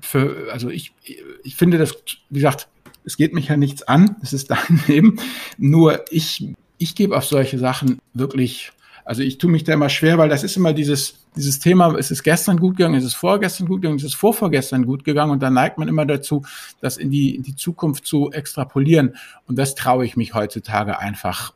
für, 0.00 0.48
also 0.52 0.68
ich, 0.70 0.92
ich 1.42 1.56
finde 1.56 1.78
das, 1.78 1.94
wie 2.30 2.38
gesagt, 2.38 2.68
es 3.04 3.16
geht 3.16 3.34
mich 3.34 3.48
ja 3.48 3.56
nichts 3.56 3.82
an, 3.82 4.16
es 4.22 4.32
ist 4.32 4.50
dein 4.50 4.80
Leben. 4.86 5.18
Nur 5.58 6.04
ich, 6.10 6.54
ich 6.78 6.94
gebe 6.94 7.16
auf 7.16 7.24
solche 7.24 7.58
Sachen 7.58 7.98
wirklich 8.14 8.72
Also 9.04 9.22
ich 9.22 9.38
tue 9.38 9.50
mich 9.50 9.64
da 9.64 9.72
immer 9.72 9.88
schwer, 9.88 10.18
weil 10.18 10.28
das 10.28 10.44
ist 10.44 10.56
immer 10.56 10.72
dieses, 10.72 11.14
dieses 11.34 11.58
Thema, 11.58 11.96
ist 11.96 12.10
es 12.10 12.22
gestern 12.22 12.58
gut 12.58 12.76
gegangen, 12.76 12.94
ist 12.94 13.04
es 13.04 13.14
vorgestern 13.14 13.66
gut 13.66 13.82
gegangen, 13.82 13.98
ist 13.98 14.04
es 14.04 14.14
vorvorgestern 14.14 14.86
gut 14.86 15.04
gegangen 15.04 15.32
und 15.32 15.42
dann 15.42 15.54
neigt 15.54 15.78
man 15.78 15.88
immer 15.88 16.06
dazu, 16.06 16.44
das 16.80 16.98
in 16.98 17.10
die, 17.10 17.34
in 17.34 17.42
die 17.42 17.56
Zukunft 17.56 18.06
zu 18.06 18.30
extrapolieren. 18.30 19.16
Und 19.46 19.58
das 19.58 19.74
traue 19.74 20.04
ich 20.04 20.16
mich 20.16 20.34
heutzutage 20.34 20.98
einfach 20.98 21.52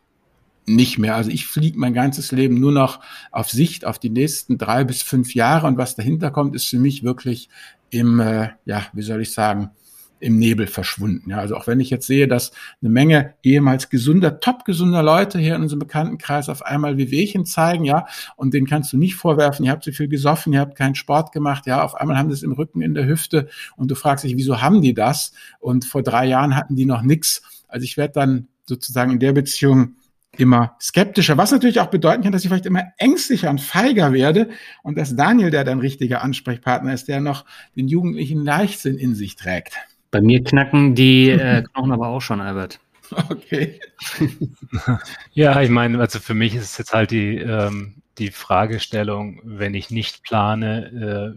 nicht 0.66 0.98
mehr. 0.98 1.14
Also 1.14 1.30
ich 1.30 1.46
fliege 1.46 1.78
mein 1.78 1.94
ganzes 1.94 2.32
Leben 2.32 2.60
nur 2.60 2.72
noch 2.72 3.00
auf 3.30 3.48
Sicht 3.50 3.84
auf 3.84 3.98
die 3.98 4.10
nächsten 4.10 4.58
drei 4.58 4.84
bis 4.84 5.02
fünf 5.02 5.34
Jahre 5.34 5.66
und 5.66 5.78
was 5.78 5.94
dahinter 5.94 6.30
kommt, 6.30 6.54
ist 6.54 6.66
für 6.66 6.78
mich 6.78 7.02
wirklich 7.04 7.48
im, 7.90 8.20
äh, 8.20 8.50
ja, 8.64 8.86
wie 8.92 9.02
soll 9.02 9.22
ich 9.22 9.32
sagen, 9.32 9.70
im 10.18 10.38
Nebel 10.38 10.66
verschwunden. 10.66 11.30
Ja, 11.30 11.38
also 11.38 11.56
auch 11.56 11.66
wenn 11.66 11.78
ich 11.78 11.90
jetzt 11.90 12.06
sehe, 12.06 12.26
dass 12.26 12.52
eine 12.80 12.90
Menge 12.90 13.34
ehemals 13.42 13.90
gesunder, 13.90 14.40
top 14.40 14.64
gesunder 14.64 15.02
Leute 15.02 15.38
hier 15.38 15.54
in 15.56 15.62
unserem 15.62 15.80
Bekanntenkreis 15.80 16.48
auf 16.48 16.64
einmal 16.64 16.96
Wehwehchen 16.96 17.44
zeigen, 17.44 17.84
ja, 17.84 18.06
und 18.34 18.54
denen 18.54 18.66
kannst 18.66 18.92
du 18.92 18.96
nicht 18.96 19.14
vorwerfen, 19.14 19.64
ihr 19.64 19.72
habt 19.72 19.84
zu 19.84 19.92
viel 19.92 20.08
gesoffen, 20.08 20.52
ihr 20.52 20.60
habt 20.60 20.76
keinen 20.76 20.94
Sport 20.94 21.32
gemacht, 21.32 21.66
ja, 21.66 21.84
auf 21.84 21.94
einmal 21.94 22.16
haben 22.16 22.30
sie 22.30 22.34
es 22.34 22.42
im 22.42 22.52
Rücken, 22.52 22.80
in 22.80 22.94
der 22.94 23.06
Hüfte 23.06 23.48
und 23.76 23.90
du 23.90 23.94
fragst 23.94 24.24
dich, 24.24 24.36
wieso 24.36 24.62
haben 24.62 24.80
die 24.80 24.94
das? 24.94 25.32
Und 25.60 25.84
vor 25.84 26.02
drei 26.02 26.26
Jahren 26.26 26.56
hatten 26.56 26.76
die 26.76 26.86
noch 26.86 27.02
nichts. 27.02 27.42
Also 27.68 27.84
ich 27.84 27.96
werde 27.96 28.14
dann 28.14 28.48
sozusagen 28.64 29.12
in 29.12 29.18
der 29.18 29.32
Beziehung 29.32 29.96
immer 30.41 30.76
skeptischer, 30.80 31.37
was 31.37 31.53
natürlich 31.53 31.80
auch 31.80 31.87
bedeuten 31.87 32.22
kann, 32.22 32.32
dass 32.32 32.43
ich 32.43 32.49
vielleicht 32.49 32.66
immer 32.66 32.84
ängstlicher 32.99 33.51
und 33.51 33.61
feiger 33.61 34.12
werde 34.12 34.49
und 34.82 34.97
dass 34.99 35.16
Daniel, 35.16 35.51
der 35.51 35.64
dann 35.64 35.80
richtiger 35.80 36.22
Ansprechpartner 36.22 36.93
ist, 36.93 37.09
der 37.09 37.20
noch 37.20 37.45
den 37.74 37.89
jugendlichen 37.89 38.45
Leichtsinn 38.45 38.99
in 38.99 39.14
sich 39.14 39.37
trägt. 39.37 39.74
Bei 40.11 40.20
mir 40.20 40.43
knacken 40.43 40.95
die 40.95 41.30
äh, 41.30 41.62
Knochen 41.62 41.93
aber 41.93 42.09
auch 42.09 42.20
schon, 42.20 42.41
Albert. 42.41 42.80
Okay. 43.30 43.78
ja, 45.32 45.61
ich 45.62 45.70
meine, 45.70 46.01
also 46.01 46.18
für 46.18 46.34
mich 46.34 46.57
ist 46.57 46.64
es 46.64 46.78
jetzt 46.78 46.93
halt 46.93 47.12
die, 47.12 47.37
ähm, 47.37 48.03
die 48.18 48.32
Fragestellung, 48.32 49.41
wenn 49.45 49.74
ich 49.74 49.91
nicht 49.91 50.24
plane, 50.24 50.89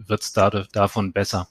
äh, 0.02 0.08
wird 0.08 0.22
es 0.22 0.32
davon 0.32 1.12
besser? 1.12 1.48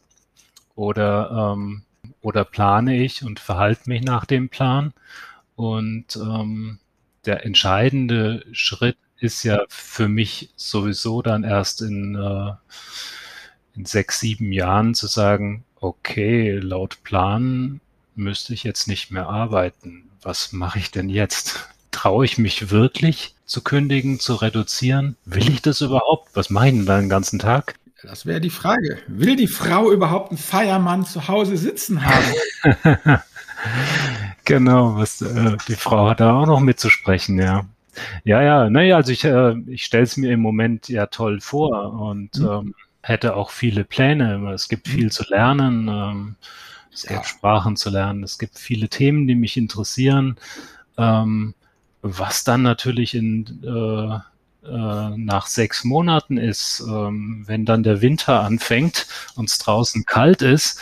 Oder, 0.76 1.54
ähm, 1.54 1.84
oder 2.22 2.44
plane 2.44 2.98
ich 2.98 3.24
und 3.24 3.40
verhalte 3.40 3.90
mich 3.90 4.02
nach 4.02 4.26
dem 4.26 4.50
Plan? 4.50 4.94
Und 5.56 6.16
ähm, 6.16 6.80
der 7.26 7.46
entscheidende 7.46 8.46
Schritt 8.52 8.98
ist 9.20 9.44
ja 9.44 9.62
für 9.70 10.08
mich 10.08 10.50
sowieso 10.56 11.22
dann 11.22 11.44
erst 11.44 11.82
in, 11.82 12.16
äh, 12.16 12.54
in 13.76 13.86
sechs, 13.86 14.20
sieben 14.20 14.52
Jahren 14.52 14.96
zu 14.96 15.08
sagen, 15.08 15.66
okay, 15.80 16.58
laut 16.60 17.04
Plan 17.04 17.82
müsste 18.16 18.54
ich 18.54 18.64
jetzt 18.64 18.88
nicht 18.88 19.12
mehr 19.12 19.28
arbeiten. 19.28 20.10
Was 20.22 20.52
mache 20.52 20.80
ich 20.80 20.92
denn 20.92 21.10
jetzt? 21.10 21.70
Traue 21.92 22.24
ich 22.24 22.38
mich 22.38 22.70
wirklich 22.70 23.36
zu 23.46 23.62
kündigen, 23.62 24.20
zu 24.20 24.36
reduzieren? 24.36 25.18
Will 25.26 25.50
ich 25.50 25.62
das 25.62 25.82
überhaupt? 25.82 26.30
Was 26.34 26.50
meinen 26.50 26.86
da 26.86 27.00
den 27.00 27.10
ganzen 27.10 27.40
Tag? 27.40 27.76
Das 28.04 28.26
wäre 28.26 28.40
die 28.40 28.50
Frage. 28.50 29.00
Will 29.08 29.36
die 29.36 29.48
Frau 29.48 29.92
überhaupt 29.92 30.30
einen 30.30 30.38
Feiermann 30.38 31.06
zu 31.06 31.28
Hause 31.28 31.58
sitzen 31.58 32.06
haben? 32.06 33.22
genau, 34.50 34.96
was 34.98 35.22
äh, 35.22 35.58
die 35.68 35.76
Frau 35.76 36.10
hat 36.10 36.20
da 36.20 36.34
auch 36.34 36.46
noch 36.46 36.60
mitzusprechen, 36.60 37.40
ja. 37.40 37.66
Ja, 38.24 38.42
ja, 38.42 38.70
naja, 38.70 38.98
also 38.98 39.12
ich, 39.12 39.24
äh, 39.24 39.56
ich 39.68 39.86
stelle 39.86 40.04
es 40.04 40.18
mir 40.18 40.32
im 40.32 40.42
Moment 40.42 40.90
ja 40.90 41.08
toll 41.08 41.42
vor 41.42 41.94
und 41.94 42.38
mhm. 42.40 42.48
ähm, 42.48 42.76
hätte 43.02 43.36
auch 43.36 43.50
viele 43.50 43.84
Pläne. 43.84 44.52
Es 44.54 44.68
gibt 44.70 44.88
mhm. 44.88 44.92
viel 44.92 45.12
zu 45.12 45.24
lernen. 45.30 45.88
Ähm, 45.88 46.36
es 46.94 47.04
ja. 47.04 47.14
gibt 47.14 47.26
Sprachen 47.26 47.76
zu 47.78 47.90
lernen. 47.90 48.24
Es 48.24 48.38
gibt 48.38 48.58
viele 48.58 48.90
Themen, 48.90 49.28
die 49.28 49.36
mich 49.36 49.58
interessieren. 49.58 50.38
Ähm, 50.98 51.54
was 52.02 52.44
dann 52.44 52.62
natürlich 52.62 53.16
in, 53.16 53.62
äh, 53.64 54.68
äh, 54.68 55.18
nach 55.18 55.48
sechs 55.48 55.84
Monaten 55.84 56.38
ist, 56.38 56.84
ähm, 56.88 57.44
wenn 57.48 57.66
dann 57.66 57.84
der 57.84 58.02
Winter 58.02 58.42
anfängt 58.42 59.08
und 59.36 59.50
es 59.50 59.58
draußen 59.58 60.06
kalt 60.06 60.42
ist, 60.42 60.80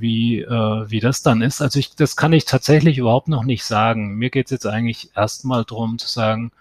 wie, 0.00 0.40
äh, 0.40 0.90
wie 0.90 1.00
das 1.00 1.22
dann 1.22 1.42
ist. 1.42 1.60
Also 1.60 1.78
ich, 1.78 1.94
das 1.94 2.16
kann 2.16 2.32
ich 2.32 2.44
tatsächlich 2.44 2.98
überhaupt 2.98 3.28
noch 3.28 3.44
nicht 3.44 3.64
sagen. 3.64 4.14
Mir 4.16 4.30
geht 4.30 4.46
es 4.46 4.50
jetzt 4.50 4.66
eigentlich 4.66 5.10
erstmal 5.16 5.64
darum 5.64 5.98
zu 5.98 6.08
sagen, 6.08 6.52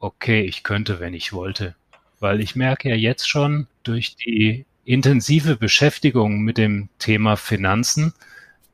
okay, 0.00 0.42
ich 0.42 0.62
könnte, 0.62 1.00
wenn 1.00 1.14
ich 1.14 1.32
wollte. 1.32 1.74
Weil 2.20 2.40
ich 2.40 2.56
merke 2.56 2.88
ja 2.88 2.94
jetzt 2.94 3.28
schon 3.28 3.66
durch 3.82 4.16
die 4.16 4.64
intensive 4.84 5.56
Beschäftigung 5.56 6.40
mit 6.40 6.58
dem 6.58 6.88
Thema 6.98 7.36
Finanzen, 7.36 8.14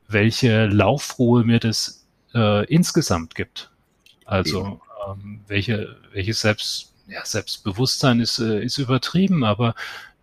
welche 0.07 0.65
Laufruhe 0.65 1.43
mir 1.43 1.59
das 1.59 2.05
äh, 2.33 2.65
insgesamt 2.65 3.35
gibt. 3.35 3.69
Also 4.25 4.81
ähm, 5.07 5.41
welche, 5.47 5.95
welches 6.13 6.41
Selbst, 6.41 6.93
ja, 7.07 7.25
Selbstbewusstsein 7.25 8.19
ist, 8.19 8.39
äh, 8.39 8.63
ist 8.63 8.77
übertrieben, 8.77 9.43
aber 9.43 9.75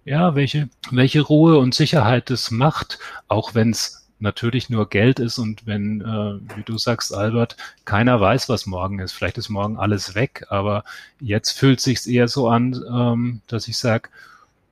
ja, 0.06 0.36
welche, 0.36 0.70
welche 0.92 1.20
Ruhe 1.20 1.58
und 1.58 1.74
Sicherheit 1.74 2.30
das 2.30 2.52
macht, 2.52 2.98
auch 3.26 3.54
wenn 3.54 3.70
es 3.70 4.08
natürlich 4.20 4.70
nur 4.70 4.88
Geld 4.88 5.18
ist 5.18 5.38
und 5.38 5.66
wenn, 5.66 6.00
äh, 6.00 6.56
wie 6.56 6.62
du 6.64 6.78
sagst, 6.78 7.12
Albert, 7.12 7.56
keiner 7.84 8.20
weiß, 8.20 8.48
was 8.48 8.66
morgen 8.66 9.00
ist. 9.00 9.12
Vielleicht 9.12 9.36
ist 9.36 9.48
morgen 9.50 9.76
alles 9.76 10.14
weg, 10.14 10.46
aber 10.48 10.84
jetzt 11.20 11.58
fühlt 11.58 11.80
sich 11.80 12.06
eher 12.06 12.28
so 12.28 12.48
an, 12.48 12.80
ähm, 12.88 13.40
dass 13.48 13.68
ich 13.68 13.76
sage, 13.76 14.08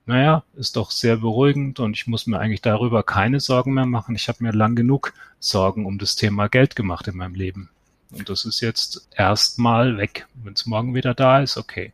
naja, 0.07 0.45
ist 0.55 0.77
doch 0.77 0.91
sehr 0.93 1.17
beruhigend 1.17 1.81
und 1.81 1.97
ich 1.97 2.07
muss 2.07 2.27
mir 2.27 2.39
eigentlich 2.39 2.63
darüber 2.63 3.03
keine 3.03 3.41
Sorgen 3.41 3.75
mehr 3.75 3.87
machen. 3.87 4.15
Ich 4.15 4.29
habe 4.29 4.45
mir 4.45 4.53
lang 4.53 4.77
genug 4.77 5.15
Sorgen 5.41 5.85
um 5.85 5.99
das 5.99 6.15
Thema 6.15 6.49
Geld 6.49 6.77
gemacht 6.77 7.09
in 7.09 7.17
meinem 7.17 7.35
Leben. 7.35 7.71
Und 8.19 8.29
das 8.29 8.45
ist 8.45 8.61
jetzt 8.61 9.09
erstmal 9.17 9.97
weg. 9.99 10.27
Wenn 10.43 10.55
es 10.55 10.67
morgen 10.67 10.95
wieder 10.95 11.15
da 11.15 11.41
ist, 11.41 11.57
okay. 11.57 11.93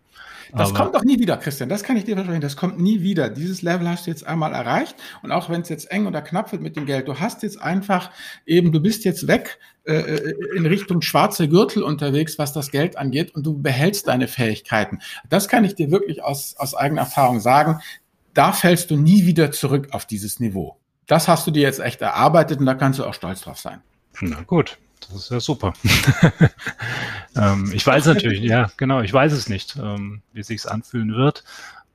Das 0.53 0.71
Aber 0.71 0.79
kommt 0.79 0.95
doch 0.95 1.05
nie 1.05 1.19
wieder, 1.19 1.37
Christian. 1.37 1.69
Das 1.69 1.83
kann 1.83 1.97
ich 1.97 2.05
dir 2.05 2.17
versprechen. 2.17 2.41
Das 2.41 2.57
kommt 2.57 2.81
nie 2.81 3.03
wieder. 3.03 3.29
Dieses 3.29 3.63
Level 3.63 3.89
hast 3.89 4.07
du 4.07 4.11
jetzt 4.11 4.27
einmal 4.27 4.53
erreicht. 4.53 4.97
Und 5.23 5.33
auch 5.33 5.49
wenn 5.49 5.61
es 5.61 5.69
jetzt 5.69 5.91
eng 5.91 6.07
oder 6.07 6.23
knapp 6.23 6.51
wird 6.53 6.63
mit 6.63 6.77
dem 6.77 6.87
Geld, 6.87 7.09
du 7.09 7.21
hast 7.21 7.43
jetzt 7.43 7.61
einfach 7.61 8.11
eben, 8.47 8.73
du 8.73 8.81
bist 8.81 9.05
jetzt 9.05 9.27
weg 9.29 9.59
äh, 9.85 9.95
äh, 9.95 10.57
in 10.57 10.67
Richtung 10.67 11.03
schwarze 11.03 11.49
Gürtel 11.49 11.83
unterwegs, 11.83 12.39
was 12.39 12.53
das 12.53 12.71
Geld 12.71 12.97
angeht. 12.97 13.35
Und 13.35 13.47
du 13.47 13.61
behältst 13.61 14.09
deine 14.09 14.29
Fähigkeiten. 14.29 14.99
Das 15.29 15.49
kann 15.49 15.65
ich 15.65 15.75
dir 15.75 15.91
wirklich 15.91 16.23
aus, 16.23 16.57
aus 16.57 16.75
eigener 16.75 17.03
Erfahrung 17.03 17.41
sagen. 17.41 17.81
Da 18.35 18.53
fällst 18.53 18.91
du 18.91 18.97
nie 18.97 19.27
wieder 19.27 19.53
zurück 19.53 19.89
auf 19.93 20.07
dieses 20.07 20.41
Niveau. 20.41 20.77
Das 21.07 21.29
hast 21.29 21.47
du 21.47 21.51
dir 21.51 21.63
jetzt 21.63 21.81
echt 21.81 22.01
erarbeitet 22.03 22.61
und 22.61 22.67
da 22.67 22.75
kannst 22.75 22.99
du 22.99 23.05
auch 23.05 23.15
stolz 23.15 23.41
drauf 23.43 23.59
sein. 23.59 23.83
Na 24.21 24.43
gut, 24.43 24.79
das 25.01 25.17
ist 25.25 25.31
ja 25.31 25.41
super. 25.41 25.73
ähm, 27.37 27.71
ich 27.75 27.87
weiß 27.87 28.07
natürlich, 28.07 28.41
ja, 28.41 28.71
genau, 28.77 29.01
ich 29.01 29.13
weiß 29.13 29.33
es 29.33 29.49
nicht, 29.49 29.77
ähm, 29.77 30.23
wie 30.33 30.43
sich's 30.43 30.67
anfühlen 30.67 31.15
wird. 31.15 31.45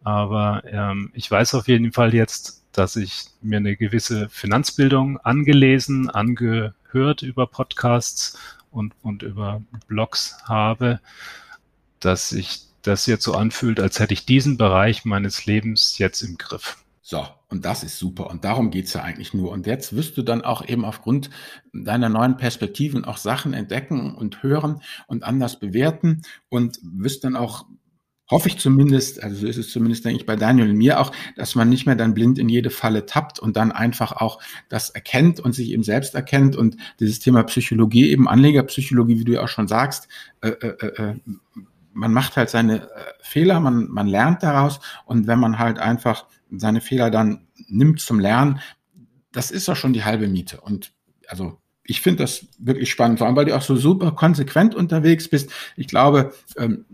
Aber 0.03 0.63
ähm, 0.65 1.11
ich 1.13 1.29
weiß 1.29 1.55
auf 1.55 1.67
jeden 1.67 1.91
Fall 1.91 2.13
jetzt, 2.13 2.63
dass 2.71 2.95
ich 2.95 3.25
mir 3.41 3.57
eine 3.57 3.75
gewisse 3.75 4.29
Finanzbildung 4.29 5.17
angelesen, 5.19 6.09
angehört 6.09 7.21
über 7.21 7.47
Podcasts 7.47 8.37
und, 8.69 8.93
und 9.01 9.23
über 9.23 9.61
Blogs 9.87 10.37
habe, 10.43 10.99
dass 11.99 12.29
sich 12.29 12.65
das 12.83 13.07
jetzt 13.07 13.23
so 13.23 13.33
anfühlt, 13.33 13.79
als 13.79 13.99
hätte 13.99 14.13
ich 14.13 14.25
diesen 14.25 14.57
Bereich 14.57 15.05
meines 15.05 15.45
Lebens 15.45 15.97
jetzt 15.97 16.21
im 16.21 16.37
Griff. 16.37 16.77
So, 17.01 17.27
und 17.55 17.63
das 17.63 17.83
ist 17.83 17.97
super. 17.97 18.29
Und 18.29 18.43
darum 18.43 18.69
geht's 18.69 18.91
ja 18.91 19.01
eigentlich 19.01 19.33
nur. 19.33 19.49
Und 19.49 19.65
jetzt 19.65 19.95
wirst 19.95 20.17
du 20.17 20.23
dann 20.23 20.41
auch 20.41 20.67
eben 20.67 20.83
aufgrund 20.83 21.29
deiner 21.71 22.09
neuen 22.09 22.35
Perspektiven 22.35 23.05
auch 23.05 23.15
Sachen 23.15 23.53
entdecken 23.53 24.13
und 24.13 24.43
hören 24.43 24.81
und 25.07 25.23
anders 25.23 25.57
bewerten 25.57 26.23
und 26.49 26.77
wirst 26.83 27.23
dann 27.23 27.37
auch 27.37 27.65
hoffe 28.29 28.49
ich 28.49 28.57
zumindest, 28.57 29.23
also 29.23 29.37
so 29.37 29.47
ist 29.47 29.55
es 29.55 29.69
zumindest, 29.69 30.03
denke 30.03 30.19
ich, 30.19 30.25
bei 30.25 30.35
Daniel 30.35 30.71
und 30.71 30.75
mir 30.75 30.99
auch, 30.99 31.13
dass 31.37 31.55
man 31.55 31.69
nicht 31.69 31.85
mehr 31.85 31.95
dann 31.95 32.13
blind 32.13 32.39
in 32.39 32.49
jede 32.49 32.71
Falle 32.71 33.05
tappt 33.05 33.39
und 33.39 33.55
dann 33.55 33.71
einfach 33.71 34.11
auch 34.11 34.41
das 34.67 34.89
erkennt 34.89 35.39
und 35.39 35.53
sich 35.53 35.69
eben 35.69 35.83
selbst 35.83 36.13
erkennt 36.13 36.57
und 36.57 36.75
dieses 36.99 37.19
Thema 37.19 37.43
Psychologie, 37.43 38.09
eben 38.09 38.27
Anlegerpsychologie, 38.27 39.19
wie 39.19 39.23
du 39.23 39.33
ja 39.33 39.43
auch 39.43 39.47
schon 39.47 39.69
sagst, 39.69 40.09
äh, 40.41 40.49
äh, 40.49 40.87
äh, 40.87 41.15
man 41.93 42.11
macht 42.11 42.35
halt 42.35 42.49
seine 42.49 42.81
äh, 42.81 42.87
Fehler, 43.21 43.61
man, 43.61 43.87
man 43.89 44.07
lernt 44.07 44.43
daraus 44.43 44.81
und 45.05 45.27
wenn 45.27 45.39
man 45.39 45.57
halt 45.57 45.79
einfach 45.79 46.25
seine 46.51 46.81
Fehler 46.81 47.09
dann 47.11 47.44
nimmt 47.67 47.99
zum 47.99 48.19
Lernen, 48.19 48.59
das 49.31 49.51
ist 49.51 49.67
doch 49.67 49.75
schon 49.75 49.93
die 49.93 50.03
halbe 50.03 50.27
Miete. 50.27 50.61
Und 50.61 50.93
also 51.27 51.57
ich 51.83 52.01
finde 52.01 52.23
das 52.23 52.47
wirklich 52.57 52.89
spannend, 52.89 53.19
vor 53.19 53.27
allem 53.27 53.35
weil 53.35 53.45
du 53.45 53.55
auch 53.55 53.61
so 53.61 53.75
super 53.75 54.11
konsequent 54.11 54.75
unterwegs 54.75 55.27
bist. 55.27 55.51
Ich 55.75 55.87
glaube, 55.87 56.33
ähm, 56.57 56.85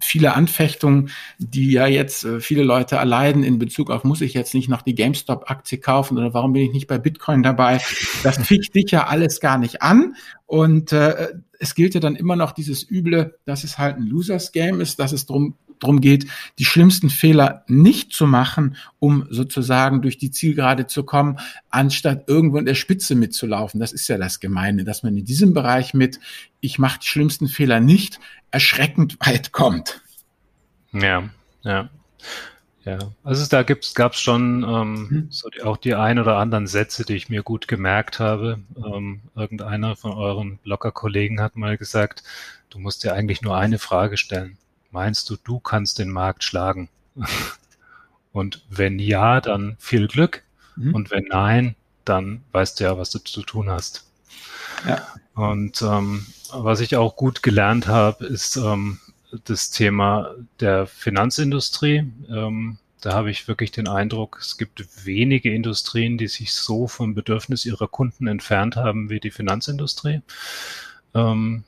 viele 0.00 0.34
Anfechtungen, 0.34 1.10
die 1.38 1.72
ja 1.72 1.86
jetzt 1.86 2.24
äh, 2.24 2.40
viele 2.40 2.62
Leute 2.62 2.96
erleiden 2.96 3.42
in 3.42 3.58
Bezug 3.58 3.90
auf, 3.90 4.04
muss 4.04 4.20
ich 4.20 4.34
jetzt 4.34 4.54
nicht 4.54 4.68
noch 4.68 4.82
die 4.82 4.94
GameStop-Aktie 4.94 5.78
kaufen 5.78 6.18
oder 6.18 6.34
warum 6.34 6.52
bin 6.52 6.62
ich 6.62 6.72
nicht 6.72 6.86
bei 6.86 6.98
Bitcoin 6.98 7.42
dabei? 7.42 7.80
Das 8.22 8.38
ficht 8.46 8.74
dich 8.74 8.90
ja 8.90 9.06
alles 9.06 9.40
gar 9.40 9.58
nicht 9.58 9.82
an. 9.82 10.16
Und 10.46 10.92
äh, 10.92 11.28
es 11.58 11.74
gilt 11.74 11.94
ja 11.94 12.00
dann 12.00 12.16
immer 12.16 12.36
noch 12.36 12.52
dieses 12.52 12.88
Üble, 12.88 13.38
dass 13.46 13.64
es 13.64 13.78
halt 13.78 13.96
ein 13.96 14.06
Losers-Game 14.06 14.80
ist, 14.80 14.98
dass 14.98 15.12
es 15.12 15.24
drum 15.24 15.54
drum 15.78 16.00
geht, 16.00 16.26
die 16.58 16.64
schlimmsten 16.64 17.10
Fehler 17.10 17.64
nicht 17.68 18.12
zu 18.12 18.26
machen, 18.26 18.76
um 18.98 19.26
sozusagen 19.30 20.02
durch 20.02 20.18
die 20.18 20.30
Zielgerade 20.30 20.86
zu 20.86 21.04
kommen, 21.04 21.38
anstatt 21.70 22.28
irgendwo 22.28 22.58
in 22.58 22.66
der 22.66 22.74
Spitze 22.74 23.14
mitzulaufen. 23.14 23.80
Das 23.80 23.92
ist 23.92 24.08
ja 24.08 24.18
das 24.18 24.40
Gemeine, 24.40 24.84
dass 24.84 25.02
man 25.02 25.16
in 25.16 25.24
diesem 25.24 25.54
Bereich 25.54 25.94
mit, 25.94 26.20
ich 26.60 26.78
mache 26.78 27.00
die 27.00 27.06
schlimmsten 27.06 27.48
Fehler 27.48 27.80
nicht, 27.80 28.20
erschreckend 28.50 29.18
weit 29.26 29.52
kommt. 29.52 30.02
Ja, 30.92 31.28
ja. 31.62 31.90
Ja, 32.84 32.98
also 33.22 33.46
da 33.48 33.62
gab 33.62 34.12
es 34.12 34.20
schon 34.20 34.62
ähm, 34.62 35.08
hm. 35.08 35.26
so 35.30 35.48
die, 35.48 35.62
auch 35.62 35.78
die 35.78 35.94
ein 35.94 36.18
oder 36.18 36.36
anderen 36.36 36.66
Sätze, 36.66 37.06
die 37.06 37.14
ich 37.14 37.30
mir 37.30 37.42
gut 37.42 37.66
gemerkt 37.66 38.20
habe. 38.20 38.60
Ähm, 38.76 39.22
irgendeiner 39.34 39.96
von 39.96 40.12
euren 40.12 40.58
Blogger-Kollegen 40.58 41.40
hat 41.40 41.56
mal 41.56 41.78
gesagt, 41.78 42.22
du 42.68 42.78
musst 42.78 43.02
dir 43.02 43.14
eigentlich 43.14 43.40
nur 43.40 43.56
eine 43.56 43.78
Frage 43.78 44.18
stellen. 44.18 44.58
Meinst 44.94 45.28
du, 45.28 45.36
du 45.36 45.58
kannst 45.58 45.98
den 45.98 46.08
Markt 46.08 46.44
schlagen? 46.44 46.88
Und 48.32 48.64
wenn 48.70 49.00
ja, 49.00 49.40
dann 49.40 49.76
viel 49.80 50.06
Glück. 50.06 50.44
Mhm. 50.76 50.94
Und 50.94 51.10
wenn 51.10 51.24
nein, 51.24 51.74
dann 52.04 52.44
weißt 52.52 52.78
du 52.78 52.84
ja, 52.84 52.96
was 52.96 53.10
du 53.10 53.18
zu 53.18 53.42
tun 53.42 53.70
hast. 53.70 54.06
Ja. 54.86 55.04
Und 55.34 55.82
ähm, 55.82 56.26
was 56.52 56.78
ich 56.78 56.94
auch 56.94 57.16
gut 57.16 57.42
gelernt 57.42 57.88
habe, 57.88 58.24
ist 58.24 58.54
ähm, 58.54 59.00
das 59.46 59.70
Thema 59.70 60.32
der 60.60 60.86
Finanzindustrie. 60.86 62.12
Ähm, 62.28 62.78
da 63.00 63.14
habe 63.14 63.32
ich 63.32 63.48
wirklich 63.48 63.72
den 63.72 63.88
Eindruck, 63.88 64.38
es 64.40 64.58
gibt 64.58 65.04
wenige 65.04 65.52
Industrien, 65.52 66.18
die 66.18 66.28
sich 66.28 66.54
so 66.54 66.86
vom 66.86 67.14
Bedürfnis 67.14 67.66
ihrer 67.66 67.88
Kunden 67.88 68.28
entfernt 68.28 68.76
haben 68.76 69.10
wie 69.10 69.18
die 69.18 69.32
Finanzindustrie. 69.32 70.22
Ähm, 71.14 71.64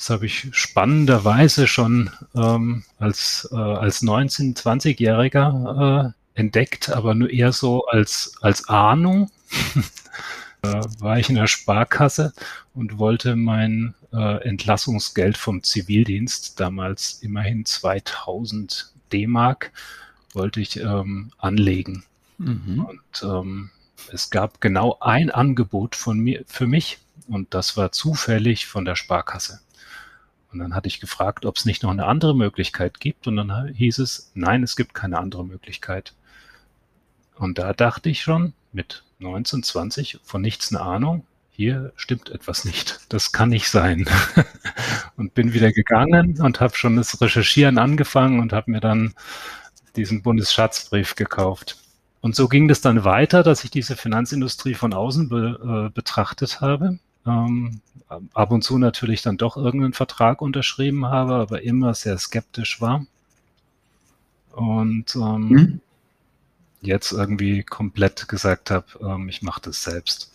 das 0.00 0.08
habe 0.08 0.24
ich 0.24 0.48
spannenderweise 0.52 1.66
schon 1.66 2.08
ähm, 2.34 2.84
als, 2.98 3.46
äh, 3.52 3.56
als 3.56 4.02
19-, 4.02 4.56
20-Jähriger 4.56 6.06
äh, 6.08 6.40
entdeckt, 6.40 6.88
aber 6.88 7.14
nur 7.14 7.28
eher 7.28 7.52
so 7.52 7.84
als, 7.84 8.32
als 8.40 8.66
Ahnung. 8.66 9.30
äh, 10.62 10.80
war 11.00 11.18
ich 11.18 11.28
in 11.28 11.34
der 11.34 11.48
Sparkasse 11.48 12.32
und 12.72 12.96
wollte 12.96 13.36
mein 13.36 13.92
äh, 14.10 14.42
Entlassungsgeld 14.42 15.36
vom 15.36 15.62
Zivildienst, 15.62 16.58
damals 16.58 17.18
immerhin 17.20 17.66
2000 17.66 18.94
D-Mark, 19.12 19.70
wollte 20.32 20.62
ich 20.62 20.80
ähm, 20.80 21.30
anlegen. 21.36 22.04
Mhm. 22.38 22.86
Und 22.86 23.22
ähm, 23.22 23.70
es 24.10 24.30
gab 24.30 24.62
genau 24.62 24.96
ein 25.00 25.30
Angebot 25.30 25.94
von 25.94 26.18
mir 26.18 26.42
für 26.46 26.66
mich 26.66 27.00
und 27.28 27.52
das 27.52 27.76
war 27.76 27.92
zufällig 27.92 28.66
von 28.66 28.86
der 28.86 28.96
Sparkasse. 28.96 29.60
Und 30.52 30.58
dann 30.58 30.74
hatte 30.74 30.88
ich 30.88 31.00
gefragt, 31.00 31.46
ob 31.46 31.56
es 31.56 31.64
nicht 31.64 31.82
noch 31.82 31.90
eine 31.90 32.06
andere 32.06 32.34
Möglichkeit 32.34 32.98
gibt 32.98 33.26
und 33.26 33.36
dann 33.36 33.68
hieß 33.68 33.98
es, 33.98 34.32
nein, 34.34 34.62
es 34.62 34.76
gibt 34.76 34.94
keine 34.94 35.18
andere 35.18 35.44
Möglichkeit. 35.44 36.14
Und 37.36 37.58
da 37.58 37.72
dachte 37.72 38.10
ich 38.10 38.22
schon 38.22 38.52
mit 38.72 39.04
19, 39.20 39.62
20 39.62 40.18
von 40.22 40.42
nichts 40.42 40.74
eine 40.74 40.82
Ahnung, 40.82 41.26
hier 41.60 41.92
stimmt 41.94 42.30
etwas 42.30 42.64
nicht. 42.64 43.00
Das 43.10 43.32
kann 43.32 43.50
nicht 43.50 43.68
sein. 43.68 44.06
und 45.16 45.34
bin 45.34 45.52
wieder 45.52 45.72
gegangen 45.72 46.40
und 46.40 46.58
habe 46.58 46.74
schon 46.74 46.96
das 46.96 47.20
Recherchieren 47.20 47.76
angefangen 47.76 48.40
und 48.40 48.52
habe 48.52 48.70
mir 48.70 48.80
dann 48.80 49.14
diesen 49.94 50.22
Bundesschatzbrief 50.22 51.16
gekauft. 51.16 51.76
Und 52.22 52.34
so 52.34 52.48
ging 52.48 52.66
das 52.66 52.80
dann 52.80 53.04
weiter, 53.04 53.42
dass 53.42 53.64
ich 53.64 53.70
diese 53.70 53.96
Finanzindustrie 53.96 54.74
von 54.74 54.94
außen 54.94 55.28
be, 55.28 55.88
äh, 55.88 55.92
betrachtet 55.92 56.60
habe. 56.60 56.98
Ähm, 57.26 57.80
ab 58.34 58.50
und 58.50 58.62
zu 58.62 58.78
natürlich 58.78 59.22
dann 59.22 59.36
doch 59.36 59.56
irgendeinen 59.56 59.92
Vertrag 59.92 60.42
unterschrieben 60.42 61.06
habe, 61.06 61.34
aber 61.34 61.62
immer 61.62 61.94
sehr 61.94 62.18
skeptisch 62.18 62.80
war. 62.80 63.06
Und 64.52 65.14
ähm, 65.14 65.48
mhm. 65.48 65.80
jetzt 66.80 67.12
irgendwie 67.12 67.62
komplett 67.62 68.28
gesagt 68.28 68.70
habe, 68.70 68.86
ähm, 69.00 69.28
ich 69.28 69.42
mache 69.42 69.60
das 69.62 69.82
selbst. 69.82 70.32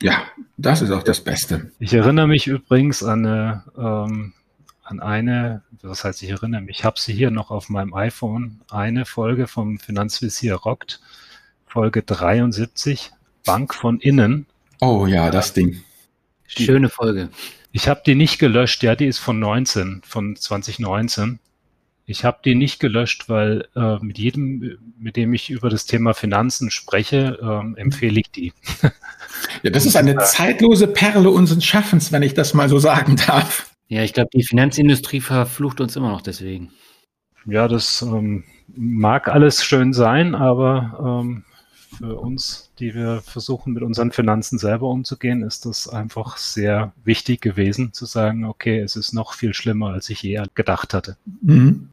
Ja, 0.00 0.22
das 0.56 0.82
ist 0.82 0.90
auch 0.90 1.02
das 1.02 1.20
Beste. 1.20 1.70
Ich 1.78 1.94
erinnere 1.94 2.26
mich 2.26 2.46
übrigens 2.46 3.04
an 3.04 3.24
eine, 3.26 3.64
ähm, 3.76 4.32
an 4.82 5.00
eine, 5.00 5.62
was 5.82 6.04
heißt 6.04 6.22
ich 6.22 6.30
erinnere 6.30 6.62
mich, 6.62 6.78
ich 6.78 6.84
habe 6.84 6.98
sie 6.98 7.12
hier 7.12 7.30
noch 7.30 7.50
auf 7.50 7.68
meinem 7.68 7.94
iPhone, 7.94 8.60
eine 8.70 9.04
Folge 9.04 9.46
vom 9.46 9.78
Finanzvisier 9.78 10.54
rockt, 10.54 11.00
Folge 11.66 12.02
73, 12.02 13.12
Bank 13.44 13.74
von 13.74 14.00
innen. 14.00 14.46
Oh 14.80 15.06
ja, 15.06 15.30
das 15.30 15.52
Ding. 15.52 15.82
Schöne 16.58 16.88
Folge. 16.88 17.30
Ich 17.72 17.88
habe 17.88 18.02
die 18.04 18.14
nicht 18.14 18.38
gelöscht, 18.38 18.82
ja, 18.82 18.94
die 18.94 19.06
ist 19.06 19.18
von 19.18 19.38
19, 19.38 20.02
von 20.04 20.36
2019. 20.36 21.38
Ich 22.04 22.24
habe 22.24 22.40
die 22.44 22.54
nicht 22.54 22.80
gelöscht, 22.80 23.28
weil 23.28 23.68
äh, 23.74 23.96
mit 24.00 24.18
jedem, 24.18 24.78
mit 24.98 25.16
dem 25.16 25.32
ich 25.32 25.50
über 25.50 25.70
das 25.70 25.86
Thema 25.86 26.14
Finanzen 26.14 26.70
spreche, 26.70 27.38
äh, 27.40 27.80
empfehle 27.80 28.20
ich 28.20 28.30
die. 28.30 28.52
Ja, 29.62 29.70
das 29.70 29.86
ist 29.86 29.96
eine 29.96 30.16
zeitlose 30.16 30.86
Perle 30.88 31.30
unseres 31.30 31.64
Schaffens, 31.64 32.12
wenn 32.12 32.22
ich 32.22 32.34
das 32.34 32.54
mal 32.54 32.68
so 32.68 32.78
sagen 32.78 33.16
darf. 33.16 33.70
Ja, 33.88 34.02
ich 34.02 34.12
glaube, 34.12 34.30
die 34.34 34.42
Finanzindustrie 34.42 35.20
verflucht 35.20 35.80
uns 35.80 35.96
immer 35.96 36.10
noch 36.10 36.22
deswegen. 36.22 36.70
Ja, 37.46 37.68
das 37.68 38.02
ähm, 38.02 38.44
mag 38.74 39.28
alles 39.28 39.64
schön 39.64 39.92
sein, 39.92 40.34
aber 40.34 41.22
ähm, 41.22 41.44
für 41.98 42.18
uns, 42.18 42.70
die 42.78 42.94
wir 42.94 43.20
versuchen, 43.20 43.72
mit 43.72 43.82
unseren 43.82 44.12
Finanzen 44.12 44.58
selber 44.58 44.88
umzugehen, 44.88 45.42
ist 45.42 45.66
das 45.66 45.88
einfach 45.88 46.36
sehr 46.36 46.92
wichtig 47.04 47.40
gewesen, 47.40 47.92
zu 47.92 48.06
sagen, 48.06 48.44
okay, 48.44 48.80
es 48.80 48.96
ist 48.96 49.12
noch 49.12 49.34
viel 49.34 49.54
schlimmer, 49.54 49.90
als 49.90 50.10
ich 50.10 50.22
je 50.22 50.42
gedacht 50.54 50.94
hatte. 50.94 51.16
Mhm. 51.42 51.90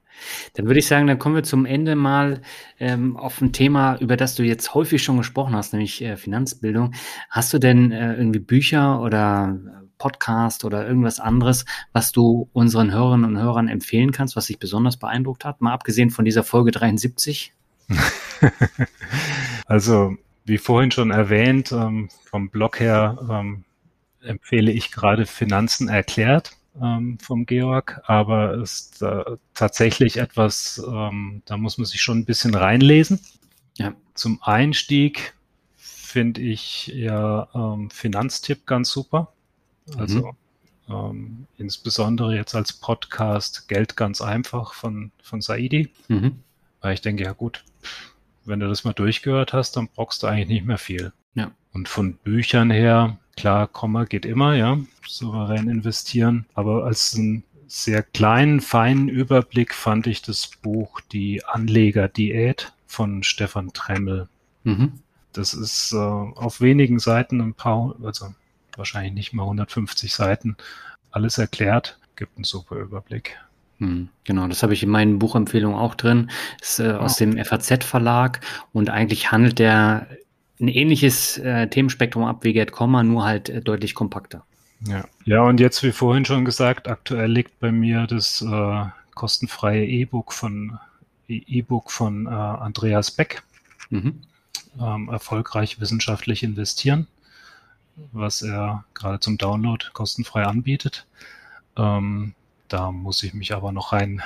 Dann 0.54 0.66
würde 0.66 0.80
ich 0.80 0.88
sagen, 0.88 1.08
dann 1.08 1.20
kommen 1.20 1.36
wir 1.36 1.44
zum 1.44 1.66
Ende 1.66 1.96
mal 1.96 2.42
ähm, 2.80 3.16
auf 3.18 3.42
ein 3.42 3.54
Thema, 3.54 3.98
über 3.98 4.18
das 4.18 4.36
du 4.36 4.44
jetzt 4.44 4.74
häufig 4.74 5.04
schon 5.04 5.18
gesprochen 5.18 5.56
hast, 5.56 5.74
nämlich 5.74 6.02
äh, 6.02 6.18
Finanzbildung. 6.18 6.94
Hast 7.30 7.54
du 7.54 7.60
denn 7.60 7.92
äh, 7.92 8.16
irgendwie 8.16 8.40
Bücher 8.40 9.02
oder 9.02 9.58
Podcast 9.98 10.66
oder 10.66 10.88
irgendwas 10.88 11.20
anderes, 11.20 11.66
was 11.94 12.12
du 12.12 12.50
unseren 12.54 12.92
Hörerinnen 12.92 13.36
und 13.36 13.42
Hörern 13.42 13.68
empfehlen 13.68 14.12
kannst, 14.12 14.36
was 14.36 14.48
dich 14.48 14.60
besonders 14.60 14.98
beeindruckt 14.98 15.46
hat? 15.46 15.62
Mal 15.62 15.74
abgesehen 15.74 16.10
von 16.10 16.26
dieser 16.26 16.44
Folge 16.44 16.72
73? 16.72 17.54
also, 19.70 20.18
wie 20.46 20.58
vorhin 20.58 20.90
schon 20.90 21.12
erwähnt, 21.12 21.72
ähm, 21.72 22.10
vom 22.26 22.50
Blog 22.50 22.80
her 22.80 23.20
ähm, 23.30 23.66
empfehle 24.20 24.72
ich 24.72 24.92
gerade 24.92 25.28
Finanzen 25.28 25.90
erklärt 25.90 26.58
ähm, 26.82 27.20
vom 27.20 27.46
Georg, 27.46 28.02
aber 28.06 28.56
es 28.56 28.80
ist 28.80 29.02
äh, 29.04 29.38
tatsächlich 29.54 30.18
etwas, 30.18 30.82
ähm, 30.88 31.44
da 31.46 31.56
muss 31.58 31.78
man 31.78 31.86
sich 31.86 32.02
schon 32.02 32.18
ein 32.18 32.26
bisschen 32.26 32.56
reinlesen. 32.56 33.20
Ja. 33.78 33.94
Zum 34.16 34.42
Einstieg 34.42 35.36
finde 35.78 36.42
ich 36.42 36.88
ja 36.88 37.48
ähm, 37.54 37.92
Finanztipp 37.92 38.66
ganz 38.66 38.90
super. 38.90 39.32
Also 39.98 40.34
mhm. 40.88 40.94
ähm, 40.96 41.48
insbesondere 41.60 42.36
jetzt 42.36 42.56
als 42.56 42.74
Podcast 42.74 43.68
Geld 43.68 43.96
ganz 43.96 44.20
einfach 44.20 44.74
von, 44.74 45.12
von 45.22 45.42
Saidi. 45.42 45.94
Mhm. 46.08 46.40
Weil 46.82 46.96
ich 46.96 47.02
denke, 47.02 47.24
ja 47.24 47.34
gut, 47.34 47.64
wenn 48.46 48.60
du 48.60 48.68
das 48.68 48.84
mal 48.84 48.94
durchgehört 48.94 49.54
hast, 49.54 49.78
dann 49.78 49.88
brauchst 49.88 50.24
du 50.24 50.28
eigentlich 50.28 50.50
nicht 50.50 50.66
mehr 50.66 50.78
viel. 50.78 51.12
Ja. 51.34 51.52
Und 51.74 51.88
von 51.88 52.14
Büchern 52.16 52.72
her, 52.72 53.18
klar, 53.36 53.68
Komma 53.68 54.06
geht 54.06 54.26
immer, 54.26 54.56
ja, 54.56 54.78
souverän 55.08 55.70
investieren. 55.70 56.46
Aber 56.54 56.86
als 56.86 57.16
einen 57.16 57.44
sehr 57.68 58.02
kleinen, 58.02 58.62
feinen 58.62 59.10
Überblick 59.10 59.74
fand 59.74 60.08
ich 60.08 60.22
das 60.22 60.48
Buch 60.62 61.02
Die 61.12 61.46
Anlegerdiät 61.46 62.74
von 62.88 63.24
Stefan 63.24 63.72
Tremmel. 63.74 64.28
Mhm. 64.64 64.94
Das 65.34 65.54
ist 65.54 65.94
äh, 65.94 65.98
auf 65.98 66.62
wenigen 66.62 67.00
Seiten 67.00 67.40
ein 67.40 67.54
paar, 67.54 67.96
also 68.04 68.34
wahrscheinlich 68.76 69.14
nicht 69.14 69.34
mal 69.34 69.44
150 69.44 70.14
Seiten, 70.14 70.58
alles 71.12 71.38
erklärt, 71.38 72.00
gibt 72.16 72.38
einen 72.38 72.44
super 72.44 72.78
Überblick. 72.78 73.38
Hm, 73.80 74.10
genau, 74.26 74.48
das 74.48 74.62
habe 74.62 74.74
ich 74.74 74.84
in 74.84 74.90
meinen 74.90 75.20
Buchempfehlungen 75.20 75.78
auch 75.78 75.96
drin. 75.96 76.30
Ist 76.62 76.80
äh, 76.80 76.92
aus 76.92 77.18
dem 77.18 77.44
FAZ-Verlag 77.44 78.42
und 78.74 78.90
eigentlich 78.90 79.32
handelt 79.32 79.60
der 79.60 80.08
ein 80.60 80.68
ähnliches 80.68 81.38
äh, 81.38 81.68
Themenspektrum 81.68 82.24
ab 82.26 82.44
wie 82.44 82.54
Get 82.54 82.72
Komma, 82.72 83.04
nur 83.04 83.24
halt 83.24 83.50
äh, 83.50 83.62
deutlich 83.62 83.96
kompakter. 83.96 84.46
Ja. 84.88 85.06
ja, 85.26 85.42
und 85.42 85.60
jetzt, 85.60 85.84
wie 85.84 85.92
vorhin 85.92 86.26
schon 86.26 86.46
gesagt, 86.46 86.88
aktuell 86.88 87.32
liegt 87.32 87.60
bei 87.60 87.72
mir 87.72 88.08
das 88.08 88.42
äh, 88.42 88.86
kostenfreie 89.14 89.86
E-Book 89.86 90.32
von 90.32 90.80
E-Book 91.28 91.92
von 91.92 92.26
äh, 92.26 92.30
Andreas 92.30 93.12
Beck. 93.12 93.44
Mhm. 93.90 94.22
Ähm, 94.80 95.10
erfolgreich 95.10 95.80
wissenschaftlich 95.80 96.44
investieren, 96.44 97.08
was 98.12 98.42
er 98.42 98.86
gerade 98.94 99.20
zum 99.20 99.38
Download 99.38 99.86
kostenfrei 99.94 100.46
anbietet. 100.46 101.06
Ähm, 101.76 102.34
da 102.70 102.92
muss 102.92 103.24
ich 103.24 103.34
mich 103.34 103.54
aber 103.54 103.72
noch 103.72 103.94
rein 103.94 104.22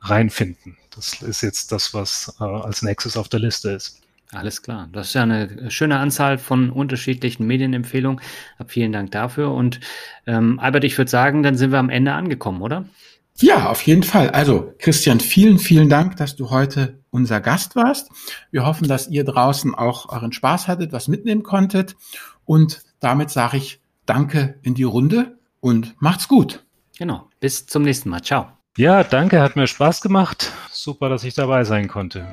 reinfinden. 0.00 0.76
Das 0.94 1.20
ist 1.22 1.42
jetzt 1.42 1.72
das, 1.72 1.92
was 1.92 2.36
äh, 2.40 2.44
als 2.44 2.82
nächstes 2.82 3.16
auf 3.16 3.28
der 3.28 3.40
Liste 3.40 3.70
ist. 3.70 4.00
Alles 4.32 4.62
klar. 4.62 4.88
Das 4.92 5.08
ist 5.08 5.14
ja 5.14 5.22
eine 5.22 5.70
schöne 5.70 5.98
Anzahl 5.98 6.38
von 6.38 6.70
unterschiedlichen 6.70 7.46
Medienempfehlungen. 7.46 8.20
Vielen 8.66 8.92
Dank 8.92 9.12
dafür. 9.12 9.52
Und 9.52 9.80
ähm, 10.26 10.58
Albert, 10.58 10.84
ich 10.84 10.98
würde 10.98 11.10
sagen, 11.10 11.42
dann 11.42 11.56
sind 11.56 11.70
wir 11.70 11.78
am 11.78 11.90
Ende 11.90 12.12
angekommen, 12.12 12.60
oder? 12.60 12.86
Ja, 13.38 13.68
auf 13.68 13.82
jeden 13.82 14.02
Fall. 14.02 14.30
Also, 14.30 14.74
Christian, 14.78 15.20
vielen, 15.20 15.58
vielen 15.58 15.88
Dank, 15.88 16.16
dass 16.16 16.36
du 16.36 16.50
heute 16.50 16.98
unser 17.10 17.40
Gast 17.40 17.76
warst. 17.76 18.10
Wir 18.50 18.64
hoffen, 18.64 18.88
dass 18.88 19.08
ihr 19.08 19.24
draußen 19.24 19.74
auch 19.74 20.08
euren 20.08 20.32
Spaß 20.32 20.68
hattet, 20.68 20.92
was 20.92 21.06
mitnehmen 21.06 21.42
konntet. 21.42 21.96
Und 22.44 22.82
damit 23.00 23.30
sage 23.30 23.58
ich 23.58 23.80
Danke 24.06 24.58
in 24.62 24.74
die 24.74 24.84
Runde 24.84 25.38
und 25.60 26.00
macht's 26.00 26.28
gut. 26.28 26.64
Genau. 26.98 27.28
Bis 27.46 27.64
zum 27.64 27.84
nächsten 27.84 28.08
Mal. 28.08 28.22
Ciao. 28.22 28.48
Ja, 28.76 29.04
danke, 29.04 29.40
hat 29.40 29.54
mir 29.54 29.68
Spaß 29.68 30.00
gemacht. 30.00 30.50
Super, 30.72 31.08
dass 31.08 31.22
ich 31.22 31.34
dabei 31.34 31.62
sein 31.62 31.86
konnte. 31.86 32.26